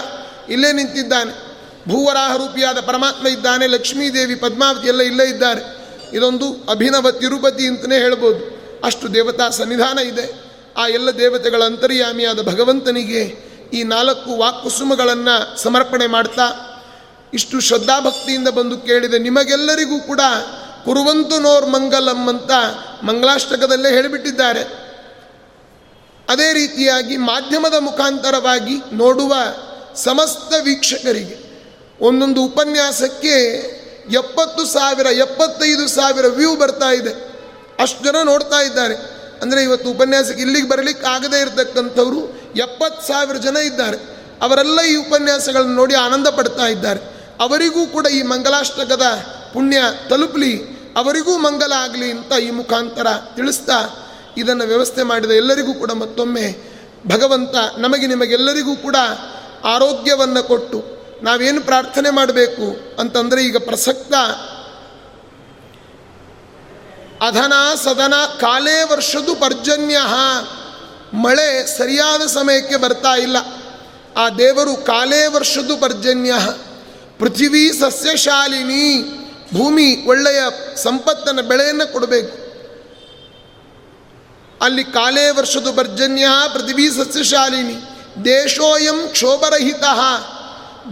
[0.49, 1.53] ಇಲ್ಲೇ ನಿಂತಿದ್ದಾನೆ.
[1.89, 5.83] ಭೂವರಾಹ ರೂಪಿಯಾದ ಪರಮಾತ್ಮ ಇದ್ದಾನೆ, ಲಕ್ಷ್ಮೀದೇವಿ ಪದ್ಮಾವತಿ ಎಲ್ಲ ಇಲ್ಲೇ ಇದ್ದಾರೆ.
[6.17, 8.63] ಇದೊಂದು ಅಭಿನವ ತಿರುಪತಿ ಅಂತಲೇ ಹೇಳ್ಬೋದು.
[8.85, 10.43] ಅಷ್ಟು ದೇವತಾ ಸನ್ನಿಧಾನ ಇದೆ.
[10.77, 16.69] ಆ ಎಲ್ಲ ದೇವತೆಗಳ ಅಂತರ್ಯಾಮಿಯಾದ ಭಗವಂತನಿಗೆ ಈ ನಾಲ್ಕು ವಾಕ್ಕುಸುಮಗಳನ್ನು ಸಮರ್ಪಣೆ ಮಾಡ್ತಾ
[17.35, 19.19] ಇಷ್ಟು ಶ್ರದ್ಧಾಭಕ್ತಿಯಿಂದ ಬಂದು ಕೇಳಿದೆ.
[19.19, 20.21] ನಿಮಗೆಲ್ಲರಿಗೂ ಕೂಡ
[20.85, 22.51] ಕುರುವಂತು ನೋರ್ ಮಂಗಲಂ ಅಂತ
[23.03, 24.83] ಮಂಗಲಾಷ್ಟಕದಲ್ಲೇ ಹೇಳಿಬಿಟ್ಟಿದ್ದಾರೆ.
[26.29, 29.35] ಅದೇ ರೀತಿಯಾಗಿ ಮಾಧ್ಯಮದ ಮುಖಾಂತರವಾಗಿ ನೋಡುವ
[29.95, 31.53] ಸಮಸ್ತ ವೀಕ್ಷಕರಿಗೆ
[32.01, 33.37] ಒಂದೊಂದು ಉಪನ್ಯಾಸಕ್ಕೆ
[34.13, 37.33] ಎಪ್ಪತ್ತು ಸಾವಿರ, ಎಪ್ಪತ್ತೈದು ಸಾವಿರ ವ್ಯೂ ಬರ್ತಾ ಇದೆ.
[37.79, 38.95] ಅಷ್ಟು ಜನ ನೋಡ್ತಾ ಇದ್ದಾರೆ.
[39.43, 43.97] ಅಂದರೆ ಇವತ್ತು ಉಪನ್ಯಾಸಕ್ಕೆ ಇಲ್ಲಿಗೆ ಬರಲಿಕ್ಕೆ ಆಗದೇ ಇರತಕ್ಕಂಥವ್ರು ಎಪ್ಪತ್ತು ಸಾವಿರ ಜನ ಇದ್ದಾರೆ.
[44.43, 47.01] ಅವರೆಲ್ಲ ಈ ಉಪನ್ಯಾಸಗಳನ್ನು ನೋಡಿ ಆನಂದ ಪಡ್ತಾ ಇದ್ದಾರೆ.
[47.41, 49.03] ಅವರಿಗೂ ಕೂಡ ಈ ಮಂಗಲಾಷ್ಟಕದ
[49.53, 50.72] ಪುಣ್ಯ ತಲುಪಲಿ.
[50.97, 56.73] ಅವರಿಗೂ ಮಂಗಲ ಆಗಲಿ ಅಂತ ಈ ಮುಖಾಂತರ ತಿಳಿಸ್ತಾ ಇದನ್ನು ವ್ಯವಸ್ಥೆ ಮಾಡಿದ ಎಲ್ಲರಿಗೂ ಕೂಡ ಮತ್ತೊಮ್ಮೆ
[57.07, 58.97] ಭಗವಂತ ನಮಗೆ ನಿಮಗೆಲ್ಲರಿಗೂ ಕೂಡ
[59.65, 60.85] ಆರೋಗ್ಯವನ್ನು ಕೊಟ್ಟು
[61.23, 64.15] ನಾವೇನು ಪ್ರಾರ್ಥನೆ ಮಾಡಬೇಕು ಅಂತಂದರೆ ಈಗ ಪ್ರಸಕ್ತ
[67.23, 67.53] ಅಧನ
[67.85, 69.97] ಸದನ ಕಾಲೇ ವರ್ಷದ್ದು ಪರ್ಜನ್ಯ.
[71.15, 73.37] ಮಳೆ ಸರಿಯಾದ ಸಮಯಕ್ಕೆ ಬರ್ತಾ ಇಲ್ಲ.
[74.17, 76.35] ಆ ದೇವರು ಕಾಲೇ ವರ್ಷದ್ದು ಪರ್ಜನ್ಯ.
[77.19, 79.22] ಪೃಥ್ವಿ ಸಸ್ಯಶಾಲಿನಿ.
[79.55, 80.43] ಭೂಮಿ ಒಳ್ಳೆಯ
[80.77, 82.43] ಸಂಪತ್ತನ ಬೆಳೆಯನ್ನು ಕೊಡಬೇಕು.
[84.65, 87.75] ಅಲ್ಲಿ ಕಾಲೇ ವರ್ಷದ ಪರ್ಜನ್ಯ ಪೃಥ್ವಿ ಸಸ್ಯಶಾಲಿನಿ.
[88.25, 89.85] ದೇಶೋಯಂ ಕ್ಷೋಭರಹಿತ.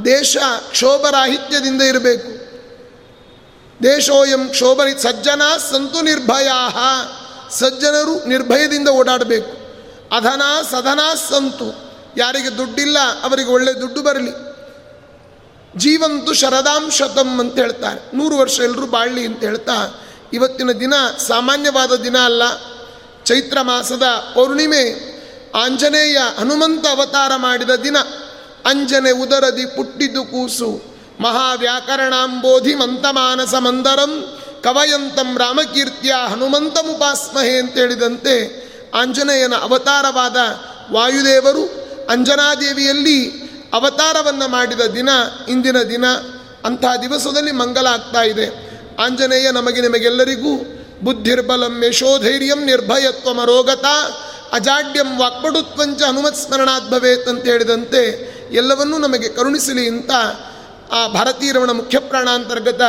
[0.05, 0.37] ದೇಶ
[0.71, 2.41] ಕ್ಷೋಭರಾಹಿತ್ಯದಿಂದ ಇರಬೇಕು.
[3.83, 6.51] ದೇಶೋಯಂ ಕ್ಷೋಭರಿ ಸಜ್ಜನ ಸಂತು ನಿರ್ಭಯ
[7.51, 9.61] ಸಜ್ಜನರು ನಿರ್ಭಯದಿಂದ ಓಡಾಡಬೇಕು.
[10.17, 11.01] ಅಧನ ಸಧನ
[11.31, 11.93] ಸಂತು.
[12.17, 14.50] ಯಾರಿಗೆ ದುಡ್ಡಿಲ್ಲ ಅವರಿಗೆ ಒಳ್ಳೆ ದುಡ್ಡು ಬರಲಿ.
[15.77, 18.17] ಜೀವಂತು ಶರದಾಂ ಶತಂ ಅಂತ ಹೇಳ್ತಾರೆ.
[18.17, 20.95] ನೂರು ವರ್ಷ ಎಲ್ಲರೂ ಬಾಳ್ಲಿ ಅಂತ ಹೇಳ್ತಾ, ಇವತ್ತಿನ ದಿನ
[21.29, 22.43] ಸಾಮಾನ್ಯವಾದ ದಿನ ಅಲ್ಲ.
[23.25, 24.03] ಚೈತ್ರ ಮಾಸದ
[24.35, 25.11] ಪೌರ್ಣಿಮೆ
[25.55, 27.97] ಆಂಜನೇಯ ಹನುಮಂತ ಅವತಾರ ಮಾಡಿದ ದಿನ.
[28.65, 30.83] ಅಂಜನೆ ಉದರದಿ ಪುಟ್ಟಿದ್ದು ಕೂಸು.
[31.21, 40.37] ಮಹಾವ್ಯಾಕರಣಾಂಬೋಧಿ ಮಂತಮಾನಸ ಮಂದರಂ ಕವಯಂತಂ ರಾಮಕೀರ್ತಿಯ ಹನುಮಂತಮುಪಾಸ್ಮಹೆ ಅಂತೇಳಿದಂತೆ ಆಂಜನೇಯನ ಅವತಾರವಾದ
[40.93, 41.65] ವಾಯುದೇವರು
[42.11, 45.09] ಅಂಜನಾದೇವಿಯಲ್ಲಿ ಅವತಾರವನ್ನು ಮಾಡಿದ ದಿನ,
[45.49, 46.05] ಇಂದಿನ ದಿನ
[46.65, 48.47] ಅಂಥ ದಿವಸದಲ್ಲಿ ಮಂಗಲ ಆಗ್ತಾ ಇದೆ.
[49.03, 53.85] ಆಂಜನೇಯ, ನಮಗೆ ನಿಮಗೆಲ್ಲರಿಗೂ ಬುದ್ಧಿರ್ಬಲಂ ಯಶೋಧೈರ್ಯಂ ನಿರ್ಭಯತ್ವ ಮರೋಗತ
[54.53, 60.11] ಅಜಾಡ್ಯಂ ವಾಕ್ಪಡುತ್ವಂಚ ಹನುಮತ್ ಸ್ಮರಣಾತ್ ಭವೇತ್ ಅಂತ ಹೇಳಿದಂತೆ ಎಲ್ಲವನ್ನೂ ನಮಗೆ ಕರುಣಿಸಲಿ ಅಂತ
[60.93, 62.81] ಆ ಭಾರತೀರವಣ ಮುಖ್ಯ ಪ್ರಾಣಾಂತರ್ಗತ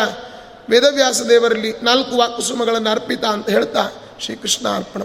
[0.69, 5.01] ವೇದವ್ಯಾಸ ದೇವರಲ್ಲಿ ನಾಲ್ಕು ವಾಕುಸುಮಗಳನ್ನು ಅರ್ಪಿತ ಅಂತ ಹೇಳ್ತಾ ಶ್ರೀಕೃಷ್ಣ ಅರ್ಪಣ